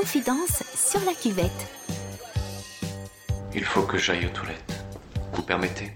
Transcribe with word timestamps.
Confidence 0.00 0.62
sur 0.76 1.00
la 1.04 1.12
cuvette. 1.12 1.50
Il 3.52 3.64
faut 3.64 3.82
que 3.82 3.98
j'aille 3.98 4.26
aux 4.26 4.28
toilettes. 4.28 4.84
Vous 5.32 5.42
permettez? 5.42 5.92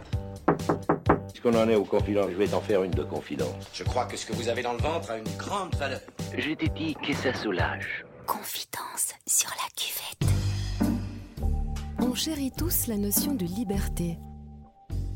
Puisqu'on 1.28 1.54
en 1.54 1.68
est 1.68 1.76
aux 1.76 1.84
confidences, 1.84 2.30
je 2.32 2.36
vais 2.36 2.48
t'en 2.48 2.60
faire 2.60 2.82
une 2.82 2.90
de 2.90 3.04
confidence. 3.04 3.54
Je 3.72 3.84
crois 3.84 4.06
que 4.06 4.16
ce 4.16 4.26
que 4.26 4.32
vous 4.32 4.48
avez 4.48 4.62
dans 4.62 4.72
le 4.72 4.80
ventre 4.80 5.12
a 5.12 5.18
une 5.18 5.36
grande 5.38 5.76
valeur. 5.76 6.00
Je 6.36 6.50
t'ai 6.50 6.68
dit 6.70 6.96
que 6.96 7.14
ça 7.14 7.32
soulage. 7.32 8.04
Confidence 8.26 9.14
sur 9.24 9.50
la 9.50 9.70
cuvette. 9.76 10.34
On 12.00 12.12
chérit 12.16 12.50
tous 12.50 12.88
la 12.88 12.96
notion 12.96 13.34
de 13.34 13.44
liberté. 13.44 14.18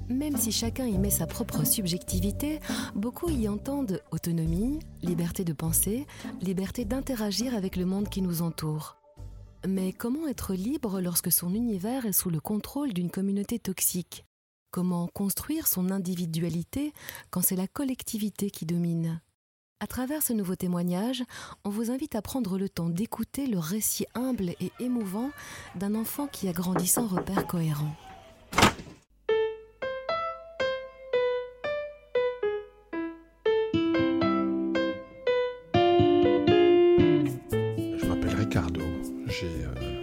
Même 0.08 0.36
si 0.36 0.52
chacun 0.52 0.86
y 0.86 0.98
met 0.98 1.10
sa 1.10 1.26
propre 1.26 1.64
subjectivité, 1.64 2.60
beaucoup 2.94 3.28
y 3.28 3.48
entendent 3.48 4.00
autonomie, 4.12 4.78
liberté 5.02 5.44
de 5.44 5.52
penser, 5.52 6.06
liberté 6.40 6.84
d'interagir 6.84 7.54
avec 7.54 7.76
le 7.76 7.86
monde 7.86 8.08
qui 8.08 8.22
nous 8.22 8.42
entoure. 8.42 8.96
Mais 9.66 9.92
comment 9.92 10.28
être 10.28 10.54
libre 10.54 11.00
lorsque 11.00 11.32
son 11.32 11.52
univers 11.52 12.06
est 12.06 12.12
sous 12.12 12.30
le 12.30 12.38
contrôle 12.38 12.92
d'une 12.92 13.10
communauté 13.10 13.58
toxique? 13.58 14.24
Comment 14.70 15.08
construire 15.08 15.66
son 15.66 15.90
individualité 15.90 16.92
quand 17.30 17.42
c'est 17.42 17.56
la 17.56 17.66
collectivité 17.66 18.50
qui 18.50 18.64
domine? 18.64 19.20
À 19.80 19.88
travers 19.88 20.22
ce 20.22 20.32
nouveau 20.32 20.54
témoignage, 20.54 21.24
on 21.64 21.70
vous 21.70 21.90
invite 21.90 22.14
à 22.14 22.22
prendre 22.22 22.58
le 22.58 22.68
temps 22.68 22.88
d'écouter 22.88 23.46
le 23.46 23.58
récit 23.58 24.06
humble 24.14 24.50
et 24.60 24.70
émouvant 24.78 25.30
d'un 25.74 25.94
enfant 25.94 26.28
qui 26.28 26.48
a 26.48 26.52
grandi 26.52 26.86
sans 26.86 27.06
repère 27.06 27.46
cohérent. 27.46 27.94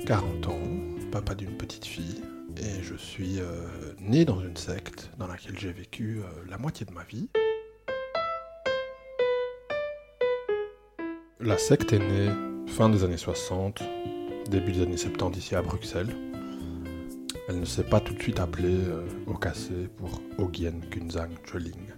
40 0.05 0.47
ans, 0.47 0.59
papa 1.11 1.33
d'une 1.33 1.55
petite 1.55 1.85
fille, 1.85 2.21
et 2.57 2.83
je 2.83 2.95
suis 2.95 3.39
euh, 3.39 3.93
né 3.99 4.25
dans 4.25 4.41
une 4.41 4.57
secte 4.57 5.09
dans 5.17 5.27
laquelle 5.27 5.57
j'ai 5.57 5.71
vécu 5.71 6.19
euh, 6.19 6.23
la 6.49 6.57
moitié 6.57 6.85
de 6.85 6.91
ma 6.91 7.03
vie. 7.03 7.29
La 11.39 11.57
secte 11.57 11.93
est 11.93 11.99
née 11.99 12.29
fin 12.67 12.89
des 12.89 13.03
années 13.05 13.17
60, 13.17 13.81
début 14.49 14.73
des 14.73 14.81
années 14.81 14.97
70 14.97 15.39
ici 15.39 15.55
à 15.55 15.61
Bruxelles. 15.61 16.13
Elle 17.47 17.59
ne 17.59 17.65
s'est 17.65 17.83
pas 17.83 18.01
tout 18.01 18.13
de 18.13 18.21
suite 18.21 18.39
appelée 18.39 18.75
euh, 18.75 19.07
pour 19.97 20.21
Ogyen 20.37 20.81
Kunzang 20.91 21.31
Choling. 21.45 21.93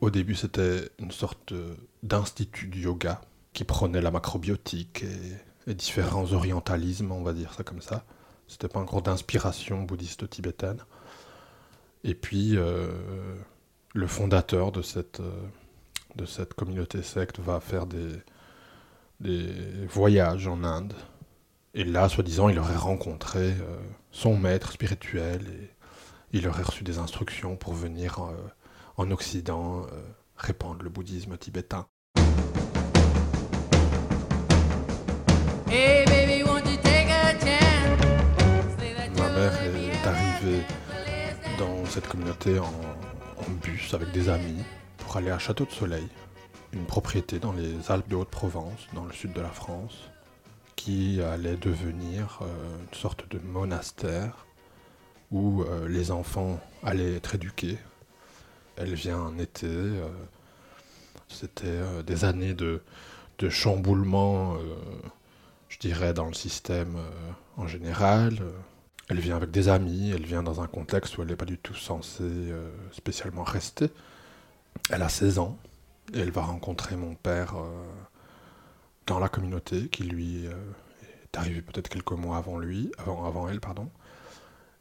Au 0.00 0.10
début, 0.10 0.34
c'était 0.34 0.88
une 0.98 1.10
sorte 1.10 1.52
euh, 1.52 1.74
d'institut 2.04 2.68
de 2.68 2.76
yoga 2.78 3.20
qui 3.52 3.64
prenait 3.64 4.00
la 4.00 4.12
macrobiotique 4.12 5.02
et 5.02 5.47
différents 5.74 6.32
orientalismes, 6.32 7.12
on 7.12 7.22
va 7.22 7.32
dire 7.32 7.52
ça 7.54 7.64
comme 7.64 7.82
ça. 7.82 8.04
C'était 8.46 8.68
pas 8.68 8.80
encore 8.80 9.02
d'inspiration 9.02 9.82
bouddhiste 9.82 10.28
tibétaine. 10.28 10.78
Et 12.04 12.14
puis, 12.14 12.56
euh, 12.56 12.88
le 13.94 14.06
fondateur 14.06 14.72
de 14.72 14.82
cette, 14.82 15.20
euh, 15.20 15.42
de 16.16 16.24
cette 16.24 16.54
communauté 16.54 17.02
secte 17.02 17.38
va 17.40 17.60
faire 17.60 17.86
des, 17.86 18.08
des 19.20 19.86
voyages 19.86 20.46
en 20.46 20.64
Inde. 20.64 20.94
Et 21.74 21.84
là, 21.84 22.08
soi-disant, 22.08 22.48
il 22.48 22.58
aurait 22.58 22.76
rencontré 22.76 23.50
euh, 23.50 23.78
son 24.10 24.36
maître 24.36 24.72
spirituel 24.72 25.42
et 25.48 25.70
il 26.32 26.48
aurait 26.48 26.62
reçu 26.62 26.84
des 26.84 26.98
instructions 26.98 27.56
pour 27.56 27.74
venir 27.74 28.20
en 28.98 29.10
Occident 29.10 29.86
répandre 30.36 30.82
le 30.82 30.90
bouddhisme 30.90 31.38
tibétain. 31.38 31.86
Ma 39.16 39.28
mère 39.30 39.52
est 39.52 40.06
arrivée 40.06 40.62
dans 41.58 41.84
cette 41.84 42.08
communauté 42.08 42.58
en, 42.58 42.64
en 42.64 43.50
bus 43.62 43.92
avec 43.92 44.10
des 44.12 44.30
amis 44.30 44.64
pour 44.96 45.18
aller 45.18 45.30
à 45.30 45.38
Château 45.38 45.66
de 45.66 45.70
Soleil, 45.70 46.08
une 46.72 46.86
propriété 46.86 47.38
dans 47.38 47.52
les 47.52 47.90
Alpes 47.90 48.08
de 48.08 48.16
Haute-Provence, 48.16 48.86
dans 48.94 49.04
le 49.04 49.12
sud 49.12 49.34
de 49.34 49.42
la 49.42 49.50
France, 49.50 50.08
qui 50.74 51.20
allait 51.20 51.56
devenir 51.56 52.40
euh, 52.40 52.46
une 52.90 52.98
sorte 52.98 53.28
de 53.30 53.38
monastère 53.38 54.46
où 55.30 55.64
euh, 55.64 55.86
les 55.86 56.10
enfants 56.10 56.58
allaient 56.82 57.16
être 57.16 57.34
éduqués. 57.34 57.76
Elle 58.78 58.94
vient 58.94 59.18
en 59.18 59.38
été, 59.38 59.66
euh, 59.66 60.08
c'était 61.28 62.02
des 62.06 62.24
années 62.24 62.54
de, 62.54 62.80
de 63.38 63.50
chamboulement, 63.50 64.56
je 65.68 65.78
dirais, 65.78 66.12
dans 66.14 66.26
le 66.26 66.34
système 66.34 66.96
euh, 66.96 67.32
en 67.56 67.66
général. 67.66 68.38
Euh, 68.40 68.52
Elle 69.08 69.20
vient 69.20 69.36
avec 69.36 69.50
des 69.50 69.68
amis, 69.68 70.10
elle 70.10 70.26
vient 70.26 70.42
dans 70.42 70.60
un 70.60 70.66
contexte 70.66 71.16
où 71.16 71.22
elle 71.22 71.28
n'est 71.28 71.36
pas 71.36 71.46
du 71.46 71.58
tout 71.58 71.74
censée 71.74 72.22
euh, 72.22 72.70
spécialement 72.92 73.44
rester. 73.44 73.90
Elle 74.90 75.02
a 75.02 75.08
16 75.08 75.38
ans 75.38 75.58
et 76.12 76.20
elle 76.20 76.30
va 76.30 76.42
rencontrer 76.42 76.96
mon 76.96 77.14
père 77.14 77.54
dans 79.06 79.18
la 79.18 79.28
communauté 79.28 79.88
qui 79.88 80.04
lui 80.04 80.46
est 80.46 81.36
arrivé 81.36 81.62
peut-être 81.62 81.88
quelques 81.88 82.12
mois 82.12 82.38
avant 82.38 82.58
lui, 82.58 82.92
avant, 82.98 83.26
avant 83.26 83.48
elle, 83.48 83.60
pardon. 83.60 83.90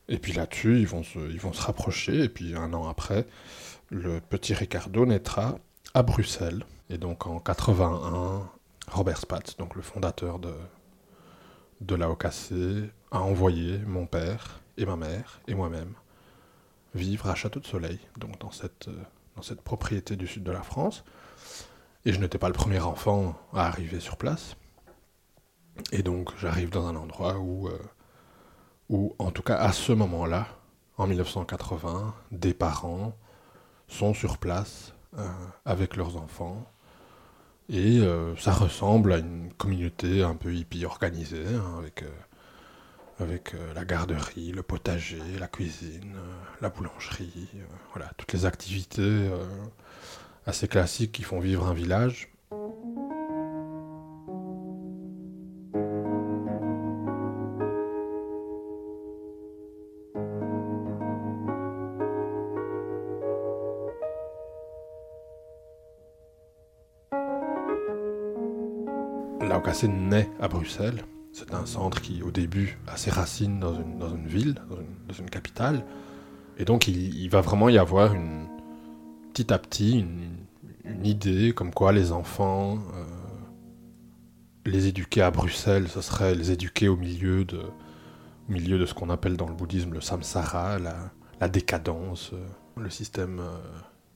Et 0.08 0.20
puis 0.20 0.34
là-dessus, 0.34 0.80
ils 0.80 0.88
vont, 0.88 1.04
se, 1.04 1.20
ils 1.20 1.40
vont 1.40 1.52
se 1.52 1.62
rapprocher 1.62 2.24
et 2.24 2.30
puis 2.30 2.56
un 2.56 2.74
an 2.74 2.88
après, 2.88 3.26
le 3.90 4.22
petit 4.22 4.54
Ricardo 4.54 5.06
naîtra 5.06 5.58
à 5.94 6.04
Bruxelles. 6.04 6.66
Et 6.90 6.98
donc 6.98 7.28
en 7.28 7.40
81, 7.40 8.50
Robert 8.92 9.18
Spatz, 9.18 9.58
donc 9.58 9.76
le 9.76 9.82
fondateur 9.82 10.40
de, 10.40 10.54
de 11.82 11.96
la 11.96 12.10
OKC, 12.10 12.90
a 13.12 13.22
envoyé 13.22 13.80
mon 13.80 14.06
père 14.06 14.62
et 14.78 14.86
ma 14.86 14.96
mère 14.96 15.42
et 15.48 15.56
moi-même 15.56 15.94
vivre 16.94 17.30
à 17.30 17.36
Château 17.36 17.60
de 17.60 17.66
Soleil, 17.66 18.00
donc 18.18 18.40
dans 18.40 18.52
cette, 18.52 18.88
euh, 18.88 19.04
dans 19.36 19.42
cette 19.42 19.62
propriété 19.62 20.16
du 20.16 20.28
sud 20.28 20.44
de 20.44 20.52
la 20.52 20.64
France. 20.64 21.04
Et 22.06 22.14
je 22.14 22.20
n'étais 22.20 22.38
pas 22.38 22.48
le 22.48 22.54
premier 22.54 22.80
enfant 22.80 23.36
à 23.54 23.68
arriver 23.68 24.00
sur 24.00 24.18
place. 24.18 24.56
Et 25.92 26.04
donc 26.04 26.32
j'arrive 26.40 26.70
dans 26.70 26.88
un 26.88 26.96
endroit 26.96 27.38
où, 27.38 27.68
euh, 27.68 29.10
en 29.20 29.32
tout 29.32 29.44
cas 29.44 29.58
à 29.58 29.72
ce 29.72 29.92
moment-là, 29.92 30.48
en 30.98 31.08
1980, 31.08 32.16
des 32.32 32.54
parents 32.54 33.16
sont 33.88 34.14
sur 34.14 34.38
place 34.38 34.94
euh, 35.18 35.30
avec 35.66 35.96
leurs 35.96 36.18
enfants. 36.18 36.66
Et 37.70 38.00
euh, 38.00 38.36
ça 38.38 38.54
ressemble 38.54 39.14
à 39.14 39.18
une 39.18 39.52
communauté 39.54 40.24
un 40.24 40.36
peu 40.36 40.54
hippie 40.54 40.86
organisée, 40.86 41.46
hein, 41.48 41.76
avec, 41.80 42.04
euh, 42.04 42.08
euh, 43.56 43.74
la 43.74 43.84
garderie, 43.84 44.52
le 44.52 44.64
potager, 44.64 45.22
la 45.40 45.48
cuisine, 45.48 46.16
la 46.62 46.70
boulangerie, 46.70 47.50
voilà, 47.94 48.12
toutes 48.18 48.32
les 48.34 48.46
activités 48.46 49.30
assez 50.46 50.68
classiques 50.68 51.12
qui 51.12 51.24
font 51.24 51.40
vivre 51.40 51.68
un 51.68 51.74
village. 51.74 52.30
Naît 69.86 70.30
à 70.40 70.48
Bruxelles. 70.48 71.04
C'est 71.34 71.54
un 71.54 71.66
centre 71.68 72.02
qui, 72.02 72.24
au 72.24 72.32
début, 72.32 72.80
a 72.88 72.98
ses 72.98 73.12
racines 73.12 73.60
dans 73.60 73.76
une, 73.76 74.26
ville, 74.26 74.56
dans 75.08 75.14
une, 75.14 75.30
capitale. 75.30 75.86
Et 76.58 76.66
donc, 76.66 76.88
il, 76.88 77.30
va 77.30 77.42
vraiment 77.42 77.70
y 77.70 77.78
avoir 77.78 78.16
petit 79.34 79.54
à 79.54 79.60
petit 79.60 80.00
une, 80.00 81.06
idée 81.06 81.54
comme 81.54 81.72
quoi 81.72 81.92
les 81.92 82.12
enfants, 82.12 82.80
euh, 82.96 83.04
les 84.66 84.88
éduquer 84.88 85.22
à 85.22 85.30
Bruxelles, 85.30 85.90
ce 85.90 86.02
serait 86.02 86.34
les 86.34 86.52
éduquer 86.52 86.88
au 86.88 86.96
milieu 86.96 87.44
de, 87.46 87.60
au 87.60 88.52
milieu 88.52 88.80
de 88.80 88.86
ce 88.86 88.94
qu'on 88.94 89.10
appelle 89.10 89.36
dans 89.36 89.48
le 89.48 89.54
bouddhisme 89.54 89.94
le 89.94 90.02
samsara, 90.02 90.80
la, 90.80 90.96
la 91.40 91.50
décadence, 91.50 92.32
euh, 92.34 92.48
le 92.78 92.90
système 92.90 93.42
euh, 93.42 93.58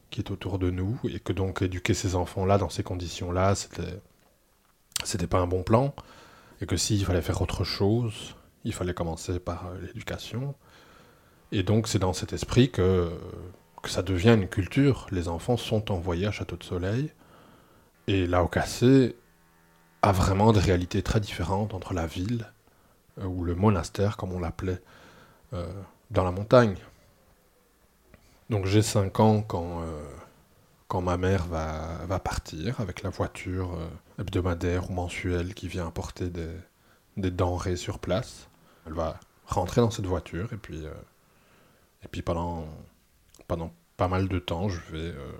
qui 0.09 0.21
est 0.21 0.31
autour 0.31 0.59
de 0.59 0.71
nous. 0.71 0.97
Et 1.03 1.19
que 1.19 1.33
donc, 1.33 1.61
éduquer 1.61 1.93
ces 1.93 2.15
enfants-là 2.15 2.57
dans 2.57 2.69
ces 2.69 2.83
conditions-là, 2.83 3.53
c'était 3.53 4.01
c'était 5.03 5.27
pas 5.27 5.39
un 5.39 5.47
bon 5.47 5.63
plan, 5.63 5.93
et 6.61 6.65
que 6.65 6.77
s'il 6.77 7.03
fallait 7.05 7.21
faire 7.21 7.41
autre 7.41 7.63
chose, 7.63 8.35
il 8.63 8.73
fallait 8.73 8.93
commencer 8.93 9.39
par 9.39 9.67
euh, 9.67 9.77
l'éducation. 9.87 10.55
Et 11.51 11.63
donc 11.63 11.87
c'est 11.87 11.99
dans 11.99 12.13
cet 12.13 12.33
esprit 12.33 12.71
que, 12.71 13.11
que 13.81 13.89
ça 13.89 14.01
devient 14.01 14.35
une 14.39 14.47
culture. 14.47 15.07
Les 15.11 15.27
enfants 15.27 15.57
sont 15.57 15.91
envoyés 15.91 16.27
à 16.27 16.31
Château 16.31 16.55
de 16.55 16.63
Soleil, 16.63 17.11
et 18.07 18.27
la 18.27 18.43
OKC 18.43 19.15
a 20.01 20.11
vraiment 20.11 20.51
des 20.51 20.59
réalités 20.59 21.03
très 21.03 21.19
différentes 21.19 21.73
entre 21.73 21.93
la 21.93 22.07
ville, 22.07 22.51
euh, 23.19 23.25
ou 23.25 23.43
le 23.43 23.55
monastère, 23.55 24.17
comme 24.17 24.33
on 24.33 24.39
l'appelait, 24.39 24.81
euh, 25.53 25.67
dans 26.09 26.23
la 26.23 26.31
montagne. 26.31 26.75
Donc 28.49 28.65
j'ai 28.65 28.81
5 28.81 29.19
ans 29.19 29.41
quand, 29.41 29.81
quand 30.91 30.99
ma 30.99 31.15
mère 31.15 31.45
va, 31.45 32.19
partir 32.19 32.81
avec 32.81 33.01
la 33.01 33.09
voiture 33.09 33.75
euh, 33.75 33.87
hebdomadaire 34.19 34.89
ou 34.89 34.93
mensuelle 34.93 35.53
qui 35.53 35.69
vient 35.69 35.87
apporter 35.87 36.29
des, 36.29 37.31
denrées 37.31 37.77
sur 37.77 37.97
place. 37.97 38.49
Elle 38.85 38.91
va 38.91 39.17
rentrer 39.45 39.79
dans 39.79 39.89
cette 39.89 40.05
voiture 40.05 40.51
et 40.51 40.57
puis, 40.57 40.85
euh, 40.85 40.91
et 42.03 42.09
puis 42.09 42.21
pendant, 42.21 42.65
pendant 43.47 43.71
pas 43.95 44.09
mal 44.09 44.27
de 44.27 44.37
temps, 44.37 44.67
je 44.67 44.81
vais, 44.91 45.15
euh, 45.15 45.31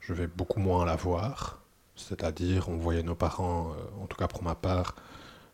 je 0.00 0.14
vais 0.14 0.26
beaucoup 0.26 0.60
moins 0.60 0.86
la 0.86 0.96
voir. 0.96 1.60
C'est-à-dire, 1.94 2.70
on 2.70 2.78
voyait 2.78 3.02
nos 3.02 3.14
parents, 3.14 3.76
en 4.00 4.06
tout 4.06 4.16
cas 4.16 4.28
pour 4.28 4.42
ma 4.42 4.54
part, 4.54 4.94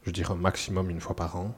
je 0.05 0.13
dirais 0.13 0.35
un 0.35 0.37
maximum 0.37 0.89
une 0.89 1.01
fois 1.01 1.17
par 1.17 1.35
an. 1.35 1.53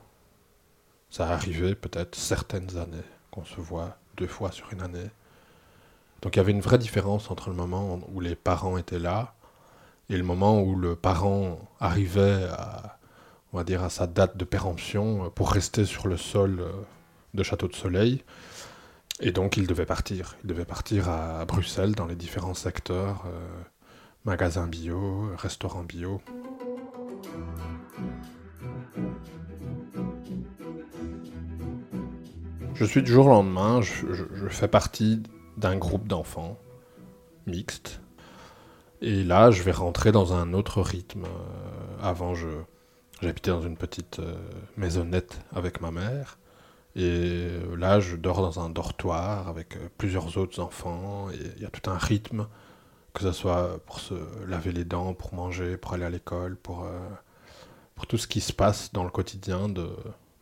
Ça 1.10 1.28
arrivait 1.28 1.74
peut-être 1.74 2.14
certaines 2.14 2.78
années 2.78 3.04
qu'on 3.30 3.44
se 3.44 3.60
voit 3.60 3.98
deux 4.16 4.26
fois 4.26 4.52
sur 4.52 4.72
une 4.72 4.80
année. 4.80 5.10
Donc 6.22 6.36
il 6.36 6.38
y 6.38 6.40
avait 6.40 6.52
une 6.52 6.60
vraie 6.60 6.78
différence 6.78 7.30
entre 7.30 7.50
le 7.50 7.56
moment 7.56 8.00
où 8.14 8.20
les 8.20 8.36
parents 8.36 8.78
étaient 8.78 9.00
là 9.00 9.34
et 10.08 10.16
le 10.16 10.22
moment 10.22 10.62
où 10.62 10.76
le 10.76 10.94
parent 10.94 11.58
arrivait 11.80 12.46
à, 12.50 12.98
on 13.52 13.56
va 13.56 13.64
dire, 13.64 13.82
à 13.82 13.90
sa 13.90 14.06
date 14.06 14.36
de 14.36 14.44
péremption 14.44 15.30
pour 15.34 15.50
rester 15.50 15.84
sur 15.84 16.06
le 16.06 16.16
sol 16.16 16.60
euh, 16.60 16.70
de 17.34 17.42
Château 17.42 17.66
de 17.66 17.74
Soleil. 17.74 18.22
Et 19.20 19.32
donc 19.32 19.56
il 19.56 19.66
devait 19.66 19.86
partir. 19.86 20.36
Il 20.44 20.48
devait 20.48 20.64
partir 20.64 21.08
à 21.08 21.44
Bruxelles 21.44 21.94
dans 21.94 22.06
les 22.06 22.14
différents 22.14 22.54
secteurs, 22.54 23.24
euh, 23.26 23.62
magasins 24.24 24.68
bio, 24.68 25.28
restaurants 25.36 25.82
bio. 25.82 26.20
Je 32.74 32.84
suis 32.84 33.02
du 33.02 33.12
jour 33.12 33.26
au 33.26 33.30
lendemain, 33.30 33.80
je 33.80 34.48
fais 34.48 34.66
partie 34.66 35.22
d'un 35.62 35.76
groupe 35.76 36.06
d'enfants 36.06 36.58
mixte. 37.46 38.00
Et 39.00 39.24
là, 39.24 39.50
je 39.50 39.62
vais 39.62 39.72
rentrer 39.72 40.12
dans 40.12 40.32
un 40.32 40.52
autre 40.52 40.80
rythme. 40.82 41.24
Euh, 41.24 42.02
avant, 42.02 42.34
je, 42.34 42.48
j'habitais 43.20 43.50
dans 43.50 43.62
une 43.62 43.76
petite 43.76 44.18
euh, 44.18 44.36
maisonnette 44.76 45.40
avec 45.54 45.80
ma 45.80 45.90
mère. 45.90 46.38
Et 46.94 47.02
euh, 47.04 47.76
là, 47.76 48.00
je 48.00 48.16
dors 48.16 48.42
dans 48.42 48.60
un 48.60 48.70
dortoir 48.70 49.48
avec 49.48 49.76
plusieurs 49.98 50.36
autres 50.36 50.60
enfants. 50.60 51.30
Et 51.30 51.38
il 51.56 51.62
y 51.62 51.64
a 51.64 51.70
tout 51.70 51.90
un 51.90 51.98
rythme, 51.98 52.46
que 53.14 53.22
ce 53.22 53.32
soit 53.32 53.78
pour 53.86 54.00
se 54.00 54.14
laver 54.46 54.72
les 54.72 54.84
dents, 54.84 55.14
pour 55.14 55.34
manger, 55.34 55.76
pour 55.76 55.94
aller 55.94 56.04
à 56.04 56.10
l'école, 56.10 56.56
pour, 56.56 56.86
pour 57.94 58.06
tout 58.06 58.18
ce 58.18 58.26
qui 58.26 58.40
se 58.40 58.52
passe 58.52 58.92
dans 58.92 59.04
le 59.04 59.10
quotidien 59.10 59.68
de, 59.68 59.88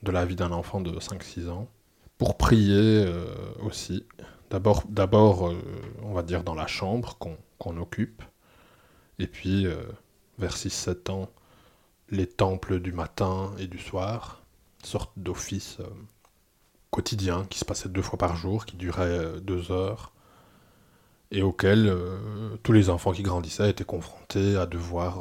de 0.03 0.11
la 0.11 0.25
vie 0.25 0.37
d'un 0.37 0.53
enfant 0.53 0.81
de 0.81 0.99
5-6 0.99 1.49
ans. 1.49 1.69
Pour 2.19 2.37
prier 2.37 3.07
aussi. 3.63 4.05
D'abord, 4.51 5.49
euh, 5.49 5.63
on 6.03 6.13
va 6.13 6.23
dire 6.23 6.43
dans 6.43 6.55
la 6.55 6.67
chambre 6.67 7.17
qu'on 7.59 7.77
occupe. 7.77 8.23
Et 9.21 9.29
puis, 9.29 9.67
euh, 9.67 9.83
vers 10.39 10.57
6-7 10.57 11.11
ans, 11.11 11.31
les 12.09 12.27
temples 12.27 12.81
du 12.81 12.93
matin 12.93 13.53
et 13.59 13.69
du 13.69 13.79
soir, 13.79 14.43
sorte 14.83 15.13
d'office 15.17 15.79
euh, 15.81 15.87
quotidien 16.91 17.47
qui 17.49 17.61
se 17.61 17.65
passait 17.65 17.89
deux 17.89 18.03
fois 18.03 18.19
par 18.19 18.35
jour, 18.35 18.67
qui 18.67 18.77
durait 18.77 19.41
deux 19.41 19.71
heures, 19.71 20.13
et 21.31 21.43
auquel 21.43 21.97
tous 22.65 22.73
les 22.73 22.91
enfants 22.91 23.13
qui 23.13 23.23
grandissaient 23.23 23.71
étaient 23.71 23.85
confrontés 23.85 24.57
à 24.57 24.67
devoir, 24.67 25.21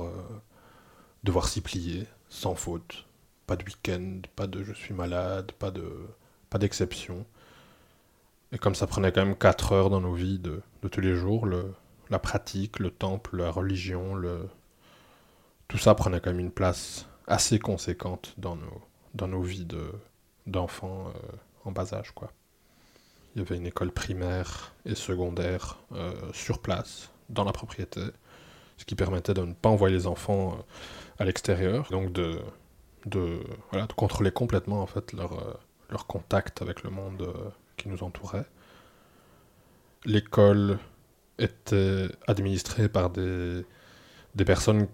devoir 1.24 1.48
s'y 1.48 1.62
plier, 1.62 2.08
sans 2.30 2.56
faute. 2.56 3.06
Pas 3.46 3.56
de 3.56 3.64
week-end, 3.64 4.22
pas 4.36 4.48
de 4.48 4.64
je 4.64 4.74
suis 4.74 4.96
malade, 4.96 5.52
pas 5.52 5.70
de 5.70 5.88
pas 6.50 6.58
d'exception. 6.58 7.26
Et 8.52 8.58
comme 8.58 8.76
ça 8.76 8.88
prenait 8.88 9.12
quand 9.12 9.24
même 9.24 9.36
4 9.36 9.74
heures 9.74 9.90
dans 9.90 10.02
nos 10.02 10.14
vies 10.14 10.40
de, 10.40 10.62
de 10.82 10.88
tous 10.88 11.02
les 11.02 11.16
jours, 11.16 11.46
le, 11.46 11.74
la 12.10 12.20
pratique, 12.20 12.80
le 12.80 12.90
temple, 12.90 13.38
la 13.38 13.52
religion, 13.52 14.20
tout 15.68 15.78
ça 15.78 15.94
prenait 15.96 16.20
quand 16.20 16.32
même 16.32 16.40
une 16.40 16.52
place 16.52 17.08
assez 17.28 17.60
conséquente 17.60 18.34
dans 18.38 18.56
nos, 18.56 18.82
dans 19.14 19.28
nos 19.28 19.42
vies 19.42 19.66
de, 19.66 19.92
d'enfants 20.48 21.08
euh, 21.10 21.36
en 21.66 21.72
bas 21.72 21.94
âge. 21.94 22.14
Il 23.36 23.42
y 23.42 23.46
avait 23.46 23.58
une 23.58 23.68
école 23.68 23.92
primaire 23.92 24.74
et 24.86 24.96
secondaire 24.96 25.78
euh, 25.92 26.12
sur 26.34 26.60
place, 26.60 27.12
dans 27.30 27.44
la 27.44 27.52
propriété, 27.52 28.02
ce 28.78 28.86
qui 28.86 28.96
permettait 28.96 29.36
de 29.36 29.42
ne 29.42 29.54
pas 29.54 29.70
envoyer 29.70 29.96
les 29.96 30.08
enfants 30.08 30.54
euh, 30.54 30.62
à 31.20 31.26
l'extérieur, 31.26 31.88
donc 31.92 32.12
de, 32.12 32.42
de, 33.06 33.44
voilà, 33.70 33.86
de 33.86 33.94
contrôler 33.94 34.32
complètement 34.32 34.82
en 34.82 34.88
fait 34.88 35.14
leur, 35.14 35.60
leur 35.92 36.08
contact 36.08 36.64
avec 36.64 36.82
le 36.82 36.90
monde 36.90 37.32
qui 37.80 37.90
nous 37.90 38.04
entourait. 38.04 38.46
L'école 40.06 40.78
était 41.40 42.08
administrée 42.28 42.90
par 42.90 43.10
des, 43.10 43.66
des 44.36 44.46
personnes 44.46 44.88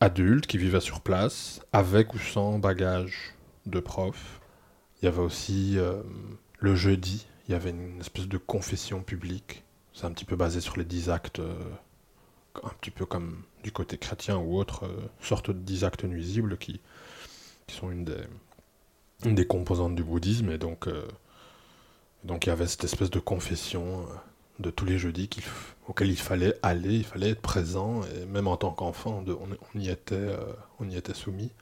adultes 0.00 0.46
qui 0.46 0.58
vivaient 0.58 0.80
sur 0.80 1.00
place, 1.00 1.60
avec 1.72 2.14
ou 2.14 2.18
sans 2.18 2.58
bagage 2.58 3.34
de 3.66 3.80
prof. 3.80 4.40
Il 5.00 5.04
y 5.04 5.08
avait 5.08 5.20
aussi 5.20 5.78
euh, 5.78 6.02
le 6.60 6.74
jeudi, 6.74 7.26
il 7.46 7.52
y 7.52 7.54
avait 7.54 7.70
une 7.70 8.00
espèce 8.00 8.28
de 8.28 8.38
confession 8.38 9.02
publique. 9.02 9.64
C'est 9.92 10.06
un 10.06 10.12
petit 10.12 10.24
peu 10.24 10.36
basé 10.36 10.60
sur 10.60 10.76
les 10.76 10.84
dix 10.84 11.10
actes, 11.10 11.40
euh, 11.40 11.54
un 12.62 12.72
petit 12.80 12.90
peu 12.90 13.06
comme 13.06 13.42
du 13.62 13.72
côté 13.72 13.98
chrétien 13.98 14.36
ou 14.38 14.56
autre, 14.56 14.86
euh, 14.86 15.08
sorte 15.20 15.50
de 15.50 15.58
dix 15.58 15.84
actes 15.84 16.04
nuisibles 16.04 16.56
qui, 16.58 16.80
qui 17.66 17.76
sont 17.76 17.90
une 17.90 18.04
des, 18.04 18.22
une 19.24 19.34
des 19.34 19.46
composantes 19.46 19.94
du 19.94 20.04
bouddhisme. 20.04 20.50
Et 20.50 20.58
donc, 20.58 20.86
euh, 20.86 21.06
donc 22.24 22.46
il 22.46 22.50
y 22.50 22.52
avait 22.52 22.66
cette 22.66 22.84
espèce 22.84 23.10
de 23.10 23.20
confession 23.20 24.02
euh, 24.02 24.04
de 24.58 24.70
tous 24.70 24.84
les 24.84 24.98
jeudis 24.98 25.28
f- 25.32 25.74
auquel 25.86 26.08
il 26.10 26.18
fallait 26.18 26.54
aller, 26.62 26.96
il 26.96 27.04
fallait 27.04 27.30
être 27.30 27.40
présent, 27.40 28.02
et 28.04 28.26
même 28.26 28.46
en 28.48 28.56
tant 28.56 28.72
qu'enfant, 28.72 29.24
on, 29.26 29.78
y 29.78 29.88
était, 29.88 30.14
euh, 30.14 30.52
on 30.80 30.88
y 30.88 30.96
était 30.96 31.14
soumis. 31.14 31.52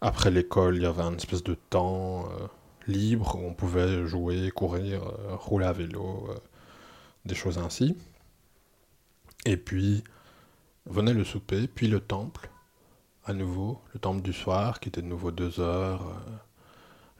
Après 0.00 0.30
l'école, 0.30 0.76
il 0.76 0.82
y 0.82 0.86
avait 0.86 1.02
un 1.02 1.16
espèce 1.16 1.42
de 1.44 1.54
temps 1.54 2.26
euh, 2.26 2.46
libre 2.86 3.36
où 3.36 3.46
on 3.46 3.54
pouvait 3.54 4.06
jouer, 4.06 4.50
courir, 4.50 5.02
rouler 5.30 5.66
à 5.66 5.72
vélo, 5.72 6.28
des 7.24 7.34
choses 7.34 7.58
ainsi. 7.58 7.96
Et 9.44 9.56
puis 9.56 10.02
venait 10.86 11.12
le 11.14 11.24
souper, 11.24 11.68
puis 11.68 11.86
le 11.86 12.00
temple, 12.00 12.50
à 13.26 13.32
nouveau, 13.34 13.80
le 13.92 14.00
temple 14.00 14.22
du 14.22 14.32
soir, 14.32 14.80
qui 14.80 14.88
était 14.88 15.02
de 15.02 15.06
nouveau 15.06 15.30
deux 15.30 15.60
heures, 15.60 16.06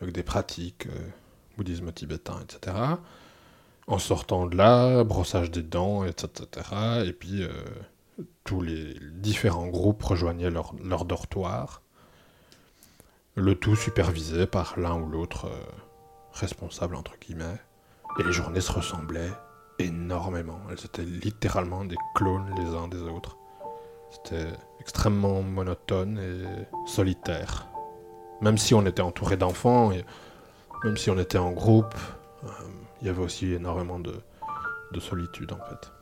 avec 0.01 0.15
des 0.15 0.23
pratiques, 0.23 0.89
bouddhisme 1.61 1.93
tibétain, 1.93 2.41
etc. 2.43 2.75
En 3.87 3.99
sortant 3.99 4.47
de 4.47 4.57
là, 4.57 5.05
brossage 5.05 5.51
des 5.51 5.63
dents, 5.63 6.07
etc. 6.07 6.67
Et 7.05 7.13
puis 7.13 7.43
euh, 7.43 7.51
tous 8.45 8.63
les 8.63 8.97
différents 9.13 9.67
groupes 9.67 10.03
rejoignaient 10.03 10.49
leur, 10.49 11.05
dortoir, 11.05 11.83
le 13.35 13.55
tout 13.55 13.77
supervisé 13.77 14.47
par 14.47 14.81
l'un 14.81 14.99
ou 14.99 15.07
l'autre 15.07 15.49
euh, 15.49 15.61
responsable, 16.33 16.95
entre 16.97 17.19
guillemets. 17.21 17.61
Et 18.19 18.23
les 18.23 18.33
journées 18.33 18.63
se 18.63 18.73
ressemblaient 18.73 19.33
énormément. 19.79 20.61
Elles 20.71 20.87
étaient 20.87 21.05
littéralement 21.05 21.85
des 21.85 21.99
clones 22.15 22.55
les 22.57 22.75
uns 22.75 22.89
des 22.89 23.03
autres. 23.03 23.37
C'était 24.11 24.49
extrêmement 24.81 25.43
monotone 25.43 26.19
et 26.19 26.89
solitaire. 26.89 27.69
Même 28.41 28.57
si 28.57 28.73
on 28.73 28.87
était 28.87 29.03
entouré 29.03 29.37
d'enfants, 29.37 29.93
même 30.85 30.97
si 30.97 31.11
on 31.11 31.19
était 31.19 31.39
en 31.39 31.53
groupe, 31.53 31.95
euh, 32.45 32.49
il 33.01 33.07
y 33.07 33.11
avait 33.11 33.23
aussi 33.23 33.53
énormément 33.53 33.99
de, 33.99 34.15
de 34.93 35.01
solitude 35.01 35.53
en 35.53 35.59
fait. 35.69 35.93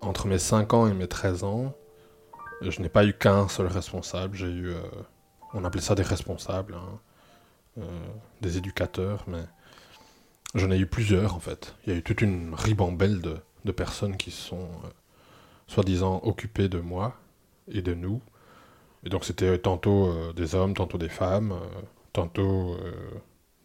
Entre 0.00 0.26
mes 0.26 0.38
5 0.38 0.72
ans 0.74 0.86
et 0.86 0.94
mes 0.94 1.08
13 1.08 1.44
ans, 1.44 1.74
je 2.62 2.80
n'ai 2.80 2.88
pas 2.88 3.04
eu 3.04 3.12
qu'un 3.12 3.48
seul 3.48 3.66
responsable. 3.66 4.36
J'ai 4.36 4.50
eu, 4.50 4.70
euh, 4.70 4.80
on 5.54 5.64
appelait 5.64 5.82
ça 5.82 5.94
des 5.94 6.02
responsables, 6.02 6.74
hein, 6.74 6.98
euh, 7.78 7.82
des 8.40 8.56
éducateurs, 8.56 9.24
mais 9.26 9.42
j'en 10.54 10.70
ai 10.70 10.78
eu 10.78 10.86
plusieurs 10.86 11.34
en 11.34 11.40
fait. 11.40 11.74
Il 11.86 11.92
y 11.92 11.96
a 11.96 11.98
eu 11.98 12.02
toute 12.02 12.22
une 12.22 12.54
ribambelle 12.54 13.20
de, 13.20 13.36
de 13.64 13.72
personnes 13.72 14.16
qui 14.16 14.30
se 14.30 14.48
sont 14.48 14.68
soi-disant 15.68 16.20
occupées 16.24 16.68
de 16.68 16.80
moi 16.80 17.14
et 17.70 17.82
de 17.82 17.94
nous. 17.94 18.20
Et 19.04 19.10
donc 19.10 19.24
c'était 19.24 19.56
tantôt 19.58 20.06
euh, 20.06 20.32
des 20.32 20.54
hommes, 20.54 20.74
tantôt 20.74 20.98
des 20.98 21.08
femmes, 21.08 21.52
euh, 21.52 21.80
tantôt 22.12 22.74
euh, 22.74 22.92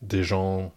des 0.02 0.24
gens 0.24 0.72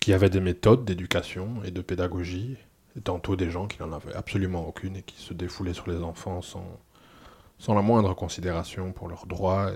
qui 0.00 0.12
avaient 0.12 0.30
des 0.30 0.40
méthodes 0.40 0.84
d'éducation 0.84 1.62
et 1.64 1.70
de 1.70 1.80
pédagogie, 1.80 2.56
et 2.96 3.00
tantôt 3.00 3.36
des 3.36 3.50
gens 3.50 3.66
qui 3.66 3.80
n'en 3.80 3.92
avaient 3.92 4.14
absolument 4.14 4.66
aucune 4.66 4.96
et 4.96 5.02
qui 5.02 5.20
se 5.20 5.32
défoulaient 5.32 5.74
sur 5.74 5.88
les 5.88 6.02
enfants 6.02 6.42
sans, 6.42 6.66
sans 7.58 7.74
la 7.74 7.82
moindre 7.82 8.14
considération 8.14 8.92
pour 8.92 9.08
leurs 9.08 9.26
droits 9.26 9.70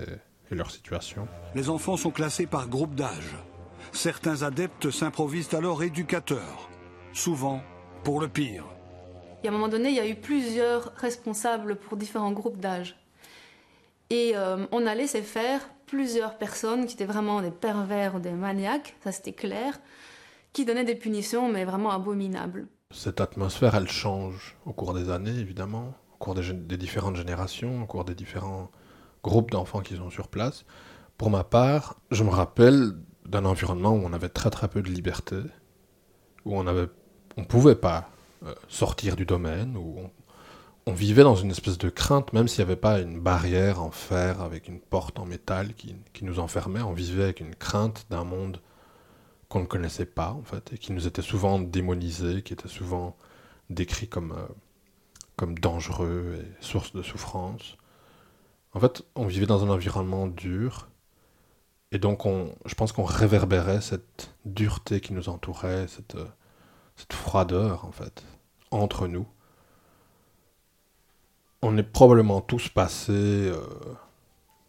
et 0.51 0.55
leur 0.55 0.71
situation. 0.71 1.27
Les 1.55 1.69
enfants 1.69 1.97
sont 1.97 2.11
classés 2.11 2.47
par 2.47 2.67
groupe 2.67 2.95
d'âge. 2.95 3.35
Certains 3.91 4.43
adeptes 4.43 4.91
s'improvisent 4.91 5.53
alors 5.53 5.83
éducateurs, 5.83 6.69
souvent 7.13 7.61
pour 8.03 8.21
le 8.21 8.27
pire. 8.27 8.65
Et 9.43 9.47
à 9.47 9.51
un 9.51 9.53
moment 9.53 9.69
donné, 9.69 9.89
il 9.89 9.95
y 9.95 9.99
a 9.99 10.07
eu 10.07 10.15
plusieurs 10.15 10.93
responsables 10.95 11.77
pour 11.77 11.97
différents 11.97 12.31
groupes 12.31 12.59
d'âge. 12.59 12.97
Et 14.09 14.31
euh, 14.35 14.65
on 14.71 14.85
a 14.85 14.95
laissé 14.95 15.21
faire 15.21 15.61
plusieurs 15.85 16.37
personnes 16.37 16.85
qui 16.85 16.95
étaient 16.95 17.05
vraiment 17.05 17.41
des 17.41 17.51
pervers 17.51 18.15
ou 18.15 18.19
des 18.19 18.31
maniaques, 18.31 18.95
ça 19.03 19.11
c'était 19.11 19.33
clair, 19.33 19.79
qui 20.51 20.65
donnaient 20.65 20.83
des 20.83 20.95
punitions 20.95 21.49
mais 21.49 21.63
vraiment 21.63 21.91
abominables. 21.91 22.67
Cette 22.91 23.21
atmosphère, 23.21 23.75
elle 23.75 23.87
change 23.87 24.57
au 24.65 24.73
cours 24.73 24.93
des 24.93 25.11
années, 25.11 25.37
évidemment, 25.37 25.93
au 26.15 26.17
cours 26.17 26.33
des, 26.33 26.77
différentes 26.77 27.15
générations, 27.15 27.83
au 27.83 27.85
cours 27.85 28.03
des 28.03 28.15
différents 28.15 28.71
groupes 29.23 29.51
d'enfants 29.51 29.81
qui 29.81 29.95
sont 29.95 30.09
sur 30.09 30.27
place. 30.27 30.65
Pour 31.17 31.29
ma 31.29 31.43
part, 31.43 31.99
je 32.09 32.23
me 32.23 32.29
rappelle 32.29 32.93
d'un 33.25 33.45
environnement 33.45 33.91
où 33.91 34.01
on 34.03 34.13
avait 34.13 34.29
très 34.29 34.49
très 34.49 34.67
peu 34.67 34.81
de 34.81 34.89
liberté, 34.89 35.37
où 36.45 36.57
on 36.57 36.65
avait, 36.65 36.87
on 37.37 37.43
pouvait 37.43 37.75
pas 37.75 38.09
sortir 38.67 39.15
du 39.15 39.25
domaine, 39.25 39.75
où 39.77 39.99
on, 39.99 40.11
on, 40.85 40.93
vivait 40.93 41.23
dans 41.23 41.35
une 41.35 41.51
espèce 41.51 41.77
de 41.77 41.89
crainte, 41.89 42.33
même 42.33 42.47
s'il 42.47 42.63
n'y 42.63 42.71
avait 42.71 42.79
pas 42.79 42.99
une 42.99 43.19
barrière 43.19 43.81
en 43.81 43.91
fer 43.91 44.41
avec 44.41 44.67
une 44.67 44.79
porte 44.79 45.19
en 45.19 45.25
métal 45.25 45.73
qui, 45.73 45.95
qui 46.13 46.25
nous 46.25 46.39
enfermait, 46.39 46.81
on 46.81 46.93
vivait 46.93 47.23
avec 47.23 47.39
une 47.41 47.55
crainte 47.55 48.05
d'un 48.09 48.23
monde 48.23 48.61
qu'on 49.49 49.61
ne 49.61 49.65
connaissait 49.65 50.05
pas 50.05 50.31
en 50.31 50.43
fait, 50.43 50.73
et 50.73 50.77
qui 50.77 50.93
nous 50.93 51.07
était 51.07 51.23
souvent 51.23 51.59
démonisé, 51.59 52.43
qui 52.43 52.53
était 52.53 52.69
souvent 52.69 53.17
décrit 53.69 54.07
comme, 54.07 54.31
euh, 54.31 54.47
comme 55.35 55.57
dangereux 55.57 56.39
et 56.39 56.63
source 56.63 56.93
de 56.93 57.01
souffrance. 57.01 57.75
En 58.73 58.79
fait, 58.79 59.03
on 59.15 59.25
vivait 59.25 59.47
dans 59.47 59.63
un 59.65 59.69
environnement 59.69 60.27
dur, 60.27 60.89
et 61.91 61.97
donc 61.97 62.25
on, 62.27 62.55
je 62.65 62.75
pense 62.75 62.91
qu'on 62.91 63.03
réverbérait 63.03 63.81
cette 63.81 64.35
dureté 64.45 65.01
qui 65.01 65.13
nous 65.13 65.29
entourait, 65.29 65.87
cette, 65.87 66.15
euh, 66.15 66.27
cette 66.95 67.13
froideur 67.13 67.85
en 67.85 67.91
fait, 67.91 68.23
entre 68.71 69.07
nous. 69.07 69.27
On 71.61 71.77
est 71.77 71.83
probablement 71.83 72.41
tous 72.41 72.69
passés 72.69 73.13
euh, 73.13 73.61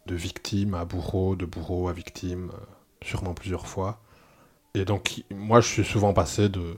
de 0.07 0.15
victime 0.15 0.73
à 0.75 0.85
bourreau, 0.85 1.35
de 1.35 1.45
bourreau 1.45 1.87
à 1.89 1.93
victime, 1.93 2.51
euh, 2.53 2.57
sûrement 3.03 3.33
plusieurs 3.33 3.67
fois. 3.67 3.99
Et 4.75 4.85
donc, 4.85 5.23
moi, 5.31 5.61
je 5.61 5.67
suis 5.69 5.85
souvent 5.85 6.13
passé 6.13 6.49
de, 6.49 6.77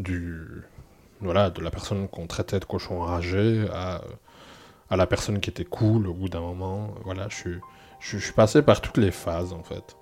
du, 0.00 0.62
voilà, 1.20 1.50
de 1.50 1.62
la 1.62 1.72
personne 1.72 2.08
qu'on 2.08 2.28
traitait 2.28 2.60
de 2.60 2.66
cochon 2.66 3.02
enragé 3.02 3.68
à, 3.72 4.02
à 4.90 4.96
la 4.96 5.06
personne 5.08 5.40
qui 5.40 5.50
était 5.50 5.66
cool 5.66 6.08
au 6.08 6.14
bout 6.14 6.30
d'un 6.30 6.42
moment. 6.42 6.94
Voilà, 7.04 7.28
je 7.30 7.50
je 8.00 8.18
suis 8.18 8.34
passé 8.34 8.62
par 8.62 8.80
toutes 8.82 8.98
les 8.98 9.12
phases, 9.12 9.52
en 9.54 9.64
fait. 9.64 9.97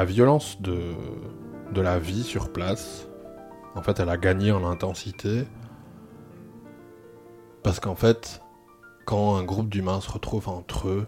La 0.00 0.06
violence 0.06 0.62
de, 0.62 0.94
la 1.78 1.98
vie 1.98 2.22
sur 2.22 2.50
place, 2.54 3.06
en 3.74 3.82
fait, 3.82 4.00
elle 4.00 4.08
a 4.08 4.16
gagné 4.16 4.50
en 4.50 4.64
intensité. 4.64 5.44
Parce 7.62 7.80
qu'en 7.80 7.96
fait, 7.96 8.40
quand 9.04 9.36
un 9.36 9.42
groupe 9.42 9.68
d'humains 9.68 10.00
se 10.00 10.10
retrouve 10.10 10.48
entre 10.48 10.88
eux 10.88 11.06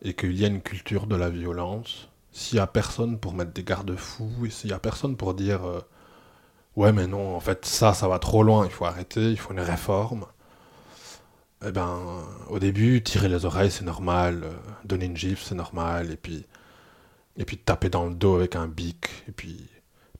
et 0.00 0.14
qu'il 0.14 0.40
y 0.40 0.46
a 0.46 0.48
une 0.48 0.62
culture 0.62 1.06
de 1.06 1.16
la 1.16 1.28
violence, 1.28 2.08
s'il 2.30 2.56
n'y 2.56 2.60
a 2.60 2.66
personne 2.66 3.18
pour 3.18 3.34
mettre 3.34 3.52
des 3.52 3.62
garde-fous 3.62 4.46
et 4.46 4.48
s'il 4.48 4.70
n'y 4.70 4.74
a 4.74 4.78
personne 4.78 5.18
pour 5.18 5.34
dire 5.34 5.62
euh, 5.66 5.80
ouais 6.76 6.94
mais 6.94 7.06
non 7.06 7.36
en 7.36 7.40
fait 7.40 7.66
ça 7.66 7.92
ça 7.92 8.08
va 8.08 8.18
trop 8.18 8.42
loin 8.42 8.64
il 8.64 8.72
faut 8.72 8.86
arrêter 8.86 9.32
il 9.32 9.38
faut 9.38 9.52
une 9.52 9.60
réforme 9.60 10.24
eh 11.62 11.70
ben 11.72 12.00
au 12.48 12.58
début 12.58 13.02
tirer 13.02 13.28
les 13.28 13.44
oreilles 13.44 13.70
c'est 13.70 13.84
normal 13.84 14.44
euh, 14.44 14.52
donner 14.86 15.04
une 15.04 15.16
gifle 15.16 15.44
c'est 15.44 15.54
normal 15.54 16.10
et 16.10 16.16
puis 16.16 16.46
et 17.36 17.44
puis 17.44 17.58
taper 17.58 17.88
dans 17.88 18.06
le 18.06 18.14
dos 18.14 18.36
avec 18.36 18.56
un 18.56 18.68
bic 18.68 19.08
et 19.28 19.32
puis 19.32 19.68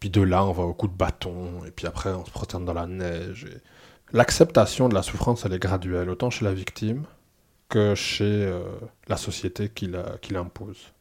puis 0.01 0.11
de 0.11 0.21
là 0.21 0.45
on 0.45 0.53
va 0.53 0.65
au 0.65 0.75
coup 0.75 0.89
de 0.89 0.97
bâton 0.97 1.65
et 1.65 1.71
puis 1.71 1.87
après 1.87 2.11
on 2.11 2.25
se 2.25 2.31
prosterne 2.31 2.65
dans 2.65 2.73
la 2.73 2.87
neige 2.87 3.45
et... 3.45 3.59
l'acceptation 4.13 4.89
de 4.89 4.95
la 4.95 5.03
souffrance 5.03 5.45
elle 5.45 5.53
est 5.53 5.59
graduelle 5.59 6.11
autant 6.11 6.31
chez 6.31 6.45
la 6.45 6.55
victime 6.55 7.05
que 7.73 7.95
chez 7.95 8.45
euh, 8.45 8.63
la 9.09 9.17
société 9.17 9.71
qui 9.71 9.87
l'impose. 9.87 10.93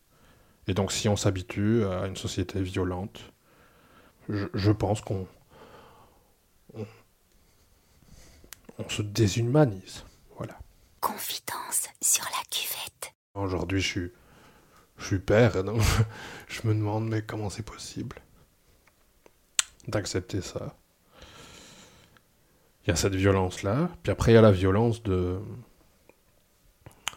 Et 0.68 0.74
donc 0.74 0.94
si 0.94 1.10
on 1.10 1.18
s'habitue 1.18 1.84
à 1.84 2.08
une 2.08 2.15
société 2.15 2.62
violente, 2.62 3.20
je, 4.30 4.46
je 4.53 4.72
pense 4.72 5.01
qu'on 5.01 5.27
on, 6.74 6.86
on, 8.77 8.88
se 8.89 9.01
déshumanise. 9.01 10.06
Voilà. 10.38 10.58
Confidence 11.01 11.89
sur 12.01 12.24
la 12.24 12.44
cuvette. 12.50 13.13
Aujourd'hui, 13.34 13.82
je 13.82 13.88
suis, 13.88 14.12
je 15.01 15.08
suis 15.08 15.20
père, 15.20 15.63
donc 15.63 15.81
je 16.48 16.67
me 16.67 16.74
demande 16.74 17.08
mais 17.08 17.22
comment 17.22 17.50
c'est 17.50 17.65
possible 17.65 18.17
d'accepter 19.88 20.41
ça? 20.41 20.75
Il 22.86 22.89
y 22.89 22.93
a 22.93 22.96
cette 22.96 23.15
violence-là, 23.15 23.89
puis 24.03 24.12
après 24.12 24.31
il 24.31 24.36
y 24.36 24.38
a 24.38 24.41
la 24.41 24.51
violence 24.51 25.03
de 25.03 25.39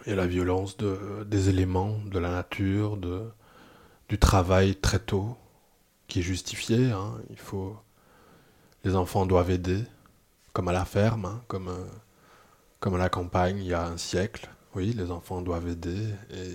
il 0.07 0.11
y 0.11 0.13
a 0.13 0.17
la 0.17 0.27
violence 0.27 0.77
de, 0.77 1.25
des 1.25 1.49
éléments, 1.49 1.99
de 2.11 2.19
la 2.19 2.31
nature, 2.31 2.99
de, 2.99 3.23
du 4.09 4.19
travail 4.19 4.77
très 4.77 4.99
tôt, 4.99 5.37
qui 6.09 6.21
est 6.21 6.23
justifié. 6.23 6.91
Hein. 6.91 7.15
Il 7.31 7.39
faut, 7.39 7.77
les 8.85 8.97
enfants 8.97 9.25
doivent 9.25 9.51
aider, 9.51 9.83
comme 10.53 10.69
à 10.69 10.73
la 10.73 10.85
ferme, 10.85 11.25
hein, 11.25 11.43
comme, 11.49 11.69
euh, 11.69 11.87
comme 12.81 12.97
à 12.97 12.99
la 12.99 13.09
campagne 13.09 13.59
il 13.59 13.67
y 13.67 13.75
a 13.75 13.87
un 13.87 13.97
siècle. 13.97 14.51
Oui, 14.75 14.93
les 14.93 15.11
enfants 15.11 15.41
doivent 15.41 15.69
aider. 15.69 16.09
Et, 16.31 16.55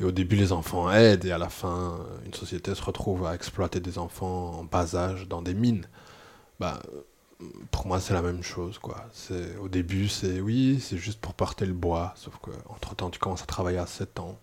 et 0.00 0.04
au 0.04 0.12
début, 0.12 0.36
les 0.36 0.52
enfants 0.52 0.90
aident, 0.90 1.24
et 1.24 1.32
à 1.32 1.38
la 1.38 1.48
fin, 1.48 1.98
une 2.26 2.34
société 2.34 2.74
se 2.74 2.82
retrouve 2.82 3.26
à 3.26 3.34
exploiter 3.34 3.80
des 3.80 3.98
enfants 3.98 4.58
en 4.58 4.64
bas 4.64 4.96
âge 4.96 5.28
dans 5.28 5.42
des 5.42 5.54
mines. 5.54 5.86
Bah, 6.58 6.80
pour 7.70 7.86
moi, 7.86 8.00
c'est 8.00 8.14
la 8.14 8.22
même 8.22 8.42
chose, 8.42 8.78
quoi. 8.78 9.06
C'est, 9.12 9.56
au 9.58 9.68
début, 9.68 10.08
c'est 10.08 10.40
oui, 10.40 10.80
c'est 10.80 10.98
juste 10.98 11.20
pour 11.20 11.34
porter 11.34 11.66
le 11.66 11.72
bois, 11.74 12.12
sauf 12.16 12.36
que 12.42 12.50
entre 12.68 12.94
temps, 12.96 13.10
tu 13.10 13.18
commences 13.18 13.42
à 13.42 13.46
travailler 13.46 13.78
à 13.78 13.86
7 13.86 14.20
ans. 14.20 14.38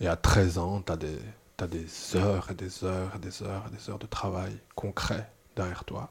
Et 0.00 0.08
à 0.08 0.16
13 0.16 0.58
ans, 0.58 0.82
tu 0.82 0.92
as 0.92 0.96
des, 0.96 1.18
t'as 1.56 1.66
des 1.66 1.86
heures 2.16 2.50
et 2.50 2.54
des 2.54 2.84
heures 2.84 3.12
et 3.16 3.18
des 3.18 3.42
heures 3.42 3.64
et 3.68 3.76
des 3.76 3.90
heures 3.90 3.98
de 3.98 4.06
travail 4.06 4.56
concret 4.74 5.30
derrière 5.56 5.84
toi. 5.84 6.10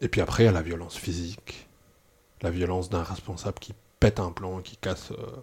Et 0.00 0.08
puis 0.08 0.20
après, 0.20 0.44
il 0.44 0.46
y 0.46 0.48
a 0.48 0.52
la 0.52 0.62
violence 0.62 0.96
physique, 0.96 1.68
la 2.42 2.50
violence 2.50 2.90
d'un 2.90 3.02
responsable 3.02 3.58
qui 3.60 3.74
pète 4.00 4.18
un 4.18 4.32
plomb, 4.32 4.60
qui 4.60 4.76
casse 4.76 5.12
euh, 5.12 5.42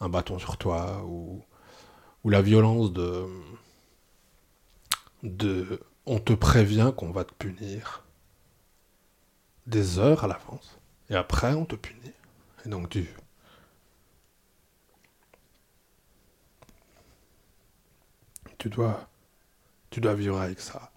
un 0.00 0.08
bâton 0.08 0.38
sur 0.38 0.56
toi, 0.56 1.04
ou, 1.04 1.42
la 2.24 2.42
violence 2.42 2.92
de, 2.92 3.26
de 5.22 5.80
on 6.06 6.18
te 6.18 6.32
prévient 6.32 6.92
qu'on 6.96 7.10
va 7.10 7.24
te 7.24 7.32
punir 7.34 8.04
des 9.66 9.98
heures 9.98 10.24
à 10.24 10.26
l'avance. 10.26 10.78
Et 11.08 11.14
après, 11.14 11.54
on 11.54 11.64
te 11.64 11.76
punit. 11.76 12.12
Et 12.64 12.68
donc, 12.68 12.88
tu. 12.90 13.08
Tu 18.58 18.68
dois. 18.68 19.08
Tu 19.90 20.00
dois 20.00 20.14
vivre 20.14 20.40
avec 20.40 20.60
ça. 20.60 20.92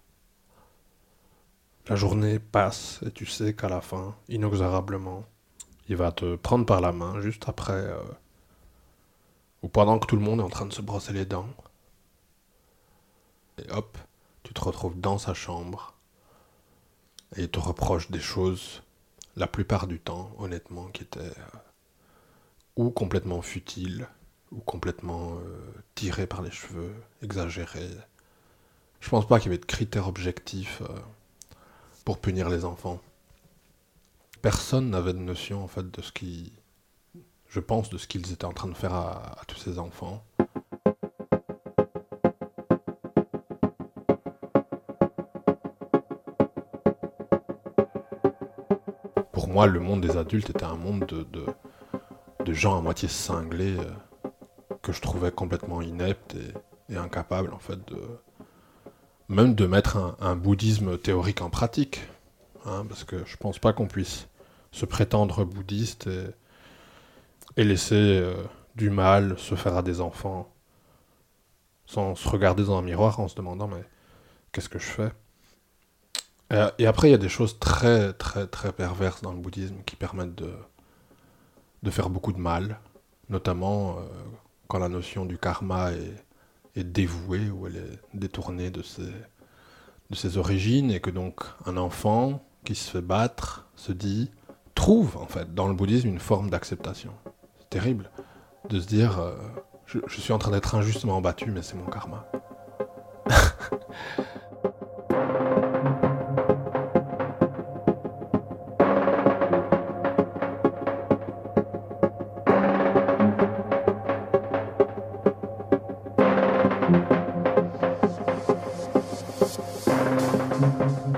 La 1.88 1.96
journée 1.96 2.38
passe 2.38 3.00
et 3.04 3.10
tu 3.10 3.26
sais 3.26 3.54
qu'à 3.54 3.68
la 3.68 3.80
fin, 3.80 4.16
inexorablement, 4.28 5.24
il 5.88 5.96
va 5.96 6.12
te 6.12 6.36
prendre 6.36 6.64
par 6.64 6.80
la 6.80 6.92
main 6.92 7.20
juste 7.20 7.48
après. 7.48 7.72
Euh, 7.72 8.02
ou 9.64 9.68
pendant 9.68 9.98
que 9.98 10.06
tout 10.06 10.16
le 10.16 10.22
monde 10.22 10.40
est 10.40 10.44
en 10.44 10.50
train 10.50 10.66
de 10.66 10.74
se 10.74 10.82
brosser 10.82 11.14
les 11.14 11.24
dents. 11.24 11.48
Et 13.56 13.70
hop, 13.70 13.96
tu 14.42 14.52
te 14.52 14.60
retrouves 14.60 15.00
dans 15.00 15.16
sa 15.16 15.32
chambre 15.32 15.94
et 17.34 17.44
il 17.44 17.48
te 17.48 17.58
reproche 17.58 18.10
des 18.10 18.20
choses, 18.20 18.82
la 19.36 19.46
plupart 19.46 19.86
du 19.86 19.98
temps, 19.98 20.32
honnêtement, 20.36 20.88
qui 20.88 21.04
étaient 21.04 21.20
euh, 21.20 21.58
ou 22.76 22.90
complètement 22.90 23.40
futiles, 23.40 24.06
ou 24.52 24.58
complètement 24.58 25.38
euh, 25.38 25.72
tirées 25.94 26.26
par 26.26 26.42
les 26.42 26.50
cheveux, 26.50 26.94
exagérées. 27.22 27.88
Je 29.00 29.08
pense 29.08 29.26
pas 29.26 29.38
qu'il 29.38 29.50
y 29.50 29.54
avait 29.54 29.60
de 29.62 29.64
critères 29.64 30.08
objectifs 30.08 30.82
euh, 30.82 31.00
pour 32.04 32.18
punir 32.18 32.50
les 32.50 32.66
enfants. 32.66 33.00
Personne 34.42 34.90
n'avait 34.90 35.14
de 35.14 35.18
notion, 35.20 35.64
en 35.64 35.68
fait, 35.68 35.90
de 35.90 36.02
ce 36.02 36.12
qui. 36.12 36.52
Je 37.54 37.60
pense, 37.60 37.88
de 37.88 37.98
ce 37.98 38.08
qu'ils 38.08 38.32
étaient 38.32 38.46
en 38.46 38.52
train 38.52 38.66
de 38.66 38.74
faire 38.74 38.92
à, 38.92 39.36
tous 39.46 39.58
ces 39.58 39.78
enfants. 39.78 40.24
pour 49.32 49.48
moi, 49.48 49.68
le 49.68 49.78
monde 49.78 50.00
des 50.00 50.16
adultes 50.16 50.50
était 50.50 50.64
un 50.64 50.74
monde 50.74 51.04
de, 51.06 52.52
gens 52.52 52.76
à 52.76 52.80
moitié 52.80 53.06
cinglés 53.06 53.76
euh, 53.78 54.28
que 54.82 54.90
je 54.90 55.00
trouvais 55.00 55.30
complètement 55.30 55.80
ineptes 55.80 56.34
et, 56.88 56.96
incapables, 56.96 57.54
en 57.54 57.60
fait, 57.60 57.78
de 57.86 58.00
même 59.28 59.54
de 59.54 59.66
mettre 59.66 60.16
un, 60.20 60.34
bouddhisme 60.34 60.98
théorique 60.98 61.40
en 61.40 61.50
pratique. 61.50 62.00
Hein, 62.66 62.84
parce 62.88 63.04
que 63.04 63.24
je 63.24 63.36
pense 63.36 63.60
pas 63.60 63.72
qu'on 63.72 63.86
puisse 63.86 64.26
se 64.72 64.86
prétendre 64.86 65.44
bouddhiste 65.44 66.08
et 67.56 67.64
laisser 67.64 67.94
euh, 68.22 68.34
du 68.76 68.90
mal 68.90 69.38
se 69.38 69.54
faire 69.54 69.76
à 69.76 69.82
des 69.82 70.00
enfants 70.00 70.52
sans 71.86 72.14
se 72.14 72.28
regarder 72.28 72.64
dans 72.64 72.76
un 72.78 72.82
miroir 72.82 73.20
en 73.20 73.28
se 73.28 73.34
demandant 73.36 73.68
mais 73.68 73.84
qu'est-ce 74.52 74.68
que 74.68 74.78
je 74.78 74.86
fais? 74.86 75.12
Euh, 76.52 76.70
Et 76.78 76.86
après, 76.86 77.08
il 77.08 77.12
y 77.12 77.14
a 77.14 77.18
des 77.18 77.28
choses 77.28 77.58
très, 77.58 78.12
très, 78.14 78.46
très 78.46 78.72
perverses 78.72 79.22
dans 79.22 79.32
le 79.32 79.38
bouddhisme 79.38 79.76
qui 79.86 79.96
permettent 79.96 80.34
de, 80.34 80.52
de 81.82 81.90
faire 81.90 82.10
beaucoup 82.10 82.32
de 82.32 82.38
mal, 82.38 82.78
notamment 83.28 83.98
euh, 83.98 84.02
quand 84.68 84.78
la 84.78 84.88
notion 84.88 85.26
du 85.26 85.38
karma 85.38 85.92
est, 85.92 86.24
est 86.76 86.84
dévouée 86.84 87.50
ou 87.50 87.66
elle 87.66 87.76
est 87.76 88.00
détournée 88.14 88.70
de 88.70 88.82
ses, 88.82 89.12
de 90.10 90.16
ses 90.16 90.38
origines 90.38 90.90
et 90.90 91.00
que 91.00 91.10
donc 91.10 91.42
un 91.66 91.76
enfant 91.76 92.44
qui 92.64 92.74
se 92.74 92.90
fait 92.90 93.02
battre 93.02 93.66
se 93.76 93.92
dit, 93.92 94.30
trouve 94.74 95.16
en 95.16 95.26
fait 95.26 95.54
dans 95.54 95.68
le 95.68 95.74
bouddhisme 95.74 96.08
une 96.08 96.20
forme 96.20 96.50
d'acceptation. 96.50 97.12
Terrible 97.74 98.08
de 98.68 98.78
se 98.78 98.86
dire, 98.86 99.18
euh, 99.18 99.34
je, 99.84 99.98
suis 100.20 100.32
en 100.32 100.38
train 100.38 100.52
d'être 100.52 100.76
injustement 100.76 101.20
battu, 101.20 101.50
mais 101.50 101.60
c'est 101.60 101.74
mon 101.74 101.86
karma. 101.86 102.24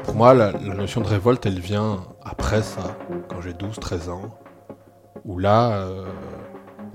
Pour 0.04 0.14
moi, 0.14 0.32
la, 0.32 0.52
la 0.52 0.74
notion 0.74 1.02
de 1.02 1.06
révolte, 1.06 1.44
elle 1.44 1.60
vient 1.60 2.06
après 2.24 2.62
ça, 2.62 2.96
quand 3.28 3.42
j'ai 3.42 3.52
12-13 3.52 4.08
ans, 4.08 4.30
où 5.26 5.38
là, 5.38 5.72
euh, 5.72 6.06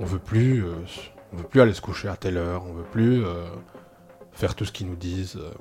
on 0.01 0.05
veut 0.05 0.19
plus, 0.19 0.65
euh, 0.65 0.73
veut 1.31 1.43
plus 1.43 1.61
aller 1.61 1.73
se 1.73 1.81
coucher 1.81 2.07
à 2.07 2.17
telle 2.17 2.37
heure, 2.37 2.65
on 2.65 2.73
veut 2.73 2.83
plus 2.83 3.23
euh, 3.23 3.45
faire 4.31 4.55
tout 4.55 4.65
ce 4.65 4.71
qu'ils 4.71 4.87
nous 4.87 4.95
disent. 4.95 5.37
euh. 5.37 5.51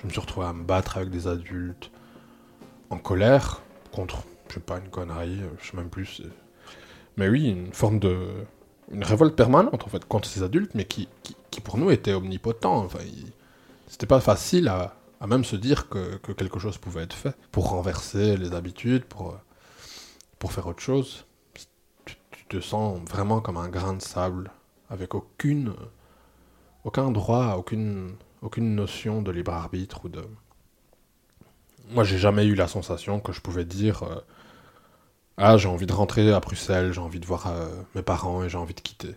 Je 0.00 0.06
me 0.06 0.10
suis 0.12 0.20
retrouvé 0.20 0.46
à 0.46 0.52
me 0.52 0.62
battre 0.62 0.98
avec 0.98 1.10
des 1.10 1.26
adultes, 1.26 1.90
en 2.90 2.98
colère, 2.98 3.62
contre, 3.90 4.22
je 4.48 4.54
sais 4.54 4.60
pas, 4.60 4.78
une 4.78 4.88
connerie, 4.88 5.40
je 5.60 5.70
sais 5.70 5.76
même 5.76 5.88
plus. 5.88 6.22
Mais 7.16 7.28
oui, 7.28 7.48
une 7.48 7.72
forme 7.72 7.98
de... 7.98 8.16
Une 8.92 9.02
révolte 9.02 9.34
permanente, 9.34 9.82
en 9.82 9.88
fait, 9.88 10.04
contre 10.04 10.28
ces 10.28 10.42
adultes, 10.42 10.72
mais 10.74 10.84
qui, 10.84 11.08
pour 11.64 11.78
nous 11.78 11.90
était 11.90 12.12
omnipotent. 12.12 12.84
Enfin, 12.84 12.98
c'était 13.88 14.06
pas 14.06 14.20
facile 14.20 14.68
à, 14.68 14.94
même 15.26 15.42
se 15.44 15.56
dire 15.56 15.88
que, 15.88 16.16
que 16.16 16.32
quelque 16.32 16.58
chose 16.58 16.76
pouvait 16.76 17.04
être 17.04 17.14
fait 17.14 17.34
pour 17.50 17.70
renverser 17.70 18.36
les 18.36 18.52
habitudes, 18.52 19.04
pour 19.04 19.40
faire 20.52 20.66
autre 20.66 20.82
chose. 20.82 21.24
Tu, 22.48 22.58
te 22.58 22.60
sens 22.60 23.00
vraiment 23.08 23.40
comme 23.40 23.56
un 23.56 23.68
grain 23.68 23.94
de 23.94 24.02
sable, 24.02 24.50
avec 24.90 25.14
aucune, 25.14 25.74
aucun 26.84 27.10
droit, 27.10 27.54
aucune, 27.56 28.14
aucune 28.42 28.74
notion 28.74 29.22
de 29.22 29.30
libre 29.30 29.52
arbitre 29.52 30.04
ou 30.04 30.08
de. 30.08 30.24
Moi, 31.90 32.04
j'ai 32.04 32.18
jamais 32.18 32.46
eu 32.46 32.54
la 32.54 32.68
sensation 32.68 33.20
que 33.20 33.32
je 33.32 33.40
pouvais 33.40 33.64
dire 33.64 34.02
euh, 34.02 34.20
Ah, 35.36 35.56
j'ai 35.56 35.68
envie 35.68 35.86
de 35.86 35.92
rentrer 35.92 36.32
à 36.32 36.40
Bruxelles, 36.40 36.92
j'ai 36.92 37.00
envie 37.00 37.20
de 37.20 37.26
voir 37.26 37.46
euh, 37.46 37.68
mes 37.94 38.02
parents 38.02 38.42
et 38.42 38.48
j'ai 38.48 38.58
envie 38.58 38.74
de 38.74 38.80
quitter. 38.80 39.14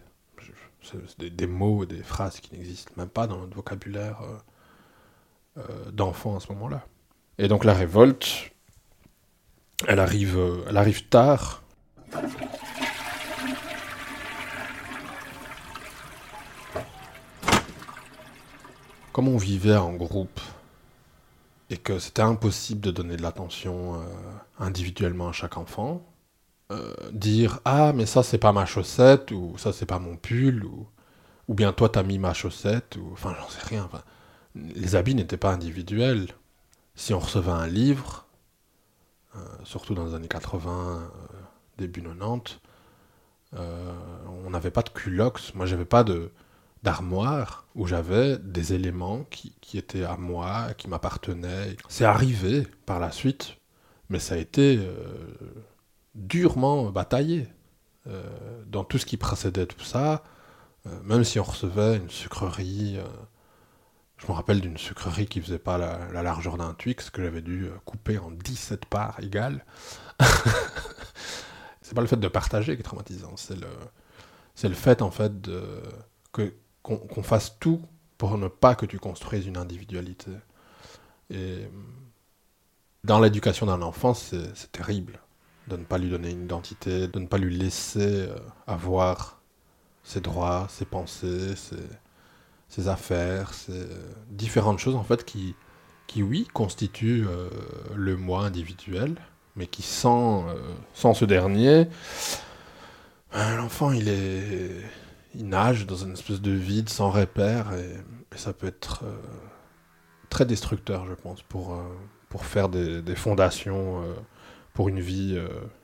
C'est 0.82 1.36
des, 1.36 1.48
mots, 1.48 1.86
des 1.86 2.02
phrases 2.02 2.40
qui 2.40 2.56
n'existent 2.56 2.94
même 2.96 3.10
pas 3.10 3.28
dans 3.28 3.38
notre 3.38 3.56
vocabulaire 3.56 4.22
euh, 5.58 5.92
d'enfant 5.92 6.38
à 6.38 6.40
ce 6.40 6.48
moment-là. 6.54 6.86
Et 7.38 7.50
donc 7.50 7.66
la 7.66 7.74
révolte, 7.74 8.52
elle 9.86 10.00
arrive, 10.00 10.40
elle 10.70 10.78
arrive 10.78 11.10
tard. 11.10 11.62
Comme 19.18 19.30
on 19.30 19.38
vivait 19.38 19.76
en 19.76 19.94
groupe 19.94 20.40
et 21.72 21.78
que 21.78 21.98
c'était 21.98 22.22
impossible 22.22 22.82
de 22.82 22.92
donner 22.92 23.18
de 23.18 23.24
l'attention 23.24 23.96
euh, 23.96 24.06
individuellement 24.60 25.30
à 25.30 25.32
chaque 25.32 25.58
enfant, 25.58 26.06
euh, 26.72 26.94
dire 27.14 27.60
ah 27.66 27.94
mais 27.94 28.06
ça 28.06 28.22
c'est 28.22 28.38
pas 28.38 28.52
ma 28.52 28.68
chaussette 28.68 29.32
ou 29.32 29.58
ça 29.58 29.74
c'est 29.74 29.88
pas 29.88 29.98
mon 29.98 30.18
pull 30.18 30.64
ou 30.66 30.86
ou 31.48 31.56
bien 31.56 31.74
toi 31.74 31.90
t'as 31.90 32.04
mis 32.04 32.20
ma 32.20 32.36
chaussette 32.36 32.96
ou 32.98 33.10
enfin 33.12 33.36
j'en 33.42 33.50
sais 33.50 33.66
rien. 33.66 33.90
les 34.54 34.96
habits 34.96 35.16
n'étaient 35.16 35.36
pas 35.36 35.52
individuels. 35.52 36.28
Si 36.94 37.12
on 37.16 37.20
recevait 37.20 37.50
un 37.50 37.66
livre, 37.66 38.28
euh, 39.36 39.40
surtout 39.64 39.96
dans 39.96 40.06
les 40.06 40.14
années 40.14 40.28
80, 40.28 41.00
euh, 41.02 41.08
début 41.80 42.04
90, 42.04 42.60
euh, 43.56 43.94
on 44.46 44.52
n'avait 44.52 44.70
pas 44.70 44.84
de 44.84 44.90
culox. 44.90 45.56
Moi, 45.56 45.66
j'avais 45.66 45.86
pas 45.86 46.04
de 46.04 46.32
d'armoire 46.84 47.68
où 47.76 47.88
j'avais 47.88 48.38
des 48.38 48.74
éléments 48.74 49.24
qui, 49.30 49.56
qui 49.62 49.78
étaient 49.78 50.04
à 50.04 50.18
moi, 50.18 50.74
qui 50.78 50.88
m'appartenaient. 50.88 51.76
C'est 51.90 52.06
arrivé 52.06 52.68
par 52.86 53.00
la 53.00 53.12
suite, 53.12 53.58
mais 54.10 54.20
ça 54.20 54.36
a 54.36 54.38
été 54.38 54.78
euh, 54.78 54.96
durement 56.16 56.86
bataillé. 56.92 57.48
Euh, 58.08 58.24
dans 58.66 58.86
tout 58.86 58.98
ce 58.98 59.06
qui 59.06 59.18
précédait 59.18 59.66
tout 59.66 59.84
ça, 59.84 60.24
euh, 60.86 61.00
même 61.04 61.26
si 61.26 61.40
on 61.40 61.44
recevait 61.44 61.98
une 61.98 62.10
sucrerie, 62.10 62.98
je 64.18 64.28
me 64.28 64.32
rappelle 64.32 64.62
d'une 64.62 64.78
sucrerie 64.78 65.28
qui 65.28 65.42
faisait 65.42 65.60
pas 65.60 65.78
la, 65.78 66.08
la 66.14 66.24
largeur 66.24 66.58
d'un 66.58 66.74
Twix, 66.74 67.10
que 67.10 67.22
j'avais 67.22 67.42
dû 67.42 67.70
couper 67.86 68.18
en 68.18 68.32
17 68.32 68.86
parts 68.86 69.20
égales. 69.22 69.66
c'est 71.82 71.94
pas 71.94 72.02
le 72.02 72.08
fait 72.08 72.18
de 72.18 72.28
partager 72.28 72.76
qui 72.76 72.80
est 72.80 72.84
traumatisant, 72.84 73.36
c'est 73.36 73.56
le, 73.60 73.68
le 74.64 74.76
fait 74.76 75.02
en 75.02 75.12
fait 75.12 75.42
de, 75.42 75.82
que, 76.32 76.54
qu'on, 76.88 77.24
fasse 77.24 77.58
tout 77.60 77.82
pour 78.18 78.38
ne 78.38 78.48
pas 78.48 78.76
que 78.76 78.86
tu 78.86 79.00
construises 79.00 79.46
une 79.46 79.58
individualité. 79.58 80.32
Et 81.30 81.68
dans 83.04 83.20
l'éducation 83.20 83.66
d'un 83.66 83.82
enfant, 83.82 84.14
c'est, 84.14 84.72
terrible 84.72 85.20
de 85.68 85.76
ne 85.76 85.84
pas 85.84 85.98
lui 85.98 86.10
donner 86.10 86.32
une 86.32 86.44
identité, 86.44 87.10
de 87.10 87.20
ne 87.20 87.28
pas 87.28 87.38
lui 87.38 87.56
laisser 87.56 88.28
euh, 88.28 88.36
avoir 88.68 89.42
ses 90.02 90.22
droits, 90.22 90.68
ses 90.70 90.86
pensées, 90.86 91.56
ses, 92.70 92.88
affaires, 92.88 93.54
ses 93.54 93.86
différentes 94.30 94.80
choses 94.80 94.96
en 94.96 95.04
fait 95.04 95.26
qui, 95.26 95.56
qui 96.06 96.24
oui, 96.24 96.48
constituent 96.54 97.26
euh, 97.28 97.50
le 97.96 98.16
moi 98.16 98.46
individuel, 98.46 99.16
mais 99.58 99.68
qui 99.68 99.82
sans, 99.82 100.48
euh, 100.48 100.54
sans 100.94 101.14
ce 101.14 101.26
dernier, 101.26 101.90
l'enfant 103.34 103.92
il 103.92 104.08
est, 104.08 104.82
il 105.38 105.48
nage 105.50 105.86
dans 105.86 105.96
une 105.96 106.14
espèce 106.14 106.42
de 106.42 106.52
vide 106.52 106.90
sans 106.90 107.12
repère 107.12 107.74
et, 107.74 107.96
ça 108.36 108.54
peut 108.54 108.68
être 108.68 109.04
euh, 109.04 109.18
très 110.30 110.46
destructeur, 110.46 111.08
je 111.08 111.14
pense, 111.16 111.42
pour, 111.42 111.74
euh, 111.74 112.38
faire 112.42 112.70
des, 112.70 113.16
fondations 113.16 114.04
euh, 114.04 114.14
pour 114.74 114.90
une 114.90 115.00
vie 115.00 115.40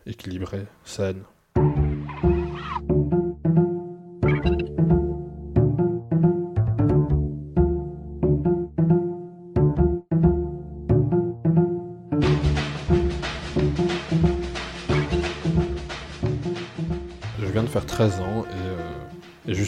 équilibrée, 0.06 0.68
saine. 0.84 1.24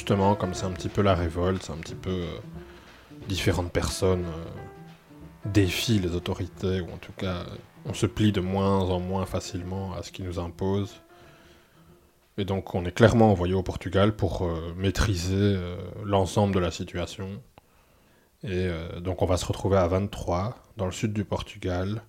Justement, 0.05 0.35
comme 0.35 0.53
c'est 0.53 0.67
un 0.67 0.71
petit 0.71 0.87
peu 0.87 1.01
la 1.01 1.15
révolte, 1.15 1.63
c'est 1.63 1.71
un 1.71 1.77
petit 1.77 1.95
peu 1.95 2.11
euh, 2.11 2.37
différentes 3.27 3.71
personnes 3.71 4.25
euh, 4.25 5.49
défient 5.49 5.97
les 5.97 6.11
autorités, 6.15 6.79
ou 6.79 6.91
en 6.93 6.97
tout 6.97 7.11
cas, 7.13 7.43
on 7.85 7.93
se 7.95 8.05
plie 8.05 8.31
de 8.31 8.39
moins 8.39 8.81
en 8.81 8.99
moins 8.99 9.25
facilement 9.25 9.95
à 9.95 10.03
ce 10.03 10.11
qui 10.11 10.21
nous 10.21 10.37
impose. 10.37 11.01
Et 12.37 12.45
donc, 12.45 12.75
on 12.75 12.85
est 12.85 12.91
clairement 12.91 13.31
envoyé 13.31 13.55
au 13.55 13.63
Portugal 13.63 14.15
pour 14.15 14.43
euh, 14.43 14.75
maîtriser 14.77 15.57
l'ensemble 16.03 16.53
de 16.53 16.59
la 16.59 16.69
situation. 16.69 17.41
Et 18.43 18.69
donc, 19.01 19.23
on 19.23 19.25
va 19.25 19.37
se 19.37 19.45
retrouver 19.47 19.77
à 19.77 19.87
23, 19.87 20.55
dans 20.77 20.85
le 20.85 20.91
sud 20.91 21.13
du 21.13 21.25
Portugal. 21.25 22.03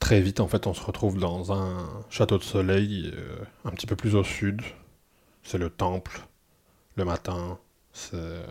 Très 0.00 0.22
vite, 0.22 0.40
en 0.40 0.48
fait, 0.48 0.66
on 0.66 0.72
se 0.72 0.82
retrouve 0.82 1.18
dans 1.18 1.52
un 1.52 1.86
château 2.08 2.38
de 2.38 2.44
soleil 2.44 3.12
un 3.66 3.72
petit 3.72 3.86
peu 3.86 3.94
plus 3.94 4.14
au 4.14 4.24
sud. 4.24 4.62
C'est 5.42 5.58
le 5.58 5.68
temple, 5.68 6.22
le 7.00 7.06
matin. 7.06 7.58
C'est 7.92 8.42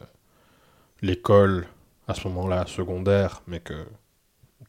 l'école, 1.01 1.67
à 2.07 2.13
ce 2.13 2.27
moment-là, 2.27 2.65
secondaire, 2.67 3.41
mais 3.47 3.59
que 3.59 3.85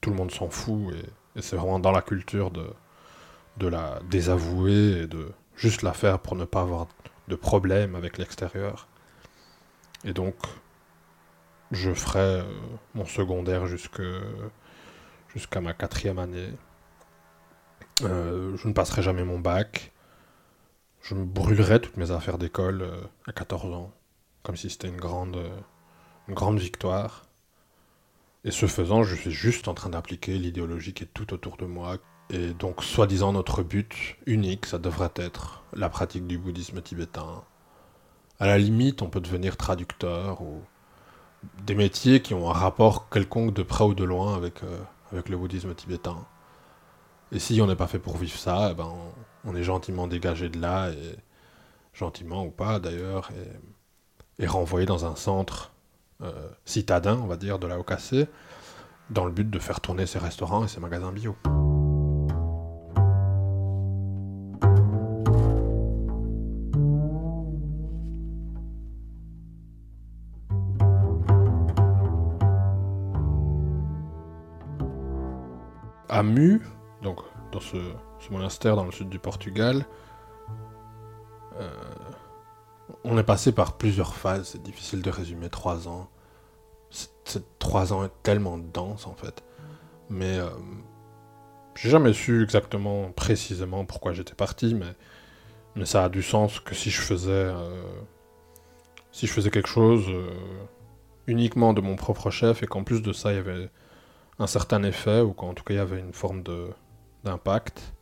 tout 0.00 0.10
le 0.10 0.16
monde 0.16 0.30
s'en 0.30 0.48
fout. 0.48 0.94
Et, 0.94 1.42
c'est 1.42 1.56
vraiment 1.56 1.78
dans 1.78 1.92
la 1.92 2.02
culture 2.02 2.50
de, 2.50 3.68
la 3.68 4.00
désavouer 4.10 5.02
et 5.02 5.06
de 5.06 5.32
juste 5.56 5.82
la 5.82 5.92
faire 5.92 6.18
pour 6.18 6.36
ne 6.36 6.44
pas 6.44 6.60
avoir 6.62 6.88
de 7.28 7.36
problème 7.36 7.94
avec 7.94 8.18
l'extérieur. 8.18 8.88
Et 10.04 10.12
donc, 10.12 10.34
je 11.70 11.92
ferai 11.92 12.40
euh, 12.40 12.42
mon 12.94 13.04
secondaire 13.04 13.66
jusqu'à 13.66 15.60
ma 15.60 15.72
quatrième 15.72 16.18
année. 16.18 16.52
Euh, 18.02 18.56
je 18.56 18.66
ne 18.66 18.72
passerai 18.72 19.02
jamais 19.02 19.24
mon 19.24 19.38
bac. 19.38 19.92
Je 21.02 21.14
me 21.14 21.24
brûlerai 21.24 21.80
toutes 21.80 21.96
mes 21.96 22.10
affaires 22.10 22.38
d'école 22.38 22.82
euh, 22.82 23.00
à 23.26 23.32
14 23.32 23.72
ans, 23.74 23.92
comme 24.42 24.56
si 24.56 24.70
c'était 24.70 24.88
une 24.88 24.96
grande, 24.96 25.36
euh, 25.36 25.58
une 26.28 26.34
grande 26.34 26.58
victoire. 26.58 27.24
Et 28.44 28.50
ce 28.50 28.66
faisant, 28.66 29.02
je 29.02 29.14
suis 29.14 29.30
juste 29.30 29.68
en 29.68 29.74
train 29.74 29.90
d'appliquer 29.90 30.38
l'idéologie 30.38 30.94
qui 30.94 31.04
est 31.04 31.10
tout 31.12 31.32
autour 31.34 31.56
de 31.56 31.66
moi. 31.66 31.96
Et 32.30 32.52
donc, 32.54 32.82
soi-disant, 32.82 33.32
notre 33.32 33.62
but 33.62 34.16
unique, 34.26 34.66
ça 34.66 34.78
devrait 34.78 35.12
être 35.16 35.62
la 35.72 35.88
pratique 35.88 36.26
du 36.26 36.38
bouddhisme 36.38 36.80
tibétain. 36.80 37.44
À 38.38 38.46
la 38.46 38.56
limite, 38.58 39.02
on 39.02 39.10
peut 39.10 39.20
devenir 39.20 39.56
traducteur 39.56 40.40
ou 40.40 40.62
des 41.66 41.74
métiers 41.74 42.22
qui 42.22 42.34
ont 42.34 42.48
un 42.50 42.54
rapport 42.54 43.08
quelconque 43.10 43.52
de 43.54 43.62
près 43.62 43.84
ou 43.84 43.94
de 43.94 44.04
loin 44.04 44.34
avec, 44.36 44.62
euh, 44.62 44.78
avec 45.12 45.28
le 45.28 45.36
bouddhisme 45.36 45.74
tibétain. 45.74 46.26
Et 47.32 47.38
si 47.38 47.60
on 47.60 47.66
n'est 47.66 47.76
pas 47.76 47.86
fait 47.86 47.98
pour 47.98 48.16
vivre 48.16 48.38
ça, 48.38 48.68
eh 48.72 48.74
ben 48.74 48.92
on, 49.44 49.54
est 49.54 49.62
gentiment 49.62 50.06
dégagé 50.06 50.48
de 50.48 50.60
là, 50.60 50.90
et 50.90 51.16
gentiment 51.92 52.44
ou 52.44 52.50
pas 52.50 52.78
d'ailleurs, 52.80 53.30
et, 54.38 54.46
renvoyé 54.46 54.86
dans 54.86 55.04
un 55.04 55.16
centre 55.16 55.72
euh, 56.22 56.48
citadin, 56.64 57.18
on 57.22 57.26
va 57.26 57.36
dire, 57.36 57.58
de 57.58 57.66
la 57.66 57.78
OKC, 57.78 58.26
dans 59.10 59.26
le 59.26 59.32
but 59.32 59.48
de 59.48 59.58
faire 59.58 59.80
tourner 59.80 60.06
ses 60.06 60.18
restaurants 60.18 60.64
et 60.64 60.68
ses 60.68 60.80
magasins 60.80 61.12
bio. 61.12 61.36
Donc 77.02 77.20
dans 77.52 77.60
ce, 77.60 77.76
monastère 78.30 78.76
dans 78.76 78.84
le 78.84 78.92
sud 78.92 79.08
du 79.08 79.18
Portugal, 79.18 79.84
euh, 81.58 81.70
on 83.04 83.16
est 83.18 83.24
passé 83.24 83.52
par 83.52 83.76
plusieurs 83.76 84.14
phases, 84.14 84.48
c'est 84.48 84.62
difficile 84.62 85.02
de 85.02 85.10
résumer 85.10 85.48
trois 85.48 85.88
ans. 85.88 86.08
Ces 86.90 87.42
trois 87.58 87.92
ans 87.92 88.04
est 88.04 88.12
tellement 88.22 88.58
dense 88.58 89.06
en 89.06 89.14
fait. 89.14 89.44
Mais 90.08 90.38
euh, 90.38 90.48
j'ai 91.76 91.90
jamais 91.90 92.12
su 92.12 92.42
exactement, 92.42 93.10
précisément 93.12 93.84
pourquoi 93.84 94.12
j'étais 94.12 94.34
parti, 94.34 94.74
mais, 94.74 94.94
ça 95.86 96.04
a 96.04 96.08
du 96.08 96.22
sens 96.22 96.60
que 96.60 96.74
si 96.74 96.90
je 96.90 97.00
faisais, 97.00 97.30
euh, 97.30 97.82
si 99.12 99.26
je 99.26 99.32
faisais 99.32 99.50
quelque 99.50 99.68
chose 99.68 100.04
uniquement 101.26 101.72
de 101.72 101.80
mon 101.80 101.96
propre 101.96 102.30
chef 102.30 102.62
et 102.62 102.66
qu'en 102.66 102.84
plus 102.84 103.00
de 103.00 103.12
ça 103.12 103.32
il 103.32 103.36
y 103.36 103.38
avait 103.38 103.70
un 104.38 104.46
certain 104.46 104.82
effet, 104.82 105.20
ou 105.20 105.32
qu'en 105.32 105.54
tout 105.54 105.64
cas 105.64 105.74
il 105.74 105.76
y 105.78 105.80
avait 105.80 106.00
une 106.00 106.12
forme 106.12 106.42
d'impact, 107.24 107.92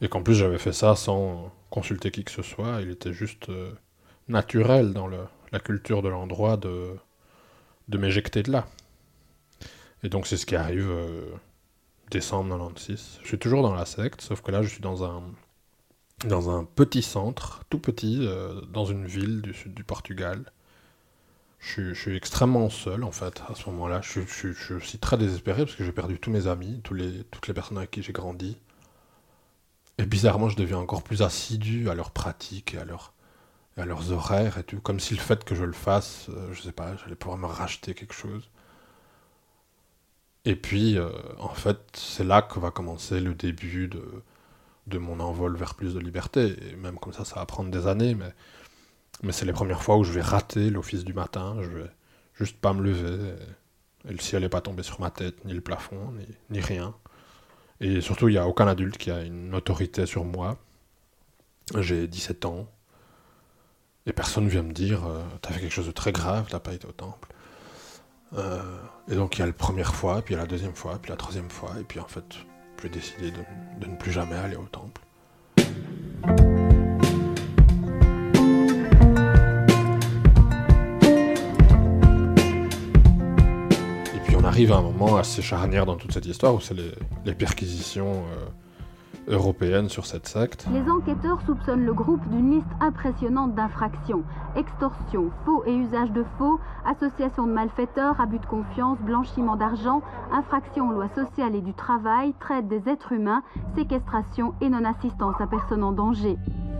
et 0.00 0.08
qu'en 0.08 0.22
plus 0.22 0.34
j'avais 0.34 0.58
fait 0.58 0.72
ça 0.72 0.96
sans 0.96 1.52
consulter 1.70 2.10
qui 2.10 2.24
que 2.24 2.30
ce 2.30 2.42
soit, 2.42 2.80
il 2.80 2.90
était 2.90 3.12
juste 3.12 3.48
euh, 3.48 3.72
naturel 4.28 4.92
dans 4.92 5.06
le, 5.06 5.18
la 5.52 5.60
culture 5.60 6.02
de 6.02 6.08
l'endroit 6.08 6.56
de, 6.56 6.96
de 7.88 7.98
m'éjecter 7.98 8.42
de 8.42 8.52
là. 8.52 8.66
Et 10.02 10.08
donc 10.08 10.26
c'est 10.26 10.36
ce 10.36 10.46
qui 10.46 10.56
arrive 10.56 10.90
euh, 10.90 11.26
décembre 12.10 12.50
96. 12.56 13.20
Je 13.22 13.26
suis 13.26 13.38
toujours 13.38 13.62
dans 13.62 13.74
la 13.74 13.84
secte, 13.84 14.20
sauf 14.20 14.40
que 14.40 14.50
là 14.50 14.62
je 14.62 14.68
suis 14.68 14.80
dans 14.80 15.04
un, 15.04 15.22
dans 16.24 16.50
un 16.50 16.64
petit 16.64 17.02
centre, 17.02 17.64
tout 17.70 17.78
petit, 17.78 18.26
euh, 18.26 18.60
dans 18.72 18.84
une 18.84 19.06
ville 19.06 19.42
du 19.42 19.54
sud 19.54 19.74
du 19.74 19.84
Portugal. 19.84 20.50
Je, 21.60 21.92
suis 21.92 22.16
extrêmement 22.16 22.70
seul 22.70 23.04
en 23.04 23.12
fait 23.12 23.42
à 23.48 23.54
ce 23.54 23.68
moment-là. 23.70 24.00
Je, 24.02 24.20
je, 24.22 24.52
je, 24.52 24.78
suis 24.78 24.98
très 24.98 25.18
désespéré 25.18 25.64
parce 25.64 25.76
que 25.76 25.84
j'ai 25.84 25.92
perdu 25.92 26.18
tous 26.18 26.30
mes 26.30 26.46
amis, 26.46 26.80
toutes 26.82 27.46
les 27.46 27.54
personnes 27.54 27.78
avec 27.78 27.90
qui 27.90 28.02
j'ai 28.02 28.12
grandi. 28.12 28.56
Et 30.00 30.06
bizarrement, 30.06 30.48
je 30.48 30.56
deviens 30.56 30.78
encore 30.78 31.02
plus 31.02 31.20
assidu 31.20 31.90
à 31.90 31.94
leurs 31.94 32.10
pratiques 32.10 32.72
et 32.72 32.78
à, 32.78 32.86
leur, 32.86 33.12
et 33.76 33.82
à 33.82 33.84
leurs 33.84 34.12
horaires 34.12 34.56
et 34.56 34.64
tout, 34.64 34.80
comme 34.80 34.98
si 34.98 35.14
le 35.14 35.20
fait 35.20 35.44
que 35.44 35.54
je 35.54 35.64
le 35.64 35.74
fasse, 35.74 36.30
euh, 36.30 36.54
je 36.54 36.62
sais 36.62 36.72
pas, 36.72 36.96
j'allais 36.96 37.16
pouvoir 37.16 37.36
me 37.36 37.44
racheter 37.46 37.92
quelque 37.92 38.14
chose. 38.14 38.48
Et 40.46 40.56
puis, 40.56 40.96
euh, 40.96 41.10
en 41.38 41.50
fait, 41.50 41.78
c'est 41.92 42.24
là 42.24 42.40
que 42.40 42.58
va 42.58 42.70
commencer 42.70 43.20
le 43.20 43.34
début 43.34 43.88
de, 43.88 44.02
de 44.86 44.98
mon 44.98 45.20
envol 45.20 45.54
vers 45.56 45.74
plus 45.74 45.92
de 45.94 46.00
liberté. 46.00 46.56
Et 46.70 46.76
même 46.76 46.98
comme 46.98 47.12
ça, 47.12 47.26
ça 47.26 47.34
va 47.36 47.44
prendre 47.44 47.70
des 47.70 47.86
années, 47.86 48.14
mais, 48.14 48.32
mais 49.22 49.32
c'est 49.32 49.44
les 49.44 49.52
premières 49.52 49.82
fois 49.82 49.96
où 49.96 50.04
je 50.04 50.12
vais 50.12 50.22
rater 50.22 50.70
l'office 50.70 51.04
du 51.04 51.12
matin, 51.12 51.56
je 51.60 51.68
vais 51.68 51.90
juste 52.34 52.58
pas 52.58 52.72
me 52.72 52.82
lever, 52.82 53.34
et, 54.08 54.12
le 54.12 54.18
ciel 54.18 54.42
n'est 54.42 54.48
pas 54.48 54.62
tombé 54.62 54.82
sur 54.82 54.98
ma 55.00 55.10
tête, 55.10 55.44
ni 55.44 55.52
le 55.52 55.60
plafond, 55.60 56.14
ni, 56.48 56.60
rien. 56.60 56.94
Et 57.80 58.00
surtout, 58.00 58.28
il 58.28 58.32
n'y 58.32 58.38
a 58.38 58.46
aucun 58.46 58.66
adulte 58.66 58.96
qui 58.96 59.10
a 59.10 59.22
une 59.22 59.54
autorité 59.54 60.06
sur 60.06 60.24
moi. 60.24 60.56
J'ai 61.78 62.08
17 62.08 62.46
ans. 62.46 62.66
Et 64.06 64.12
personne 64.14 64.44
ne 64.44 64.48
vient 64.48 64.62
me 64.62 64.72
dire 64.72 65.06
euh, 65.06 65.22
T'as 65.42 65.52
fait 65.52 65.60
quelque 65.60 65.72
chose 65.72 65.86
de 65.86 65.92
très 65.92 66.12
grave, 66.12 66.46
t'as 66.48 66.60
pas 66.60 66.72
été 66.72 66.86
au 66.86 66.92
temple. 66.92 67.28
Euh, 68.32 68.62
et 69.08 69.16
donc, 69.16 69.36
il 69.36 69.40
y 69.40 69.42
a 69.42 69.46
la 69.46 69.52
première 69.52 69.94
fois, 69.94 70.22
puis 70.22 70.32
il 70.32 70.38
y 70.38 70.40
a 70.40 70.42
la 70.42 70.48
deuxième 70.48 70.74
fois, 70.74 70.98
puis 71.00 71.10
la 71.10 71.16
troisième 71.16 71.50
fois. 71.50 71.74
Et 71.78 71.84
puis 71.84 72.00
en 72.00 72.08
fait, 72.08 72.24
j'ai 72.82 72.88
décidé 72.88 73.30
de, 73.30 73.40
de 73.80 73.86
ne 73.86 73.96
plus 73.96 74.12
jamais 74.12 74.36
aller 74.36 74.56
au 74.56 74.64
temple. 74.64 75.02
Arrive 84.50 84.72
à 84.72 84.78
un 84.78 84.82
moment 84.82 85.16
assez 85.16 85.42
charnière 85.42 85.86
dans 85.86 85.94
toute 85.94 86.10
cette 86.10 86.26
histoire 86.26 86.56
où 86.56 86.60
c'est 86.60 86.74
les, 86.74 86.90
les, 87.24 87.34
perquisitions 87.34 88.14
euh, 88.14 89.36
européennes 89.36 89.88
sur 89.88 90.06
cette 90.06 90.26
secte. 90.26 90.66
Les 90.72 90.90
enquêteurs 90.90 91.40
soupçonnent 91.46 91.86
le 91.86 91.94
groupe 91.94 92.28
d'une 92.30 92.56
liste 92.56 92.66
impressionnante 92.80 93.54
d'infractions 93.54 94.24
extorsion, 94.56 95.30
faux 95.44 95.62
et 95.66 95.72
usage 95.72 96.10
de 96.10 96.24
faux, 96.36 96.58
association 96.84 97.46
de 97.46 97.52
malfaiteurs, 97.52 98.20
abus 98.20 98.40
de 98.40 98.46
confiance, 98.46 98.98
blanchiment 98.98 99.54
d'argent, 99.54 100.02
infraction 100.32 100.88
aux 100.88 100.92
lois 100.94 101.10
sociales 101.14 101.54
et 101.54 101.60
du 101.60 101.72
travail, 101.72 102.34
traite 102.40 102.66
des 102.66 102.88
êtres 102.88 103.12
humains, 103.12 103.44
séquestration 103.76 104.54
et 104.60 104.68
non-assistance 104.68 105.36
à 105.38 105.46
personne 105.46 105.84
en 105.84 105.92
danger. 105.92 106.36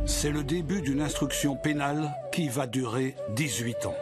C'est 0.07 0.33
le 0.33 0.43
début 0.43 0.83
d'une 0.83 1.01
instruction 1.01 1.55
pénale 1.55 2.11
qui 2.33 2.49
va 2.49 2.67
durer 2.67 3.15
18 3.37 3.87
ans. 3.87 3.95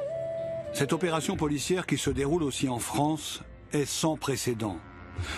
Cette 0.72 0.94
opération 0.94 1.36
policière 1.36 1.86
qui 1.86 1.98
se 1.98 2.08
déroule 2.08 2.42
aussi 2.42 2.70
en 2.70 2.78
France 2.78 3.42
est 3.72 3.84
sans 3.84 4.16
précédent. 4.16 4.76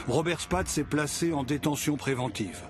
Robert 0.08 0.40
Spatz 0.40 0.78
est 0.78 0.84
placé 0.84 1.32
en 1.32 1.44
détention 1.44 1.96
préventive. 1.96 2.62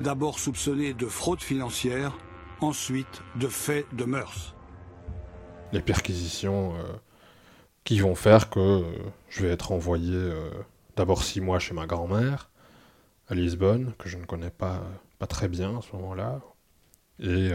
D'abord 0.00 0.38
soupçonné 0.38 0.92
de 0.94 1.06
fraude 1.06 1.42
financière, 1.42 2.16
ensuite 2.60 3.22
de 3.36 3.48
faits 3.48 3.86
de 3.94 4.04
mœurs. 4.04 4.54
Les 5.72 5.80
perquisitions 5.80 6.74
euh, 6.76 6.82
qui 7.84 8.00
vont 8.00 8.14
faire 8.14 8.50
que 8.50 8.60
euh, 8.60 8.82
je 9.28 9.42
vais 9.42 9.52
être 9.52 9.72
envoyé 9.72 10.14
euh, 10.14 10.50
d'abord 10.96 11.22
six 11.22 11.40
mois 11.40 11.58
chez 11.58 11.74
ma 11.74 11.86
grand-mère 11.86 12.50
à 13.28 13.34
Lisbonne, 13.34 13.92
que 13.98 14.08
je 14.08 14.16
ne 14.16 14.24
connais 14.24 14.50
pas, 14.50 14.82
pas 15.18 15.26
très 15.26 15.48
bien 15.48 15.78
à 15.78 15.82
ce 15.82 15.94
moment-là. 15.96 16.40
Et, 17.20 17.50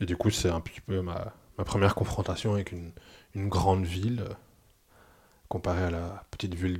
du 0.00 0.16
coup, 0.16 0.30
c'est 0.30 0.48
un 0.48 0.60
petit 0.60 0.80
peu 0.80 1.02
ma, 1.02 1.34
première 1.64 1.94
confrontation 1.94 2.54
avec 2.54 2.72
une 2.72 3.48
grande 3.48 3.84
ville 3.84 4.24
comparé 5.54 5.84
à 5.84 5.90
la 5.90 6.24
petite 6.32 6.56
ville 6.56 6.78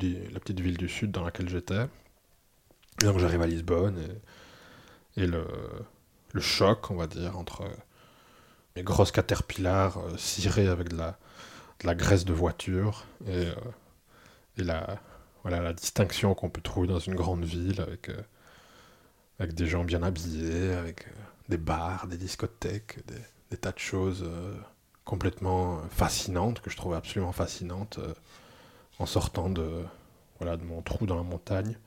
du, 0.77 0.89
sud 0.89 1.13
dans 1.13 1.23
laquelle 1.23 1.49
j'étais. 1.49 1.87
Et 3.01 3.05
donc 3.05 3.21
j'arrive 3.21 3.41
à 3.41 3.47
Lisbonne 3.47 3.97
et, 5.17 5.29
le, 5.29 5.47
choc, 6.41 6.91
on 6.91 6.97
va 6.97 7.07
dire, 7.07 7.39
entre 7.39 7.71
mes 8.75 8.83
grosses 8.83 9.13
caterpillars 9.13 9.99
euh, 9.99 10.17
cirés 10.17 10.67
avec 10.67 10.89
de 10.89 10.97
la, 10.97 11.95
graisse 11.95 12.25
de 12.25 12.33
voiture 12.33 13.07
et, 13.29 13.47
euh, 14.59 14.99
la, 15.45 15.73
distinction 15.73 16.35
qu'on 16.35 16.51
peut 16.51 16.61
trouver 16.61 16.89
dans 16.89 16.99
une 16.99 17.15
grande 17.15 17.45
ville 17.45 17.81
avec, 17.81 18.09
euh, 18.09 19.47
des 19.47 19.67
gens 19.69 19.85
bien 19.85 20.03
habillés, 20.03 20.73
avec 20.73 21.07
des 21.49 21.59
bars, 21.59 22.09
des 22.09 22.17
discothèques, 22.17 23.07
des, 23.07 23.23
des 23.53 23.57
tas 23.57 23.71
de 23.71 23.79
choses 23.79 24.29
complètement 25.05 25.81
fascinantes, 25.91 26.61
que 26.61 26.71
je 26.71 26.77
trouvais 26.77 26.97
absolument 26.97 27.31
fascinantes 27.31 28.01
en 28.99 29.07
sortant 29.07 29.51
de, 29.51 29.85
voilà, 30.39 30.57
de 30.57 30.65
mon 30.65 30.83
trou 30.83 31.07
dans 31.07 31.17
la 31.17 31.23
montagne. 31.23 31.79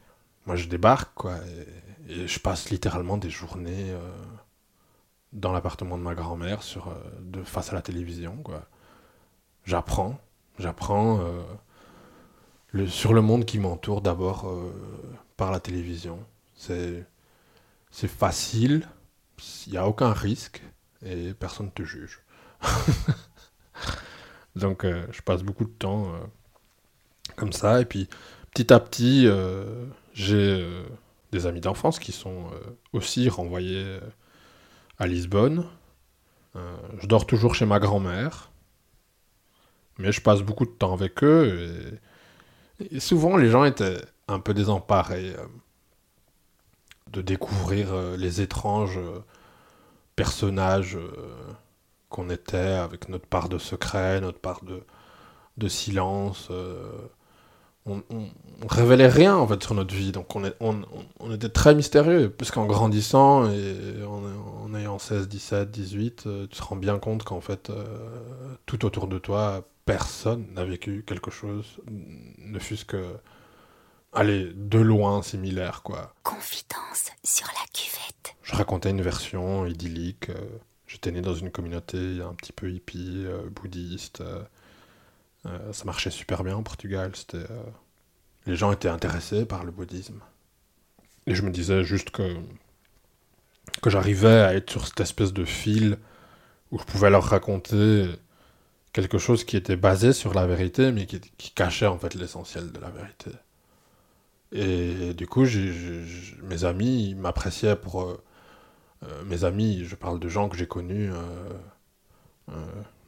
Moi, 0.45 0.55
je 0.55 0.67
débarque, 0.67 1.13
quoi, 1.13 1.37
et, 2.07 2.27
je 2.27 2.39
passe 2.39 2.69
littéralement 2.69 3.17
des 3.17 3.29
journées 3.29 3.91
euh, 3.91 3.99
dans 5.33 5.51
l'appartement 5.51 5.97
de 5.97 6.03
ma 6.03 6.15
grand-mère, 6.15 6.63
sur, 6.63 6.87
euh, 6.87 6.93
de 7.21 7.43
face 7.43 7.71
à 7.71 7.75
la 7.75 7.81
télévision, 7.81 8.37
quoi. 8.37 8.65
J'apprends, 9.65 10.17
j'apprends 10.59 11.19
euh, 11.19 11.43
le, 12.69 12.87
sur 12.87 13.13
le 13.13 13.21
monde 13.21 13.43
qui 13.43 13.59
m'entoure 13.59 14.01
d'abord 14.01 14.49
par 15.35 15.51
la 15.51 15.59
télévision. 15.59 16.25
C'est, 16.55 17.05
c'est 17.91 18.07
facile, 18.07 18.87
il 19.65 19.73
n'y 19.73 19.77
a 19.77 19.87
aucun 19.87 20.13
risque, 20.13 20.63
et 21.05 21.33
personne 21.33 21.65
ne 21.67 21.71
te 21.71 21.83
juge. 21.83 22.23
Donc, 24.55 24.85
je 24.85 25.21
passe 25.21 25.43
beaucoup 25.43 25.65
de 25.65 25.69
temps 25.69 26.13
comme 27.38 27.54
ça. 27.54 27.80
Et 27.80 27.86
puis 27.86 28.10
petit 28.54 28.73
à 28.73 28.80
petit, 28.82 29.28
euh, 29.28 29.86
j'ai 30.13 30.62
euh, 30.62 30.84
des 31.32 31.45
amis 31.45 31.62
d'enfance 31.62 32.00
qui 32.00 32.12
sont 32.12 32.47
euh, 32.47 32.60
aussi 32.91 33.30
renvoyés 33.30 34.00
à 35.00 35.08
Lisbonne. 35.08 35.65
je 37.00 37.06
dors 37.06 37.28
toujours 37.28 37.54
chez 37.54 37.67
ma 37.67 37.80
grand-mère, 37.80 38.50
mais 40.00 40.12
je 40.12 40.21
passe 40.21 40.41
beaucoup 40.41 40.65
de 40.65 40.71
temps 40.71 40.93
avec 40.93 41.23
eux. 41.23 42.00
Et 42.91 43.00
souvent, 43.00 43.38
les 43.38 43.50
gens 43.50 43.63
étaient 43.63 44.02
un 44.28 44.39
peu 44.39 44.56
désemparés 44.56 45.36
de 47.12 47.21
découvrir 47.21 47.93
les 48.17 48.41
étranges 48.41 49.00
personnages 50.15 50.97
qu'on 52.10 52.32
était 52.32 52.58
avec 52.58 53.08
notre 53.08 53.28
part 53.28 53.50
de 53.50 53.60
secret, 53.60 54.19
notre 54.19 54.39
part 54.39 54.62
de, 54.63 55.67
silence. 55.67 56.50
On, 57.88 58.04
on, 58.10 58.23
on 58.63 58.67
révélait 58.67 59.08
rien 59.08 59.36
en 59.36 59.47
fait 59.47 59.62
sur 59.63 59.73
notre 59.76 59.93
vie, 59.95 60.12
donc 60.12 60.36
on, 60.36 60.43
est- 60.45 60.56
on, 60.60 60.76
on- 60.82 61.06
on 61.19 61.34
était 61.34 61.50
très 61.50 61.73
mystérieux. 61.76 62.30
Puisqu'en 62.30 62.65
grandissant 62.65 63.50
et 63.52 64.04
en, 64.06 64.23
en 64.65 64.76
ayant 64.76 65.00
16, 65.00 65.28
17, 65.28 65.71
18, 65.71 66.23
euh, 66.28 66.47
tu 66.50 66.58
te 66.60 66.63
rends 66.63 66.76
bien 66.76 67.00
compte 67.00 67.23
qu'en 67.23 67.41
fait, 67.41 67.69
euh, 67.69 67.86
tout 68.65 68.86
autour 68.86 69.08
de 69.08 69.17
toi, 69.19 69.67
personne 69.86 70.45
n'a 70.54 70.65
vécu 70.65 71.04
quelque 71.08 71.32
chose, 71.32 71.65
ne 71.89 72.60
fût-ce 72.60 72.86
que, 72.86 73.15
allez, 74.13 74.52
de 74.56 74.80
loin 74.80 75.21
similaire, 75.21 75.82
quoi. 75.84 76.13
Confidence 76.23 77.12
sur 77.23 77.47
la 77.47 77.65
cuvette. 77.73 78.36
Je 78.43 78.56
racontais 78.56 78.89
une 78.91 79.02
version 79.02 79.65
idyllique. 79.65 80.30
euh, 80.30 80.36
J'étais 80.88 81.12
né 81.12 81.19
dans 81.21 81.36
une 81.36 81.52
communauté 81.52 82.21
un 82.21 82.34
petit 82.34 82.54
peu 82.54 82.71
hippie, 82.71 83.23
euh, 83.26 83.50
bouddhiste. 83.52 84.21
Euh, 85.47 85.73
ça 85.73 85.86
marchait 85.86 86.12
super 86.12 86.43
bien 86.43 86.57
au 86.57 86.62
Portugal. 86.62 87.12
C'était, 87.15 87.38
euh, 87.38 87.63
les 88.45 88.55
gens 88.55 88.71
étaient 88.71 88.89
intéressés 88.89 89.45
par 89.45 89.63
le 89.63 89.71
bouddhisme. 89.71 90.19
Et 91.25 91.36
je 91.36 91.41
me 91.41 91.51
disais 91.51 91.83
juste 91.83 92.12
que, 92.12 92.38
j'arrivais 93.86 94.41
à 94.41 94.53
être 94.55 94.71
sur 94.71 94.88
cette 94.88 94.99
espèce 94.99 95.33
de 95.33 95.45
fil 95.45 95.97
où 96.71 96.79
je 96.79 96.83
pouvais 96.83 97.10
leur 97.10 97.23
raconter 97.23 98.10
quelque 98.93 99.17
chose 99.17 99.43
qui 99.43 99.55
était 99.57 99.75
basé 99.75 100.13
sur 100.13 100.33
la 100.33 100.47
vérité, 100.47 100.91
mais 100.91 101.05
qui, 101.05 101.51
cachait 101.51 101.86
en 101.86 101.97
fait 101.97 102.15
l'essentiel 102.15 102.71
de 102.71 102.79
la 102.79 102.89
vérité. 102.89 103.31
Et 104.51 105.13
du 105.13 105.27
coup, 105.27 105.45
mes 106.43 106.63
amis 106.63 107.15
m'appréciaient 107.15 107.75
pour... 107.75 108.03
euh, 108.03 109.23
mes 109.25 109.43
amis, 109.43 109.86
je 109.86 109.95
parle 109.95 110.19
de 110.19 110.27
gens 110.29 110.49
que 110.49 110.57
j'ai 110.57 110.67
connus 110.67 111.12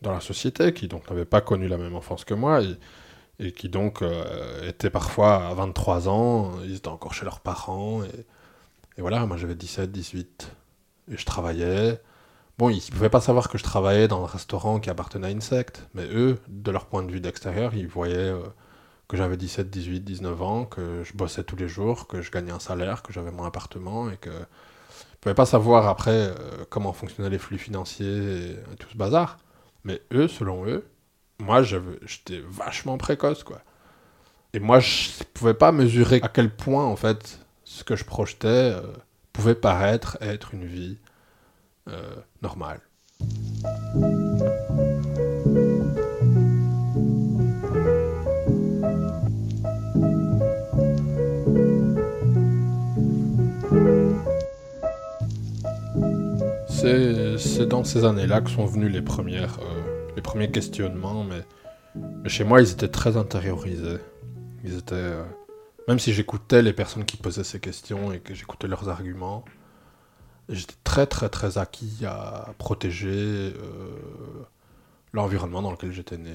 dans 0.02 0.12
la 0.12 0.22
société, 0.22 0.74
qui 0.74 0.88
donc 0.88 1.10
n'avaient 1.10 1.26
pas 1.26 1.42
connu 1.42 1.68
la 1.68 1.78
même 1.78 1.96
enfance 1.96 2.26
que 2.26 2.34
moi, 2.34 2.62
et, 3.40 3.52
qui 3.54 3.70
donc 3.70 4.02
euh, 4.02 4.68
étaient 4.68 4.90
parfois 4.90 5.48
à 5.48 5.54
23 5.54 6.10
ans, 6.10 6.52
ils 6.64 6.76
étaient 6.76 6.88
encore 6.90 7.14
chez 7.14 7.26
leurs 7.26 7.40
parents, 7.40 8.04
et, 8.04 8.26
voilà, 9.02 9.26
moi 9.26 9.38
j'avais 9.38 9.56
17, 9.56 9.92
18, 9.92 10.52
et 11.12 11.18
je 11.18 11.26
travaillais. 11.26 12.02
Bon, 12.58 12.70
ils 12.70 12.84
ne 12.86 12.92
pouvaient 12.92 13.10
pas 13.10 13.22
savoir 13.22 13.48
que 13.48 13.58
je 13.58 13.64
travaillais 13.64 14.10
dans 14.10 14.22
un 14.24 14.28
restaurant 14.28 14.82
qui 14.82 14.90
appartenait 14.90 15.28
à 15.28 15.30
une 15.30 15.42
secte, 15.42 15.88
mais 15.94 16.06
eux, 16.12 16.38
de 16.50 16.72
leur 16.72 16.86
point 16.88 17.04
de 17.04 17.12
vue 17.12 17.22
d'extérieur, 17.22 17.74
ils 17.76 17.88
voyaient 17.88 18.16
euh, 18.18 18.44
que 19.08 19.18
j'avais 19.18 19.38
17, 19.38 19.70
18, 19.70 20.02
19 20.02 20.42
ans, 20.42 20.66
que 20.66 21.04
je 21.04 21.14
bossais 21.14 21.44
tous 21.44 21.56
les 21.56 21.70
jours, 21.70 22.08
que 22.08 22.22
je 22.22 22.32
gagnais 22.32 22.52
un 22.52 22.60
salaire, 22.60 23.02
que 23.02 23.14
j'avais 23.14 23.32
mon 23.32 23.44
appartement, 23.46 24.10
et 24.10 24.18
que 24.18 24.30
ne 24.30 25.22
pouvaient 25.22 25.36
pas 25.36 25.46
savoir 25.46 25.88
après 25.88 26.12
euh, 26.12 26.66
comment 26.70 26.94
fonctionnaient 26.94 27.30
les 27.30 27.40
flux 27.40 27.58
financiers 27.58 28.52
et, 28.52 28.76
tout 28.78 28.88
ce 28.90 28.96
bazar. 28.96 29.38
Mais 29.84 30.02
eux, 30.14 30.28
selon 30.28 30.66
eux, 30.68 30.86
moi, 31.40 31.64
j'étais 31.64 32.42
vachement 32.48 32.98
précoce, 32.98 33.44
quoi. 33.44 33.62
Et 34.54 34.60
moi, 34.60 34.80
je 34.80 35.10
ne 35.20 35.24
pouvais 35.34 35.54
pas 35.54 35.72
mesurer 35.72 36.20
à 36.24 36.28
quel 36.28 36.50
point, 36.50 36.86
en 36.86 36.96
fait, 36.96 37.40
ce 37.64 37.84
que 37.84 37.96
je 37.96 38.04
projetais 38.04 38.48
euh, 38.48 38.82
pouvait 39.32 39.56
paraître 39.56 40.18
être 40.22 40.54
une 40.54 40.66
vie 40.66 40.98
euh, 41.88 42.16
normale. 42.42 42.82
C'est 56.80 57.66
dans 57.66 57.84
ces 57.84 58.06
années-là 58.06 58.40
que 58.40 58.50
sont 58.50 58.66
venus 58.66 58.90
les, 58.90 59.02
premières, 59.02 59.60
euh, 59.60 60.08
les 60.16 60.22
premiers 60.22 60.50
questionnements, 60.50 61.26
mais, 61.26 61.44
chez 62.30 62.46
moi, 62.46 62.62
ils 62.62 62.72
étaient 62.72 62.88
très 62.88 63.18
intériorisés. 63.18 63.98
Ils 64.64 64.78
étaient, 64.78 64.96
euh, 64.96 65.26
même 65.90 66.00
si 66.00 66.14
j'écoutais 66.14 66.62
les 66.62 66.72
personnes 66.72 67.04
qui 67.04 67.18
posaient 67.18 67.44
ces 67.44 67.60
questions 67.60 68.14
et 68.14 68.22
que 68.22 68.34
j'écoutais 68.34 68.70
leurs 68.70 68.88
arguments, 68.88 69.44
j'étais 70.48 70.76
très 70.86 71.06
très 71.06 71.28
très 71.28 71.58
acquis 71.58 72.06
à 72.06 72.54
protéger 72.58 73.10
euh, 73.10 73.54
l'environnement 75.12 75.62
dans 75.62 75.72
lequel 75.72 75.92
j'étais 75.92 76.18
né 76.18 76.32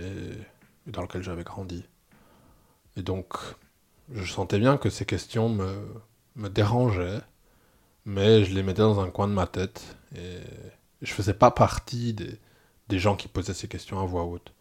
et 0.87 0.91
dans 0.91 1.01
lequel 1.01 1.23
j'avais 1.23 1.45
grandi. 1.45 1.87
Et 2.99 3.03
donc, 3.03 3.33
je 4.13 4.31
sentais 4.31 4.59
bien 4.59 4.77
que 4.77 4.91
ces 4.91 5.07
questions 5.07 5.49
me 5.49 6.49
dérangeaient, 6.51 7.23
mais 8.05 8.45
je 8.45 8.55
les 8.55 8.63
mettais 8.63 8.83
dans 8.83 9.01
un 9.01 9.11
coin 9.11 9.29
de 9.29 9.33
ma 9.33 9.47
tête 9.47 9.97
et 10.17 10.41
je 11.03 11.13
faisais 11.13 11.35
pas 11.35 11.51
partie 11.51 12.15
des, 12.15 12.99
gens 12.99 13.17
qui 13.17 13.29
posaient 13.29 13.55
ces 13.55 13.69
questions 13.69 14.01
à 14.01 14.05
voix 14.05 14.25
haute. 14.25 14.53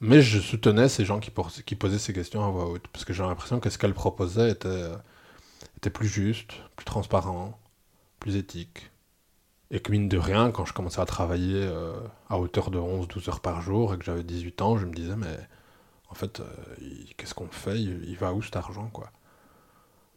Mais 0.00 0.22
je 0.22 0.38
soutenais 0.38 0.88
ces 0.88 1.04
gens 1.04 1.20
qui, 1.20 1.30
posaient 1.30 1.98
ces 1.98 2.12
questions 2.12 2.44
à 2.44 2.50
voix 2.50 2.66
haute, 2.66 2.88
parce 2.88 3.04
que 3.04 3.12
j'ai 3.12 3.22
l'impression 3.22 3.60
que 3.60 3.68
ce 3.70 3.78
qu'elles 3.78 3.94
proposaient 3.94 4.50
était, 4.50 5.90
plus 5.90 6.08
juste, 6.08 6.54
plus 6.76 6.86
transparent, 6.86 7.58
plus 8.18 8.36
éthique. 8.36 8.90
Et 9.70 9.80
que 9.80 9.92
mine 9.92 10.08
de 10.08 10.18
rien, 10.18 10.50
quand 10.50 10.64
je 10.64 10.72
commençais 10.72 11.00
à 11.00 11.06
travailler 11.06 11.62
euh, 11.62 11.94
à 12.28 12.38
hauteur 12.38 12.70
de 12.70 12.78
11-12 12.78 13.28
heures 13.28 13.40
par 13.40 13.62
jour 13.62 13.94
et 13.94 13.98
que 13.98 14.04
j'avais 14.04 14.24
18 14.24 14.62
ans, 14.62 14.78
je 14.78 14.86
me 14.86 14.92
disais, 14.92 15.14
mais 15.16 15.38
en 16.08 16.14
fait, 16.14 16.40
euh, 16.40 16.44
qu'est-ce 17.16 17.34
qu'on 17.34 17.48
fait? 17.48 17.80
Il, 17.80 18.16
va 18.16 18.32
où 18.32 18.42
cet 18.42 18.56
argent, 18.56 18.90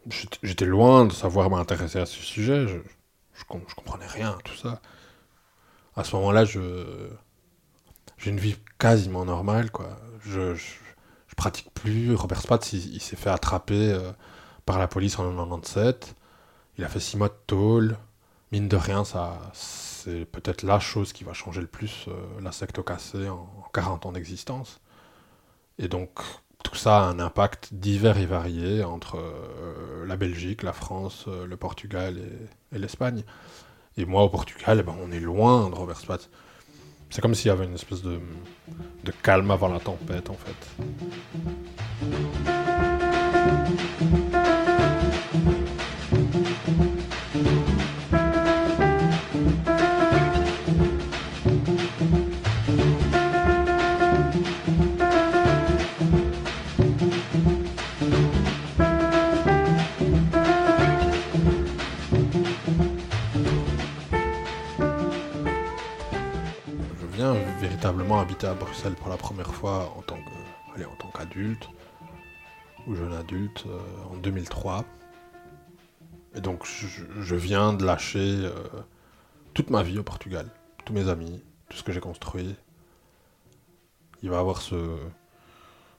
J'étais- 0.10 0.66
loin 0.66 1.06
de 1.06 1.14
savoir 1.14 1.50
m'intéresser 1.50 2.00
à 2.00 2.06
ce 2.06 2.20
sujet, 2.20 2.68
je, 2.68 2.78
je, 3.34 3.44
je 3.68 3.76
comprenais 3.76 4.08
rien 4.08 4.32
à 4.32 4.42
tout 4.44 4.56
ça. 4.56 4.82
À 5.96 6.04
ce 6.04 6.16
moment-là, 6.16 6.46
je 6.46 7.10
j'ai 8.18 8.30
une 8.32 8.40
vie 8.40 8.56
quasiment 8.80 9.26
normale, 9.26 9.72
quoi. 9.72 9.98
Je, 10.22 10.56
je, 10.56 10.66
pratique 11.36 11.74
plus. 11.74 12.14
Robert 12.16 12.42
Spatz, 12.42 12.70
s'est 13.00 13.16
fait 13.16 13.30
attraper 13.30 13.92
euh, 13.94 14.12
par 14.66 14.80
la 14.80 14.88
police 14.88 15.18
en 15.20 15.30
97. 15.32 16.16
Il 16.78 16.84
a 16.86 16.90
fait 16.90 17.00
six 17.00 17.18
mois 17.18 17.30
de 17.30 17.36
tôle. 17.48 17.98
Mine 18.52 18.68
de 18.70 18.78
rien, 18.78 19.04
ça, 19.06 19.40
c'est 19.54 20.26
peut-être 20.26 20.64
la 20.64 20.80
chose 20.80 21.14
qui 21.14 21.24
va 21.24 21.34
changer 21.34 21.62
le 21.62 21.68
plus 21.68 22.06
euh, 22.10 22.14
la 22.42 22.52
secte 22.52 22.80
au 22.80 22.84
cassé 22.84 23.30
en, 23.30 23.36
en 23.36 23.70
40 23.74 24.06
ans 24.08 24.12
d'existence. 24.14 24.80
Et 25.80 25.88
donc, 25.88 26.20
tout 26.64 26.76
ça 26.76 26.98
a 26.98 27.02
un 27.02 27.20
impact 27.20 27.74
divers 27.74 28.18
et 28.18 28.26
varié 28.26 28.84
entre 28.84 29.18
euh, 29.18 30.06
la 30.06 30.16
Belgique, 30.16 30.64
la 30.64 30.74
France, 30.74 31.26
euh, 31.28 31.46
le 31.46 31.58
Portugal 31.58 32.20
et, 32.72 32.80
l'Espagne. 32.80 33.24
Et 33.98 34.06
moi, 34.06 34.24
au 34.24 34.30
Portugal, 34.30 34.82
ben, 34.82 34.96
on 35.02 35.12
est 35.12 35.20
loin 35.20 35.70
de 35.70 35.76
Robert 35.76 36.00
Spatz. 36.00 36.30
C'est 37.10 37.22
comme 37.22 37.36
s'il 37.36 37.48
y 37.48 37.52
avait 37.52 37.66
une 37.66 37.76
espèce 37.76 38.02
de 38.02 38.20
calme 39.22 39.52
avant 39.52 39.68
la 39.68 39.80
tempête, 39.80 40.32
en 40.32 40.34
fait. 40.34 40.84
Véritablement 67.64 68.20
habiter 68.20 68.46
à 68.46 68.56
Bruxelles 68.56 68.96
pour 68.96 69.08
la 69.08 69.16
première 69.16 69.54
fois 69.54 69.94
en 69.98 70.02
tant 70.02 70.18
que, 70.18 70.76
allez, 70.76 70.84
en 70.84 70.96
tant 70.98 71.08
qu'adulte 71.08 71.70
ou 72.86 72.94
jeune 72.94 73.14
adulte 73.14 73.64
euh, 73.68 73.80
en 74.12 74.18
2003. 74.18 74.84
Et 76.36 76.42
donc 76.42 76.66
je, 76.66 77.36
viens 77.36 77.72
de 77.72 77.86
lâcher 77.86 78.20
euh, 78.20 78.52
toute 79.54 79.70
ma 79.70 79.82
vie 79.82 79.98
au 79.98 80.04
Portugal, 80.04 80.48
tous 80.84 80.92
mes 80.92 81.08
amis, 81.08 81.42
tout 81.70 81.78
ce 81.78 81.84
que 81.84 81.94
j'ai 81.94 82.02
construit. 82.02 82.54
Il 84.24 84.30
va 84.30 84.40
avoir 84.40 84.62
ce, 84.62 84.98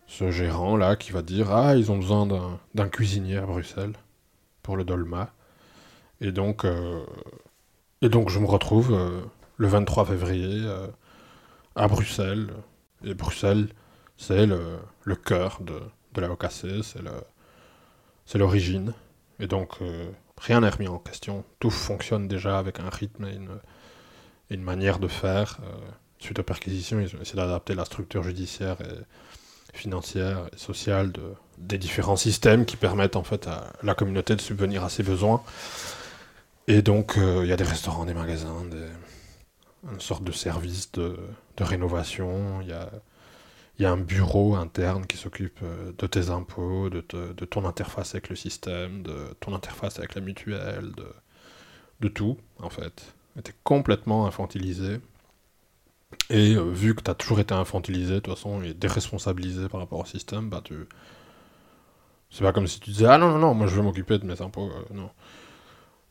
ce 0.07 0.31
gérant 0.31 0.77
là 0.77 0.97
qui 0.97 1.13
va 1.13 1.23
dire 1.23 1.51
ah 1.51 1.77
ils 1.77 1.91
ont 1.91 1.97
besoin 1.97 2.27
d'un- 2.75 2.89
cuisinier 2.91 3.39
à 3.39 3.47
Bruxelles 3.47 3.95
pour 4.63 4.77
le 4.77 4.85
dolma. 4.85 5.33
Et 6.21 6.31
donc 6.31 6.67
euh, 6.67 7.07
et 8.03 8.11
donc 8.11 8.29
je 8.29 8.39
me 8.39 8.47
retrouve 8.47 8.95
le 9.57 9.67
23 9.67 10.05
février 10.05 10.63
à 11.77 11.89
Bruxelles. 11.89 12.49
Et 13.05 13.15
Bruxelles, 13.15 13.69
c'est 14.17 14.47
le, 14.47 14.79
cœur 15.17 15.61
de, 15.61 15.81
de 16.15 16.21
la 16.21 16.29
c'est 18.27 18.39
l'origine. 18.39 18.95
Et 19.41 19.47
donc, 19.47 19.83
euh, 19.83 20.11
rien 20.39 20.61
n'est 20.61 20.69
remis 20.69 20.89
en 20.89 20.99
question. 20.99 21.45
Tout 21.61 21.71
fonctionne 21.71 22.29
déjà 22.29 22.59
avec 22.59 22.81
un 22.81 22.89
rythme 22.89 23.27
et 23.27 23.35
une, 23.35 23.59
et 24.51 24.55
une 24.55 24.63
manière 24.63 24.99
de 24.99 25.09
faire. 25.09 25.59
Euh, 25.65 25.77
suite 26.19 26.39
aux 26.39 26.45
perquisitions, 26.45 27.01
ils 27.01 27.15
ont 27.17 27.21
essayé 27.21 27.37
d'adapter 27.37 27.75
la 27.75 27.85
structure 27.85 28.23
judiciaire 28.23 28.81
et 28.81 29.77
financière 29.77 30.47
et 30.55 30.59
sociale 30.59 31.13
de, 31.13 31.23
des 31.59 31.79
différents 31.79 32.17
systèmes 32.17 32.65
qui 32.65 32.77
permettent 32.77 33.17
en 33.17 33.25
fait 33.25 33.47
à 33.49 33.73
la 33.83 33.95
communauté 33.95 34.37
de 34.37 34.41
subvenir 34.41 34.85
à 34.85 34.89
ses 34.89 35.03
besoins. 35.03 35.43
Et 36.69 36.81
donc, 36.81 37.19
euh, 37.19 37.41
il 37.43 37.49
y 37.49 37.53
a 37.53 37.57
des 37.57 37.65
restaurants, 37.65 38.07
des 38.07 38.15
magasins, 38.15 38.65
des... 38.71 38.87
une 39.93 40.01
sorte 40.01 40.25
de 40.25 40.33
service 40.33 40.93
de, 40.93 41.19
de 41.57 41.65
rénovation. 41.65 42.61
Il 42.63 42.69
y 42.69 43.85
a, 43.85 43.91
un 43.91 43.97
bureau 43.97 44.55
interne 44.55 45.07
qui 45.07 45.17
s'occupe 45.17 45.59
euh, 45.63 45.93
de 45.99 46.07
tes 46.07 46.31
impôts, 46.31 46.91
de, 46.91 47.01
ton 47.01 47.65
interface 47.65 48.15
avec 48.15 48.29
le 48.29 48.37
système, 48.37 49.03
de 49.03 49.35
ton 49.41 49.55
interface 49.55 49.99
avec 49.99 50.15
la 50.15 50.21
mutuelle, 50.21 50.93
de, 52.01 52.09
tout, 52.09 52.37
en 52.61 52.71
fait. 52.71 53.15
Tu 53.43 53.51
es 53.51 53.55
complètement 53.65 54.27
infantilisé. 54.27 55.01
Et 56.31 56.55
euh, 56.55 56.63
vu 56.71 56.95
que 56.95 57.03
tu 57.03 57.11
as 57.11 57.15
toujours 57.15 57.41
été 57.41 57.55
infantilisé, 57.55 58.15
de 58.15 58.21
toute 58.21 58.35
façon, 58.35 58.63
et 58.63 58.75
déresponsabilisé 58.75 59.69
par 59.69 59.81
rapport 59.81 60.01
au 60.01 60.05
système, 60.05 60.49
bah 60.49 60.61
tu. 60.63 60.75
C'est 62.31 62.43
pas 62.43 62.53
comme 62.53 62.67
si 62.67 62.81
tu 62.81 62.91
disais 62.91 63.07
Ah 63.07 63.19
non, 63.19 63.31
non, 63.31 63.39
non, 63.39 63.55
moi 63.55 63.67
je 63.67 63.77
veux 63.77 63.83
m'occuper 63.83 64.19
de 64.19 64.27
mes 64.27 64.41
impôts. 64.43 64.71
euh, 64.71 64.95
non. 64.95 65.11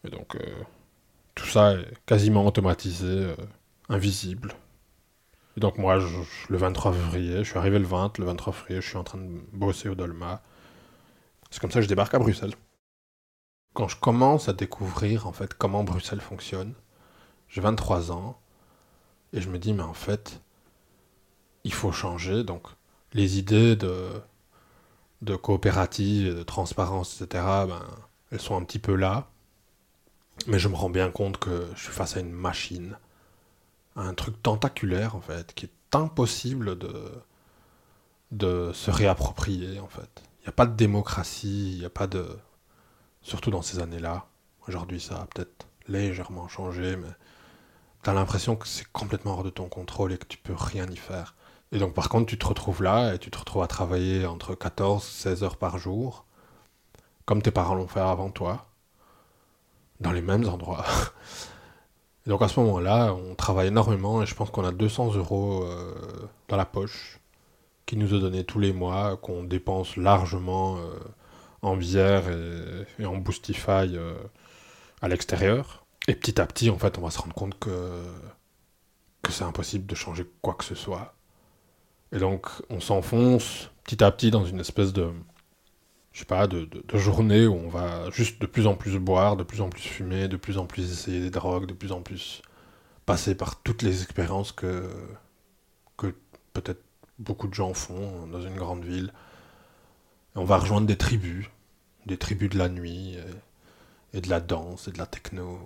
Et 0.05 0.09
donc, 0.09 0.37
tout 1.35 1.45
ça 1.45 1.73
est 1.73 1.93
quasiment 2.05 2.45
automatisé, 2.45 3.33
invisible. 3.89 4.53
Donc, 5.57 5.77
moi, 5.77 5.99
le 6.49 6.57
23 6.57 6.93
février, 6.93 7.37
je 7.43 7.49
suis 7.49 7.57
arrivé 7.57 7.77
le 7.79 7.85
20, 7.85 8.17
le 8.17 8.25
23 8.25 8.53
février, 8.53 8.81
je 8.81 8.87
suis 8.87 8.97
en 8.97 9.03
train 9.03 9.19
de 9.19 9.39
bosser 9.51 9.89
au 9.89 9.95
Dolma. 9.95 10.41
C'est 11.51 11.59
comme 11.59 11.71
ça 11.71 11.79
que 11.79 11.83
je 11.83 11.89
débarque 11.89 12.13
à 12.15 12.19
Bruxelles. 12.19 12.53
Quand 13.73 13.87
je 13.87 13.97
commence 13.97 14.49
à 14.49 14.53
découvrir, 14.53 15.27
en 15.27 15.31
fait, 15.31 15.53
comment 15.53 15.83
Bruxelles 15.83 16.21
fonctionne, 16.21 16.73
j'ai 17.49 17.61
23 17.61 18.11
ans, 18.11 18.39
et 19.33 19.41
je 19.41 19.49
me 19.49 19.59
dis, 19.59 19.73
mais 19.73 19.83
en 19.83 19.93
fait, 19.93 20.41
il 21.63 21.73
faut 21.73 21.91
changer. 21.91 22.43
Donc, 22.43 22.67
les 23.13 23.37
idées 23.37 23.75
de, 23.75 24.09
de 25.21 25.35
coopérative, 25.35 26.35
de 26.35 26.43
transparence, 26.43 27.21
etc., 27.21 27.43
ben, 27.67 27.83
elles 28.31 28.41
sont 28.41 28.55
un 28.55 28.63
petit 28.63 28.79
peu 28.79 28.95
là. 28.95 29.29
Mais 30.47 30.59
je 30.59 30.67
me 30.67 30.75
rends 30.75 30.89
bien 30.89 31.11
compte 31.11 31.37
que 31.37 31.67
je 31.75 31.83
suis 31.83 31.93
face 31.93 32.17
à 32.17 32.19
une 32.19 32.31
machine, 32.31 32.97
un 33.95 34.13
truc 34.13 34.41
tentaculaire, 34.41 35.15
en 35.15 35.21
fait, 35.21 35.53
qui 35.53 35.65
est 35.65 35.95
impossible 35.95 36.77
de, 36.77 37.11
de 38.31 38.71
se 38.73 38.91
réapproprier, 38.91 39.79
en 39.79 39.87
fait. 39.87 40.23
Il 40.39 40.43
n'y 40.43 40.49
a 40.49 40.53
pas 40.53 40.65
de 40.65 40.75
démocratie, 40.75 41.73
il 41.73 41.79
n'y 41.79 41.85
a 41.85 41.89
pas 41.89 42.07
de... 42.07 42.27
Surtout 43.21 43.51
dans 43.51 43.61
ces 43.61 43.79
années-là. 43.79 44.25
Aujourd'hui, 44.67 44.99
ça 44.99 45.21
a 45.21 45.25
peut-être 45.27 45.67
légèrement 45.87 46.47
changé, 46.47 46.95
mais 46.95 47.07
t'as 48.01 48.13
l'impression 48.13 48.55
que 48.55 48.67
c'est 48.67 48.87
complètement 48.91 49.33
hors 49.33 49.43
de 49.43 49.49
ton 49.49 49.69
contrôle 49.69 50.11
et 50.13 50.17
que 50.17 50.25
tu 50.25 50.37
peux 50.37 50.53
rien 50.53 50.87
y 50.89 50.97
faire. 50.97 51.35
Et 51.71 51.79
donc, 51.79 51.93
par 51.93 52.09
contre, 52.09 52.27
tu 52.27 52.37
te 52.37 52.45
retrouves 52.45 52.83
là 52.83 53.13
et 53.13 53.19
tu 53.19 53.31
te 53.31 53.37
retrouves 53.37 53.63
à 53.63 53.67
travailler 53.67 54.25
entre 54.25 54.55
14 54.55 55.03
16 55.03 55.43
heures 55.43 55.57
par 55.57 55.77
jour, 55.77 56.25
comme 57.25 57.41
tes 57.41 57.51
parents 57.51 57.75
l'ont 57.75 57.87
fait 57.87 57.99
avant 57.99 58.29
toi, 58.29 58.67
dans 59.99 60.11
les 60.11 60.21
mêmes 60.21 60.47
endroits. 60.47 60.85
Donc, 62.25 62.41
à 62.41 62.47
ce 62.47 62.59
moment-là, 62.61 63.13
on 63.13 63.35
travaille 63.35 63.67
énormément 63.67 64.21
et 64.21 64.25
je 64.25 64.33
pense 64.35 64.49
qu'on 64.49 64.63
a 64.63 64.71
200 64.71 65.15
euros 65.15 65.63
euh, 65.63 65.93
dans 66.47 66.55
la 66.55 66.65
poche 66.65 67.19
qui 67.85 67.97
nous 67.97 68.13
est 68.13 68.19
donné 68.19 68.45
tous 68.45 68.59
les 68.59 68.71
mois, 68.71 69.17
qu'on 69.17 69.43
dépense 69.43 69.97
largement 69.97 70.77
euh, 70.77 70.81
en 71.61 71.75
bière 71.75 72.29
et, 72.29 73.01
et 73.03 73.05
en 73.05 73.17
Boostify 73.17 73.95
euh, 73.95 74.15
à 75.01 75.09
l'extérieur. 75.09 75.85
Et 76.07 76.15
petit 76.15 76.39
à 76.39 76.45
petit, 76.45 76.69
en 76.69 76.77
fait, 76.77 76.97
on 76.97 77.01
va 77.01 77.11
se 77.11 77.19
rendre 77.19 77.35
compte 77.35 77.59
que, 77.59 78.03
que 79.21 79.31
c'est 79.31 79.43
impossible 79.43 79.85
de 79.85 79.95
changer 79.95 80.25
quoi 80.41 80.53
que 80.53 80.63
ce 80.63 80.75
soit. 80.75 81.15
Et 82.13 82.19
donc, 82.19 82.47
on 82.69 82.79
s'enfonce 82.79 83.69
petit 83.83 84.01
à 84.03 84.11
petit 84.11 84.31
dans 84.31 84.45
une 84.45 84.59
espèce 84.61 84.93
de, 84.93 85.11
je 86.13 86.19
sais 86.19 86.25
pas, 86.25 86.47
de, 86.47 86.65
de, 86.65 86.97
journée 86.97 87.47
où 87.47 87.55
on 87.55 87.69
va 87.69 88.09
juste 88.11 88.39
de 88.39 88.45
plus 88.45 88.67
en 88.67 88.75
plus 88.75 88.97
boire, 88.99 89.35
de 89.35 89.43
plus 89.43 89.61
en 89.61 89.69
plus 89.69 89.81
fumer, 89.81 90.27
de 90.27 90.37
plus 90.37 90.57
en 90.59 90.65
plus 90.67 90.91
essayer 90.91 91.19
des 91.19 91.31
drogues, 91.31 91.65
de 91.65 91.73
plus 91.73 91.91
en 91.91 92.01
plus 92.01 92.43
passer 93.05 93.35
par 93.35 93.61
toutes 93.61 93.81
les 93.81 94.03
expériences 94.03 94.51
que, 94.51 94.89
que 95.97 96.13
peut-être 96.53 96.83
beaucoup 97.19 97.47
de 97.47 97.53
gens 97.55 97.73
font 97.73 98.27
dans 98.27 98.41
une 98.41 98.55
grande 98.55 98.85
ville. 98.85 99.11
On 100.35 100.45
va 100.45 100.57
rejoindre 100.57 100.87
des 100.87 100.97
tribus, 100.97 101.47
des 102.05 102.17
tribus 102.17 102.49
de 102.49 102.59
la 102.59 102.69
nuit, 102.69 103.15
et, 103.15 104.17
et 104.17 104.21
de 104.21 104.29
la 104.29 104.39
danse, 104.39 104.87
et 104.87 104.91
de 104.91 104.99
la 104.99 105.07
techno. 105.07 105.59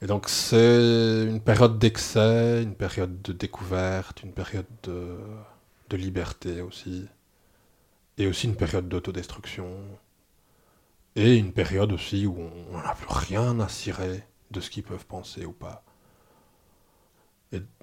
Et, 0.00 0.04
et 0.04 0.06
donc 0.08 0.28
c'est 0.28 1.24
une 1.28 1.40
période 1.40 1.78
d'excès, 1.78 2.62
une 2.64 2.74
période 2.74 3.22
de 3.22 3.32
découverte, 3.32 4.22
une 4.24 4.32
période 4.32 4.66
de, 4.82 5.18
de 5.88 5.96
liberté 5.96 6.60
aussi, 6.62 7.06
et 8.18 8.26
aussi 8.26 8.46
une 8.46 8.56
période 8.56 8.88
d'autodestruction, 8.88 9.68
et 11.16 11.36
une 11.36 11.52
période 11.52 11.92
aussi 11.92 12.26
où 12.26 12.36
on 12.72 12.78
n'a 12.78 12.94
plus 12.94 13.06
rien 13.08 13.60
à 13.60 13.68
cirer 13.68 14.24
de 14.50 14.60
ce 14.60 14.70
qu'ils 14.70 14.82
peuvent 14.82 15.06
penser 15.06 15.44
ou 15.44 15.52
pas. 15.52 15.84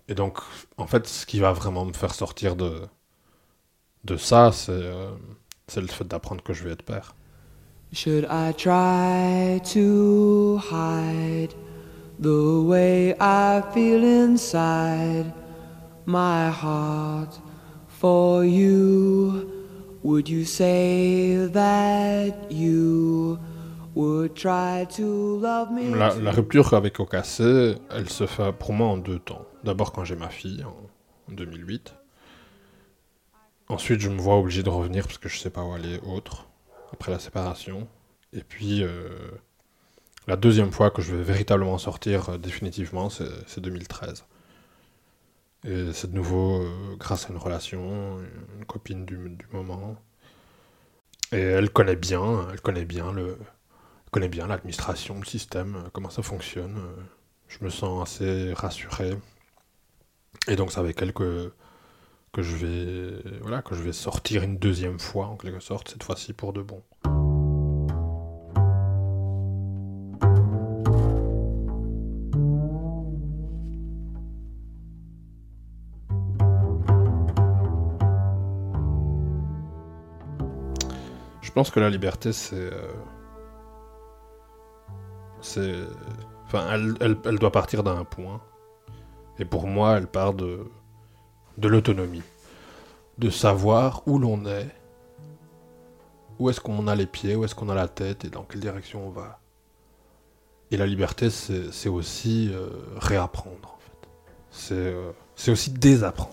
Et, 0.07 0.15
donc, 0.15 0.39
en 0.77 0.87
fait, 0.87 1.07
ce 1.07 1.25
qui 1.25 1.39
va 1.39 1.53
vraiment 1.53 1.85
me 1.85 1.93
faire 1.93 2.13
sortir 2.13 2.57
de, 2.57 2.81
de 4.03 4.17
ça, 4.17 4.51
c'est 4.51 4.71
euh, 4.71 5.11
le 5.75 5.87
fait 5.87 6.05
d'apprendre 6.05 6.43
que 6.43 6.51
je 6.51 6.65
vais 6.65 6.71
être 6.71 6.83
père. 6.83 7.15
Should 7.93 8.25
I 8.29 8.53
try 8.53 9.61
to 9.73 10.57
hide 10.57 11.53
the 12.19 12.63
way 12.65 13.15
I 13.19 13.61
feel 13.73 14.03
inside 14.03 15.33
my 16.05 16.49
heart 16.49 17.39
for 17.87 18.45
you? 18.45 19.50
Would 20.03 20.27
you 20.27 20.45
say 20.45 21.47
that 21.53 22.51
you 22.51 23.37
would 23.93 24.33
try 24.35 24.87
to 24.95 25.39
love 25.39 25.71
me? 25.71 25.93
La, 25.95 26.31
rupture 26.31 26.73
avec 26.73 26.99
Ocassé, 26.99 27.75
elle 27.91 28.09
se 28.09 28.25
fait 28.25 28.51
pour 28.53 28.73
moi 28.73 28.87
en 28.87 28.97
deux 28.97 29.19
temps. 29.19 29.45
D'abord 29.63 29.91
quand 29.91 30.03
j'ai 30.03 30.15
ma 30.15 30.29
fille, 30.29 30.63
en, 30.63 30.75
en 31.31 31.35
2008. 31.35 31.93
Ensuite, 33.69 34.01
je 34.01 34.09
me 34.09 34.19
vois 34.19 34.37
obligé 34.37 34.63
de 34.63 34.69
revenir 34.69 35.05
parce 35.05 35.17
que 35.17 35.29
je 35.29 35.37
sais 35.37 35.49
pas 35.49 35.61
où 35.63 35.73
aller 35.73 35.99
autre, 36.05 36.47
après 36.91 37.11
la 37.11 37.19
séparation. 37.19 37.87
Et 38.33 38.41
puis, 38.41 38.83
euh, 38.83 39.09
la 40.27 40.35
deuxième 40.35 40.71
fois 40.71 40.91
que 40.91 41.01
je 41.01 41.15
vais 41.15 41.23
véritablement 41.23 41.77
sortir 41.77 42.29
euh, 42.29 42.37
définitivement, 42.37 43.09
c'est 43.09 43.59
2013. 43.59 44.25
Et 45.63 45.93
c'est 45.93 46.09
de 46.11 46.15
nouveau 46.15 46.61
euh, 46.63 46.95
grâce 46.97 47.25
à 47.25 47.29
une 47.29 47.37
relation, 47.37 48.19
une 48.57 48.65
copine 48.65 49.05
du, 49.05 49.15
du 49.17 49.45
moment. 49.51 49.95
Et 51.31 51.39
elle 51.39 51.69
connaît 51.71 51.95
bien, 51.95 52.47
elle 52.51 52.61
connaît 52.61 52.85
bien 52.85 53.11
le, 53.13 53.37
connaît 54.11 54.29
bien 54.29 54.47
l'administration, 54.47 55.19
le 55.19 55.25
système, 55.25 55.75
euh, 55.77 55.89
comment 55.93 56.09
ça 56.09 56.23
fonctionne. 56.23 56.77
Je 57.47 57.63
me 57.63 57.69
sens 57.69 58.03
assez 58.03 58.53
rassuré. 58.53 59.17
Et 60.47 60.55
donc 60.55 60.71
c'est 60.71 60.79
avec 60.79 61.01
elle 61.01 61.13
que, 61.13 61.53
que 62.33 62.41
je 62.41 62.55
vais 62.57 63.39
voilà 63.41 63.61
que 63.61 63.75
je 63.75 63.81
vais 63.83 63.93
sortir 63.93 64.43
une 64.43 64.57
deuxième 64.57 64.99
fois 64.99 65.27
en 65.27 65.37
quelque 65.37 65.59
sorte, 65.59 65.89
cette 65.89 66.03
fois-ci 66.03 66.33
pour 66.33 66.53
de 66.53 66.61
bon. 66.61 66.83
Je 81.51 81.53
pense 81.53 81.69
que 81.69 81.81
la 81.81 81.89
liberté, 81.89 82.31
c'est. 82.31 82.71
euh. 85.57 85.85
Enfin, 86.45 86.65
elle, 87.01 87.39
doit 87.39 87.51
partir 87.51 87.83
d'un 87.83 88.05
point. 88.05 88.39
Et 89.37 89.43
pour 89.43 89.67
moi, 89.67 89.97
elle 89.97 90.07
part 90.07 90.33
de. 90.33 90.71
de 91.57 91.67
l'autonomie. 91.67 92.23
De 93.17 93.29
savoir 93.29 94.03
où 94.05 94.17
l'on 94.17 94.45
est, 94.45 94.73
où 96.39 96.49
est-ce 96.49 96.61
qu'on 96.61 96.87
a 96.87 96.95
les 96.95 97.05
pieds, 97.05 97.35
où 97.35 97.43
est-ce 97.43 97.53
qu'on 97.53 97.67
a 97.67 97.75
la 97.75 97.89
tête 97.89 98.23
et 98.23 98.29
dans 98.29 98.43
quelle 98.43 98.61
direction 98.61 99.05
on 99.07 99.09
va. 99.09 99.41
Et 100.71 100.77
la 100.77 100.87
liberté, 100.87 101.29
c'est 101.29 101.89
aussi 101.89 102.49
euh, 102.53 102.69
réapprendre, 102.95 103.75
en 103.75 103.79
fait. 103.79 104.07
C'est 104.51 104.73
euh, 104.75 105.11
c'est 105.35 105.51
aussi 105.51 105.71
désapprendre. 105.71 106.31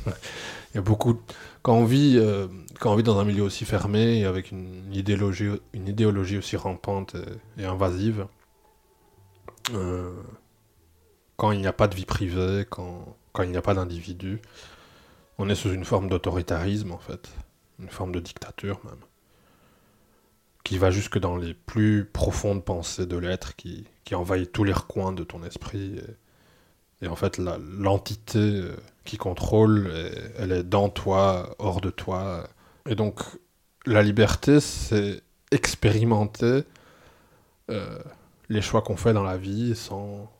Il 0.72 0.76
y 0.76 0.78
a 0.78 0.82
beaucoup. 0.82 1.20
Quand 1.62 1.74
on 1.74 1.84
vit, 1.84 2.16
euh, 2.18 2.46
quand 2.78 2.92
on 2.92 2.96
vit 2.96 3.02
dans 3.02 3.18
un 3.18 3.24
milieu 3.24 3.42
aussi 3.42 3.64
fermé 3.64 4.20
et 4.20 4.24
avec 4.24 4.52
une 4.52 4.92
idéologie, 4.92 5.50
une 5.72 5.88
idéologie 5.88 6.38
aussi 6.38 6.56
rampante 6.56 7.16
et, 7.56 7.62
et 7.62 7.66
invasive, 7.66 8.26
euh, 9.74 10.12
quand 11.36 11.52
il 11.52 11.60
n'y 11.60 11.66
a 11.66 11.72
pas 11.72 11.88
de 11.88 11.94
vie 11.94 12.04
privée, 12.04 12.66
quand, 12.68 13.16
quand 13.32 13.42
il 13.42 13.50
n'y 13.50 13.56
a 13.56 13.62
pas 13.62 13.74
d'individu, 13.74 14.40
on 15.38 15.48
est 15.48 15.54
sous 15.54 15.70
une 15.72 15.84
forme 15.84 16.08
d'autoritarisme 16.08 16.92
en 16.92 16.98
fait, 16.98 17.30
une 17.80 17.88
forme 17.88 18.12
de 18.12 18.20
dictature 18.20 18.80
même, 18.84 19.00
qui 20.64 20.78
va 20.78 20.90
jusque 20.90 21.18
dans 21.18 21.36
les 21.36 21.54
plus 21.54 22.04
profondes 22.04 22.64
pensées 22.64 23.06
de 23.06 23.16
l'être, 23.16 23.56
qui, 23.56 23.86
qui 24.04 24.14
envahit 24.14 24.52
tous 24.52 24.64
les 24.64 24.72
recoins 24.72 25.12
de 25.12 25.24
ton 25.24 25.42
esprit. 25.42 25.98
Et, 27.00 27.06
et 27.06 27.08
en 27.08 27.16
fait, 27.16 27.38
l'entité 27.38 28.38
euh, 28.38 28.76
qui 29.10 29.16
contrôle, 29.16 29.90
et- 29.92 30.12
elle 30.38 30.52
est 30.52 30.62
dans 30.62 30.88
toi, 30.88 31.56
hors 31.58 31.80
de 31.80 31.90
toi, 31.90 32.48
Et 32.88 32.94
donc, 32.94 33.20
la 33.86 34.02
liberté, 34.02 34.58
c'est 34.60 35.20
expérimenter 35.50 36.64
euh, 37.70 37.98
les 38.48 38.62
choix 38.62 38.82
qu'on 38.82 38.96
fait 38.96 39.12
dans 39.12 39.22
la 39.22 39.36
vie 39.36 39.74
sans, 39.76 40.30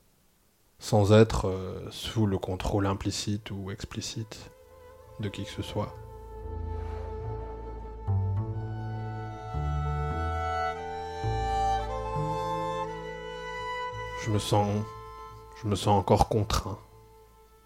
sans 0.79 1.13
être 1.13 1.49
euh, 1.49 1.87
sous 1.91 2.27
le 2.27 2.39
contrôle 2.39 2.87
implicite 2.87 3.51
ou 3.51 3.71
explicite 3.71 4.51
de 5.21 5.29
qui 5.29 5.45
que 5.45 5.51
ce 5.51 5.63
soit. 5.63 5.95
Je 14.25 14.31
me 14.31 14.39
sens, 14.39 14.69
je 15.63 15.69
me 15.69 15.75
sens 15.75 15.99
encore 15.99 16.29
contraint. 16.29 16.79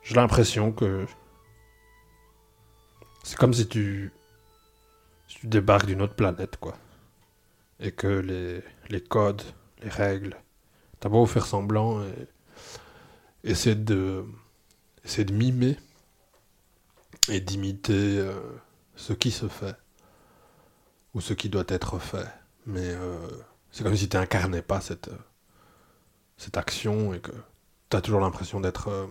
J'ai 0.04 0.14
l'impression 0.14 0.70
que 0.70 1.06
c'est 3.22 3.36
comme 3.36 3.54
si 3.54 3.66
tu, 3.66 4.12
si 5.26 5.38
tu 5.40 5.46
débarques 5.46 5.86
d'une 5.86 6.02
autre 6.02 6.14
planète, 6.14 6.58
quoi. 6.58 6.76
Et 7.80 7.90
que 7.90 8.06
les, 8.06 8.62
les 8.90 9.02
codes, 9.02 9.42
les 9.82 9.88
règles, 9.88 10.36
t'as 11.00 11.08
beau 11.08 11.26
faire 11.26 11.46
semblant 11.46 12.02
et 12.02 12.28
essayer 13.42 13.74
de, 13.74 14.24
essayer 15.04 15.24
de 15.24 15.32
mimer 15.32 15.76
et 17.28 17.40
d'imiter 17.40 18.18
euh, 18.18 18.34
ce 18.96 19.12
qui 19.12 19.30
se 19.30 19.48
fait 19.48 19.76
ou 21.14 21.20
ce 21.20 21.32
qui 21.32 21.48
doit 21.48 21.64
être 21.68 21.98
fait. 21.98 22.28
Mais 22.66 22.88
euh, 22.88 23.28
c'est 23.70 23.84
comme 23.84 23.96
si 23.96 24.08
tu 24.08 24.16
n'incarnais 24.16 24.62
pas 24.62 24.80
cette, 24.80 25.08
euh, 25.08 25.18
cette 26.36 26.56
action 26.56 27.14
et 27.14 27.20
que 27.20 27.32
tu 27.90 27.96
as 27.96 28.00
toujours 28.00 28.20
l'impression 28.20 28.60
d'être 28.60 28.88
euh, 28.88 29.06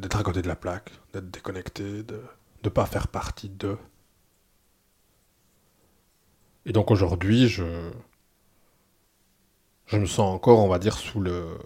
d'être 0.00 0.18
à 0.18 0.22
côté 0.22 0.42
de 0.42 0.48
la 0.48 0.56
plaque, 0.56 0.90
d'être 1.12 1.30
déconnecté, 1.30 2.02
de 2.02 2.22
ne 2.64 2.68
pas 2.68 2.86
faire 2.86 3.08
partie 3.08 3.48
d'eux. 3.48 3.78
Et 6.66 6.72
donc 6.72 6.90
aujourd'hui, 6.90 7.48
je, 7.48 7.90
je 9.86 9.98
me 9.98 10.06
sens 10.06 10.34
encore, 10.34 10.60
on 10.60 10.68
va 10.68 10.78
dire, 10.78 10.96
sous 10.98 11.20
le... 11.20 11.58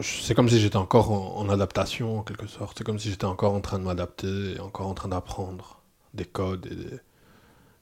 C'est 0.00 0.34
comme 0.34 0.48
si 0.48 0.60
j'étais 0.60 0.76
encore 0.76 1.12
en, 1.12 1.48
adaptation, 1.48 2.18
en 2.18 2.22
quelque 2.22 2.46
sorte. 2.46 2.78
C'est 2.78 2.84
comme 2.84 2.98
si 2.98 3.10
j'étais 3.10 3.24
encore 3.24 3.54
en 3.54 3.60
train 3.60 3.78
de 3.78 3.84
m'adapter 3.84 4.58
encore 4.60 4.88
en 4.88 4.94
train 4.94 5.08
d'apprendre 5.08 5.82
des 6.14 6.24
codes 6.24 6.66
et 6.66 6.74
des... 6.74 6.98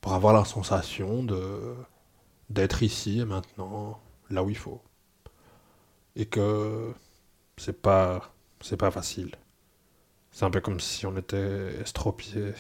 pour 0.01 0.13
avoir 0.15 0.35
la 0.35 0.45
sensation 0.45 1.23
de 1.25 1.75
d'être 2.51 2.83
ici 2.83 3.21
et 3.21 3.25
maintenant, 3.25 4.01
là 4.31 4.43
où 4.43 4.51
il 4.51 4.57
faut. 4.57 4.83
Et 6.17 6.27
que 6.27 6.93
c'est 7.57 7.81
pas 7.81 8.33
c'est 8.61 8.77
pas 8.77 8.91
facile. 8.91 9.37
C'est 10.33 10.45
un 10.45 10.51
peu 10.51 10.61
comme 10.61 10.81
si 10.81 11.07
on 11.07 11.17
était 11.17 11.75
estropié, 11.81 12.53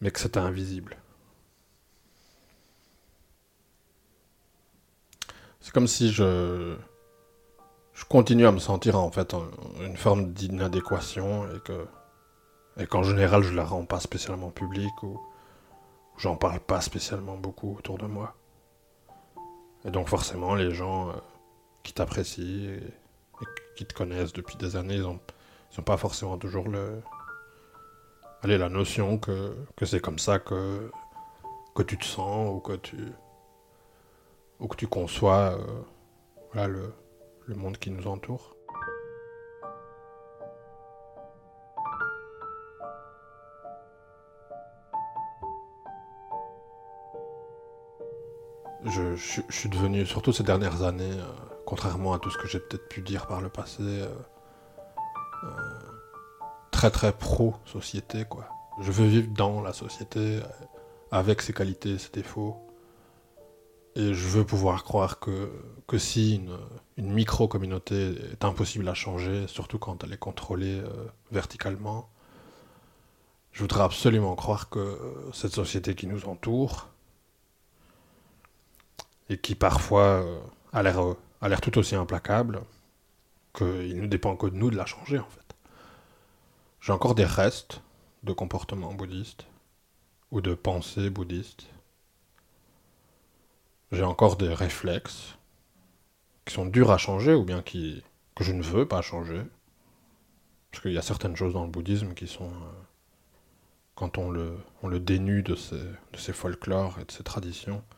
mais 0.00 0.10
que 0.10 0.20
c'était 0.20 0.40
invisible. 0.40 0.96
C'est 5.60 5.72
comme 5.72 5.86
si 5.86 6.12
je 6.12 6.76
je 7.92 8.04
continue 8.04 8.46
à 8.46 8.52
me 8.52 8.58
sentir 8.58 8.98
en 8.98 9.10
fait 9.10 9.34
une 9.80 9.96
forme 9.96 10.32
d'inadéquation 10.32 11.44
et 11.52 11.60
que 11.60 11.86
et 12.78 12.86
qu'en 12.86 13.02
général 13.02 13.42
je 13.42 13.52
la 13.54 13.64
rends 13.64 13.84
pas 13.84 14.00
spécialement 14.00 14.50
publique 14.50 15.02
ou 15.02 15.20
j'en 16.16 16.36
parle 16.36 16.60
pas 16.60 16.80
spécialement 16.80 17.36
beaucoup 17.36 17.76
autour 17.76 17.98
de 17.98 18.06
moi. 18.06 18.34
Et 19.84 19.90
donc 19.90 20.08
forcément 20.08 20.54
les 20.54 20.72
gens 20.72 21.10
euh, 21.10 21.12
qui 21.82 21.92
t'apprécient 21.92 22.70
et, 22.70 22.82
qui 23.76 23.86
te 23.86 23.94
connaissent 23.94 24.32
depuis 24.32 24.56
des 24.56 24.76
années, 24.76 24.96
ils 24.96 25.06
ont, 25.06 25.20
ils 25.72 25.80
ont 25.80 25.84
pas 25.84 25.96
forcément 25.96 26.36
toujours 26.38 26.68
le 26.68 27.00
allez, 28.42 28.58
la 28.58 28.68
notion 28.68 29.18
que, 29.18 29.56
que 29.76 29.86
c'est 29.86 30.00
comme 30.00 30.18
ça 30.18 30.38
que, 30.38 30.90
que 31.74 31.82
tu 31.82 31.98
te 31.98 32.04
sens 32.04 32.50
ou 32.54 32.60
que 32.60 32.74
tu 32.74 32.96
ou 34.60 34.66
que 34.66 34.76
tu 34.76 34.88
conçois 34.88 35.56
euh, 36.56 36.66
le, 36.66 36.92
le 37.46 37.54
monde 37.54 37.78
qui 37.78 37.90
nous 37.90 38.06
entoure. 38.08 38.54
Je 48.84 49.16
suis 49.16 49.68
devenu, 49.68 50.06
surtout 50.06 50.32
ces 50.32 50.42
dernières 50.42 50.82
années, 50.82 51.12
euh, 51.12 51.47
contrairement 51.68 52.14
à 52.14 52.18
tout 52.18 52.30
ce 52.30 52.38
que 52.38 52.48
j'ai 52.48 52.60
peut-être 52.60 52.88
pu 52.88 53.02
dire 53.02 53.26
par 53.26 53.42
le 53.42 53.50
passé, 53.50 53.82
euh, 53.82 54.08
euh, 55.44 55.48
très 56.70 56.90
très 56.90 57.12
pro-société, 57.12 58.24
quoi. 58.24 58.48
Je 58.80 58.90
veux 58.90 59.06
vivre 59.06 59.28
dans 59.34 59.60
la 59.60 59.74
société, 59.74 60.18
euh, 60.18 60.42
avec 61.10 61.42
ses 61.42 61.52
qualités, 61.52 61.98
ses 61.98 62.10
défauts. 62.10 62.56
Et 63.96 64.14
je 64.14 64.28
veux 64.28 64.46
pouvoir 64.46 64.82
croire 64.82 65.20
que, 65.20 65.52
que 65.86 65.98
si 65.98 66.36
une, 66.96 67.12
micro-communauté 67.12 68.14
est 68.32 68.46
impossible 68.46 68.88
à 68.88 68.94
changer, 68.94 69.46
surtout 69.46 69.78
quand 69.78 70.02
elle 70.04 70.14
est 70.14 70.24
contrôlée 70.28 70.80
verticalement, 71.32 72.08
je 73.52 73.60
voudrais 73.60 73.82
absolument 73.82 74.34
croire 74.36 74.70
que 74.70 74.98
cette 75.34 75.52
société 75.52 75.94
qui 75.94 76.06
nous 76.06 76.24
entoure, 76.24 76.88
et 79.28 79.36
qui 79.36 79.54
parfois 79.54 80.24
a 80.72 80.82
l'air 80.82 80.98
a 81.40 81.48
l'air 81.48 81.60
tout 81.60 81.78
aussi 81.78 81.94
implacable, 81.94 82.62
qu'il 83.54 84.00
ne 84.00 84.06
dépend 84.06 84.36
que 84.36 84.46
de 84.46 84.56
nous 84.56 84.70
de 84.70 84.76
la 84.76 84.86
changer 84.86 85.18
en 85.18 85.28
fait. 85.28 85.54
J'ai 86.80 86.92
encore 86.92 87.14
des 87.14 87.24
restes 87.24 87.80
de 88.22 88.32
comportements 88.32 88.94
bouddhistes 88.94 89.46
ou 90.30 90.40
de 90.40 90.54
pensées 90.54 91.10
bouddhistes. 91.10 91.66
J'ai 93.92 94.04
encore 94.04 94.36
des 94.36 94.52
réflexes 94.52 95.36
qui 96.44 96.54
sont 96.54 96.66
durs 96.66 96.90
à 96.90 96.98
changer 96.98 97.34
ou 97.34 97.44
bien 97.44 97.62
qui, 97.62 98.02
que 98.34 98.44
je 98.44 98.52
ne 98.52 98.62
veux 98.62 98.86
pas 98.86 99.02
changer. 99.02 99.42
Parce 100.70 100.82
qu'il 100.82 100.92
y 100.92 100.98
a 100.98 101.02
certaines 101.02 101.36
choses 101.36 101.54
dans 101.54 101.64
le 101.64 101.70
bouddhisme 101.70 102.14
qui 102.14 102.26
sont... 102.26 102.50
euh, 102.50 102.84
quand 103.94 104.16
on 104.18 104.30
le, 104.30 104.56
on 104.82 104.88
le 104.88 105.00
dénue 105.00 105.42
de 105.42 105.56
ses, 105.56 105.82
de 106.12 106.18
ses 106.18 106.32
folklores 106.32 106.98
et 107.00 107.04
de 107.04 107.10
ses 107.10 107.24
traditions, 107.24 107.82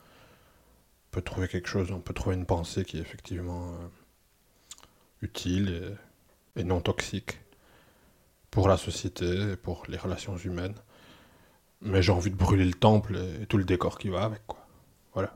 peut 1.11 1.21
trouver 1.21 1.47
quelque 1.49 1.67
chose, 1.67 1.91
on 1.91 1.99
peut 1.99 2.13
trouver 2.13 2.35
une 2.35 2.45
pensée 2.45 2.85
qui 2.85 2.97
est 2.97 3.01
effectivement 3.01 3.73
euh, 3.73 3.87
utile 5.21 5.97
et, 6.55 6.63
non 6.63 6.79
toxique 6.79 7.39
pour 8.49 8.67
la 8.67 8.77
société 8.77 9.25
et 9.51 9.55
pour 9.57 9.83
les 9.89 9.97
relations 9.97 10.37
humaines. 10.37 10.75
Mais 11.81 12.01
j'ai 12.01 12.11
envie 12.11 12.31
de 12.31 12.35
brûler 12.35 12.65
le 12.65 12.73
temple 12.73 13.17
et, 13.41 13.45
tout 13.45 13.57
le 13.57 13.65
décor 13.65 13.97
qui 13.97 14.09
va 14.09 14.23
avec. 14.23 14.41
Voilà. 15.13 15.33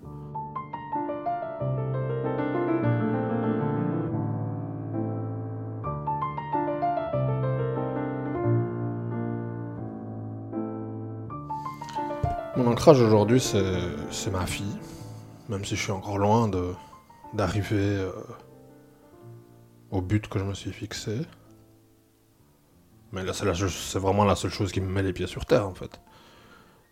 Mon 12.56 12.68
ancrage 12.68 13.02
aujourd'hui, 13.02 13.42
c'est 13.42 14.32
ma 14.32 14.46
fille, 14.46 14.80
même 15.50 15.66
si 15.66 15.76
je 15.76 15.82
suis 15.82 15.92
encore 15.92 16.18
loin 16.18 16.48
de 16.48 16.74
d'arriver 17.34 17.98
euh, 17.98 18.12
au 19.92 20.02
but 20.02 20.28
que 20.28 20.40
je 20.40 20.44
me 20.44 20.54
suis 20.54 20.72
fixé. 20.72 21.20
Mais 23.12 23.24
là, 23.24 23.34
c'est 23.34 24.00
vraiment 24.00 24.26
la 24.26 24.36
seule 24.36 24.52
chose 24.52 24.72
qui 24.72 24.82
me 24.82 24.90
met 24.90 25.04
les 25.04 25.14
pieds 25.14 25.28
sur 25.28 25.46
terre, 25.46 25.68
en 25.68 25.74
fait. 25.74 26.00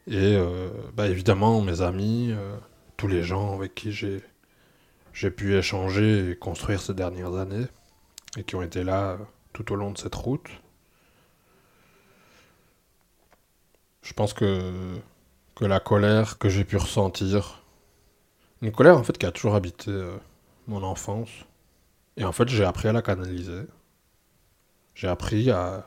Et 0.07 0.35
euh, 0.35 0.69
bah, 0.93 1.07
évidemment, 1.07 1.61
mes 1.61 1.81
amis, 1.81 2.31
euh, 2.31 2.57
tous 2.97 3.07
les 3.07 3.23
gens 3.23 3.55
avec 3.55 3.73
qui 3.75 3.91
j'ai 3.91 4.21
j'ai 5.13 5.29
pu 5.29 5.55
échanger 5.55 6.31
et 6.31 6.35
construire 6.35 6.81
ces 6.81 6.95
dernières 6.95 7.35
années, 7.35 7.67
et 8.35 8.43
qui 8.43 8.55
ont 8.55 8.63
été 8.63 8.83
là 8.83 9.19
tout 9.53 9.71
au 9.71 9.75
long 9.75 9.91
de 9.91 9.97
cette 9.97 10.15
route. 10.15 10.49
Je 14.01 14.13
pense 14.13 14.33
que, 14.33 14.97
que 15.55 15.65
la 15.65 15.79
colère 15.79 16.39
que 16.39 16.49
j'ai 16.49 16.65
pu 16.65 16.77
ressentir, 16.77 17.62
une 18.64 18.72
colère 18.72 18.97
en 18.97 19.03
fait 19.03 19.18
qui 19.18 19.26
a 19.26 19.32
toujours 19.32 19.55
habité 19.55 19.91
euh, 19.91 20.16
mon 20.68 20.84
enfance, 20.84 21.30
et 22.16 22.24
en 22.24 22.32
fait 22.32 22.47
j'ai 22.47 22.64
appris 22.64 22.88
à 22.88 22.93
la 22.93 23.01
canaliser. 23.01 23.64
J'ai 24.95 25.09
appris 25.09 25.51
à, 25.51 25.86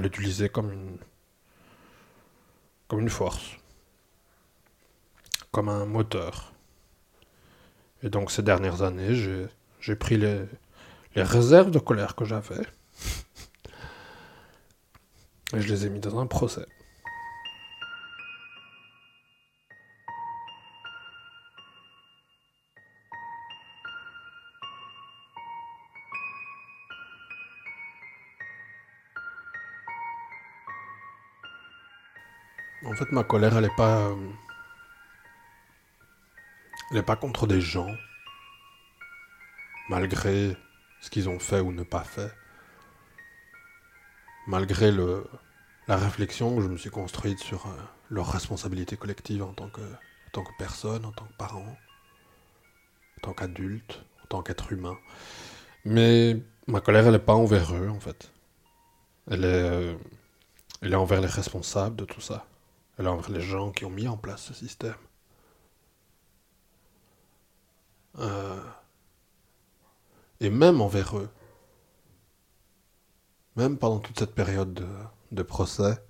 l'utiliser 0.00 0.48
comme 0.48 0.70
une, 2.92 3.08
force, 3.08 3.56
comme 5.50 5.68
un 5.68 5.84
moteur. 5.86 6.52
Et 8.02 8.10
donc 8.10 8.30
ces 8.30 8.42
dernières 8.42 8.82
années, 8.82 9.14
j'ai, 9.14 9.46
j'ai 9.80 9.96
pris 9.96 10.16
les, 10.16 10.44
les 11.16 11.22
réserves 11.22 11.72
de 11.72 11.80
colère 11.80 12.14
que 12.14 12.24
j'avais 12.24 12.54
et 15.54 15.60
je 15.60 15.68
les 15.68 15.86
ai 15.86 15.90
mis 15.90 16.00
dans 16.00 16.18
un 16.20 16.26
procès. 16.26 16.66
Fait, 32.96 33.12
ma 33.12 33.24
colère, 33.24 33.56
elle 33.56 33.66
est 33.66 33.76
pas. 33.76 34.08
euh, 36.92 37.02
pas 37.02 37.16
contre 37.16 37.46
des 37.46 37.60
gens. 37.60 37.94
Malgré 39.88 40.56
ce 41.00 41.10
qu'ils 41.10 41.28
ont 41.28 41.38
fait 41.38 41.60
ou 41.60 41.72
ne 41.72 41.82
pas 41.82 42.04
fait. 42.04 42.32
Malgré 44.46 44.92
la 45.88 45.96
réflexion 45.96 46.56
que 46.56 46.62
je 46.62 46.68
me 46.68 46.76
suis 46.76 46.90
construite 46.90 47.38
sur 47.40 47.66
euh, 47.66 47.70
leur 48.10 48.30
responsabilité 48.32 48.96
collective 48.96 49.42
en 49.42 49.52
tant 49.52 49.68
que, 49.68 49.82
en 50.36 50.44
personne, 50.58 51.04
en 51.04 51.12
tant 51.12 51.24
que 51.24 51.36
parent, 51.38 51.76
en 53.18 53.20
tant 53.22 53.32
qu'adulte, 53.32 54.04
en 54.24 54.26
tant 54.28 54.42
qu'être 54.42 54.72
humain. 54.72 54.96
Mais 55.84 56.36
ma 56.66 56.80
colère, 56.80 57.06
elle 57.06 57.12
n'est 57.12 57.18
pas 57.18 57.34
envers 57.34 57.74
eux, 57.74 57.88
en 57.88 58.00
fait. 58.00 58.32
Euh, 59.30 59.96
elle 60.82 60.92
est 60.92 60.96
envers 60.96 61.20
les 61.20 61.26
responsables 61.26 61.96
de 61.96 62.04
tout 62.04 62.20
ça. 62.20 62.46
Elle 62.98 63.08
envers 63.08 63.30
les 63.30 63.40
gens 63.40 63.72
qui 63.72 63.84
ont 63.84 63.90
mis 63.90 64.08
en 64.08 64.16
place 64.16 64.42
ce 64.42 64.54
système. 64.54 64.94
Euh, 68.18 68.62
et 70.40 70.50
même 70.50 70.80
envers 70.80 71.18
eux. 71.18 71.28
Même 73.56 73.78
pendant 73.78 73.98
toute 73.98 74.18
cette 74.18 74.34
période 74.34 74.72
de, 74.74 74.88
de 75.32 75.42
procès, 75.42 76.02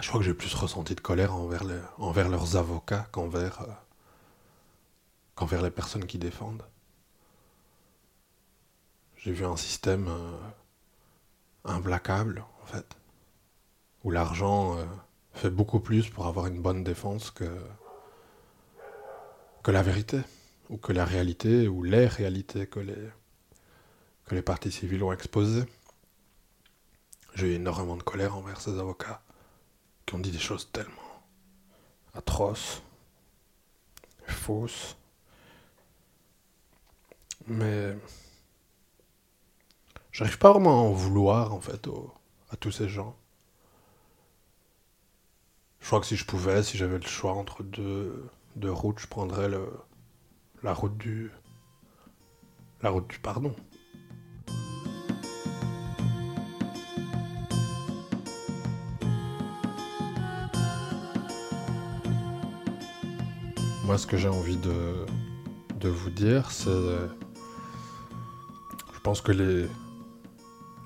je 0.00 0.08
crois 0.08 0.20
que 0.20 0.26
j'ai 0.26 0.34
plus 0.34 0.54
ressenti 0.54 0.94
de 0.94 1.00
colère 1.00 1.34
envers, 1.34 1.64
envers 1.98 2.28
leurs 2.28 2.56
avocats 2.56 3.06
qu'envers 3.12 3.62
euh, 3.62 3.66
qu'envers 5.34 5.62
les 5.62 5.70
personnes 5.70 6.04
qui 6.04 6.18
défendent. 6.18 6.64
J'ai 9.16 9.32
vu 9.32 9.44
un 9.44 9.56
système 9.56 10.08
euh, 10.08 10.38
implacable, 11.64 12.44
en 12.62 12.66
fait, 12.66 12.96
où 14.04 14.10
l'argent 14.10 14.76
euh, 14.76 14.84
fait 15.40 15.50
beaucoup 15.50 15.80
plus 15.80 16.10
pour 16.10 16.26
avoir 16.26 16.46
une 16.46 16.60
bonne 16.60 16.84
défense 16.84 17.30
que, 17.30 17.50
que 19.62 19.70
la 19.70 19.82
vérité, 19.82 20.20
ou 20.68 20.76
que 20.76 20.92
la 20.92 21.06
réalité, 21.06 21.66
ou 21.66 21.82
les 21.82 22.06
réalités 22.06 22.66
que 22.66 22.78
les, 22.80 23.08
que 24.26 24.34
les 24.34 24.42
parties 24.42 24.70
civiles 24.70 25.02
ont 25.02 25.12
exposées. 25.12 25.64
J'ai 27.34 27.52
eu 27.52 27.54
énormément 27.54 27.96
de 27.96 28.02
colère 28.02 28.36
envers 28.36 28.60
ces 28.60 28.78
avocats 28.78 29.22
qui 30.04 30.14
ont 30.14 30.18
dit 30.18 30.30
des 30.30 30.38
choses 30.38 30.70
tellement 30.72 31.24
atroces, 32.12 32.82
fausses. 34.26 34.96
Mais 37.46 37.96
j'arrive 40.12 40.38
pas 40.38 40.50
vraiment 40.52 40.72
à 40.72 40.82
en 40.82 40.92
vouloir 40.92 41.54
en 41.54 41.60
fait 41.62 41.88
à 42.50 42.56
tous 42.56 42.72
ces 42.72 42.90
gens. 42.90 43.16
Je 45.80 45.86
crois 45.86 46.00
que 46.00 46.06
si 46.06 46.16
je 46.16 46.24
pouvais, 46.24 46.62
si 46.62 46.76
j'avais 46.76 46.98
le 46.98 47.06
choix 47.06 47.32
entre 47.32 47.62
deux, 47.62 48.28
routes, 48.62 49.00
je 49.00 49.06
prendrais 49.06 49.48
le, 49.48 49.66
la 50.62 50.74
route 50.74 50.96
du 50.96 51.30
la 52.82 52.90
route 52.90 53.08
du 53.08 53.18
pardon. 53.18 53.54
Moi, 63.84 63.98
ce 63.98 64.06
que 64.06 64.16
j'ai 64.16 64.28
envie 64.28 64.56
de, 64.56 65.04
de 65.80 65.88
vous 65.88 66.10
dire, 66.10 66.52
c'est. 66.52 66.70
Je 66.70 67.08
pense 69.02 69.20
que 69.20 69.32
les, 69.32 69.66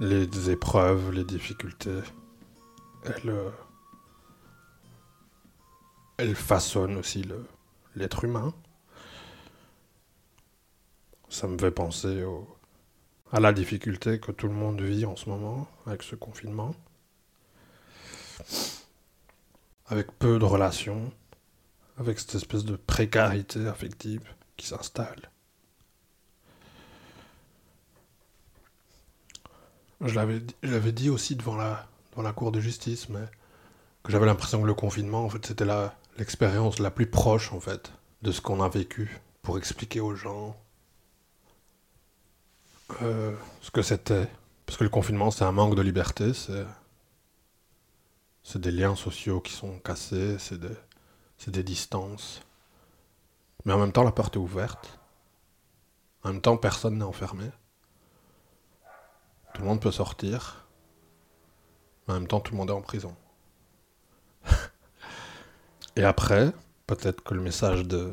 les 0.01 0.51
épreuves, 0.51 1.11
les 1.11 1.25
difficultés, 1.25 2.01
elles, 3.05 3.35
elles 6.17 6.35
façonnent 6.35 6.97
aussi 6.97 7.25
l'être 7.97 8.25
humain. 8.25 8.53
Ça 11.29 11.47
me 11.49 11.59
fait 11.59 11.71
penser 11.71 12.25
à 13.33 13.41
la 13.41 13.53
difficulté 13.53 14.21
que 14.21 14.31
tout 14.33 14.47
le 14.47 14.55
monde 14.55 14.81
vit 14.81 15.05
en 15.05 15.17
ce 15.17 15.29
moment 15.29 15.67
avec 15.87 16.03
ce 16.03 16.15
confinement. 16.15 16.75
Avec 19.87 20.13
peu 20.19 20.39
de 20.39 20.45
relations, 20.45 21.13
avec 21.99 22.19
cette 22.19 22.37
espèce 22.37 22.65
de 22.65 22.77
précarité 22.77 23.67
affective 23.67 24.23
qui 24.57 24.67
s'installe. 24.67 25.31
Je 30.01 30.15
l'avais 30.15 30.93
dit- 30.93 31.09
aussi 31.11 31.35
devant 31.37 31.57
la, 31.57 31.87
devant 32.13 32.23
la 32.23 32.33
cour 32.33 32.53
de 32.53 32.61
justice, 32.61 33.09
mais 33.09 33.25
que 34.03 34.13
j'avais 34.13 34.27
l'impression 34.27 34.61
que 34.61 34.67
le 34.67 34.75
confinement, 34.75 35.25
en 35.25 35.31
fait, 35.31 35.45
c'était 35.47 35.65
la- 35.65 35.95
l'expérience 36.17 36.79
la 36.79 36.91
plus 36.91 37.07
proche, 37.07 37.53
en 37.53 37.61
fait, 37.61 37.93
de 38.23 38.33
ce 38.33 38.41
qu'on 38.41 38.61
a 38.61 38.69
vécu 38.69 39.21
pour 39.43 39.59
expliquer 39.59 40.01
aux 40.01 40.15
gens 40.15 40.57
euh, 43.03 43.35
ce 43.61 43.71
que 43.71 43.83
c'était. 43.83 44.29
Parce 44.67 44.79
que 44.79 44.85
le 44.85 44.91
confinement, 44.91 45.31
c'est 45.31 45.45
un 45.45 45.53
manque 45.53 45.75
de 45.75 45.83
liberté, 45.83 46.33
c'est 48.43 48.61
des 48.61 48.71
liens 48.71 48.97
sociaux 48.97 49.41
qui 49.41 49.53
sont 49.53 49.79
cassés, 49.79 50.39
c'est 50.39 50.59
des, 50.59 50.75
c'est 51.37 51.51
des 51.51 51.63
distances. 51.63 52.41
Mais 53.65 53.73
en 53.73 53.79
même 53.79 53.93
temps, 53.93 54.05
la 54.05 54.13
porte 54.13 54.37
est 54.37 54.39
ouverte. 54.39 54.99
En 56.23 56.33
même 56.33 56.41
temps, 56.41 56.57
personne 56.57 56.99
n'est 56.99 57.05
enfermé. 57.05 57.51
Tout 59.55 59.63
le 59.63 59.69
monde 59.69 59.81
peut 59.81 59.93
sortir. 59.93 60.67
Mais 62.07 62.15
en 62.15 62.21
même 62.21 62.29
temps, 62.29 62.41
tout 62.41 62.53
le 62.53 62.59
monde 62.59 62.71
est 62.71 62.75
en 62.75 62.83
prison. 62.83 63.15
Et 65.97 66.05
après, 66.05 66.53
peut-être 66.87 67.23
que 67.23 67.35
le 67.35 67.41
message 67.41 67.85
de 67.85 68.13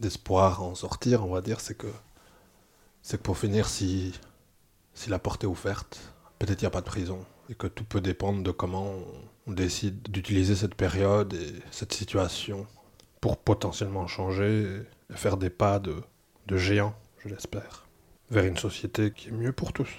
d'espoir 0.00 0.60
à 0.60 0.64
en 0.64 0.74
sortir, 0.74 1.24
on 1.24 1.32
va 1.32 1.40
dire, 1.40 1.60
c'est 1.60 1.76
que 1.76 1.86
c'est 3.02 3.18
que 3.18 3.22
pour 3.22 3.38
finir, 3.38 3.68
si 3.68 4.12
si 4.94 5.10
la 5.10 5.18
porte 5.18 5.44
est 5.44 5.46
ouverte, 5.46 6.00
peut-être 6.38 6.60
il 6.62 6.64
n'y 6.64 6.68
a 6.68 6.70
pas 6.70 6.80
de 6.80 6.86
prison 6.86 7.24
et 7.50 7.54
que 7.54 7.66
tout 7.66 7.84
peut 7.84 8.00
dépendre 8.00 8.42
de 8.42 8.50
comment 8.50 8.84
on, 8.84 9.04
on 9.48 9.52
décide 9.52 10.02
d'utiliser 10.10 10.54
cette 10.56 10.74
période 10.74 11.32
et 11.34 11.54
cette 11.70 11.92
situation 11.92 12.66
pour 13.20 13.38
potentiellement 13.38 14.06
changer 14.06 14.84
et 15.10 15.14
faire 15.16 15.36
des 15.36 15.50
pas 15.50 15.78
de, 15.78 16.02
de 16.46 16.56
géant, 16.56 16.94
je 17.18 17.28
l'espère, 17.28 17.86
vers 18.30 18.44
une 18.44 18.56
société 18.56 19.12
qui 19.12 19.28
est 19.28 19.32
mieux 19.32 19.52
pour 19.52 19.72
tous. 19.72 19.90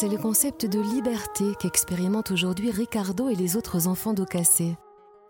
C'est 0.00 0.08
le 0.08 0.16
concept 0.16 0.64
de 0.64 0.80
liberté 0.80 1.44
qu'expérimentent 1.60 2.30
aujourd'hui 2.30 2.70
Ricardo 2.70 3.28
et 3.28 3.34
les 3.34 3.58
autres 3.58 3.86
enfants 3.86 4.14
d'Ocassé. 4.14 4.78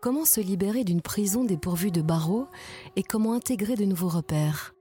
Comment 0.01 0.25
se 0.25 0.41
libérer 0.41 0.85
d'une 0.85 1.01
prison 1.01 1.43
dépourvue 1.43 1.91
de 1.91 2.03
barreaux 2.03 2.47
et 2.95 3.03
comment 3.03 3.33
intégrer 3.33 3.75
de 3.75 3.85
nouveaux 3.85 4.07
repères? 4.07 4.73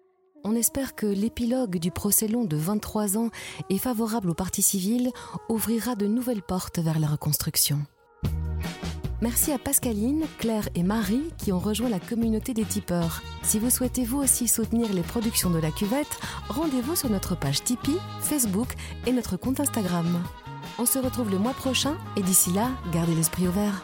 On 0.44 0.54
espère 0.54 0.94
que 0.94 1.08
l'épilogue 1.08 1.80
du 1.80 1.90
procès 1.90 2.28
long 2.28 2.46
de 2.46 2.56
23 2.56 3.18
ans 3.18 3.32
et 3.72 3.80
favorable 3.80 4.30
aux 4.30 4.36
parties 4.36 4.62
civiles 4.62 5.10
ouvrira 5.50 5.96
de 5.96 6.06
nouvelles 6.06 6.44
portes 6.44 6.78
vers 6.78 7.00
la 7.00 7.08
reconstruction. 7.08 7.80
Merci 9.22 9.52
à 9.52 9.58
Pascaline, 9.58 10.24
Claire 10.38 10.70
et 10.76 10.84
Marie 10.84 11.24
qui 11.38 11.52
ont 11.52 11.60
rejoint 11.60 11.90
la 11.90 12.00
communauté 12.00 12.54
des 12.54 12.64
tipeurs. 12.64 13.22
Si 13.44 13.60
vous 13.60 13.70
souhaitez 13.70 14.06
vous 14.06 14.20
aussi 14.20 14.48
soutenir 14.48 14.94
les 14.94 15.02
productions 15.02 15.50
de 15.50 15.60
la 15.60 15.72
cuvette, 15.72 16.20
rendez-vous 16.48 16.96
sur 16.96 17.10
notre 17.10 17.38
page 17.38 17.62
Tipeee, 17.64 18.00
Facebook 18.22 18.70
et 19.06 19.12
notre 19.12 19.36
compte 19.36 19.60
Instagram. 19.60 20.24
On 20.78 20.86
se 20.86 21.00
retrouve 21.00 21.32
le 21.32 21.38
mois 21.38 21.54
prochain 21.54 21.98
et 22.16 22.22
d'ici 22.22 22.54
là, 22.54 22.70
gardez 22.94 23.14
l'esprit 23.14 23.46
ouvert. 23.46 23.84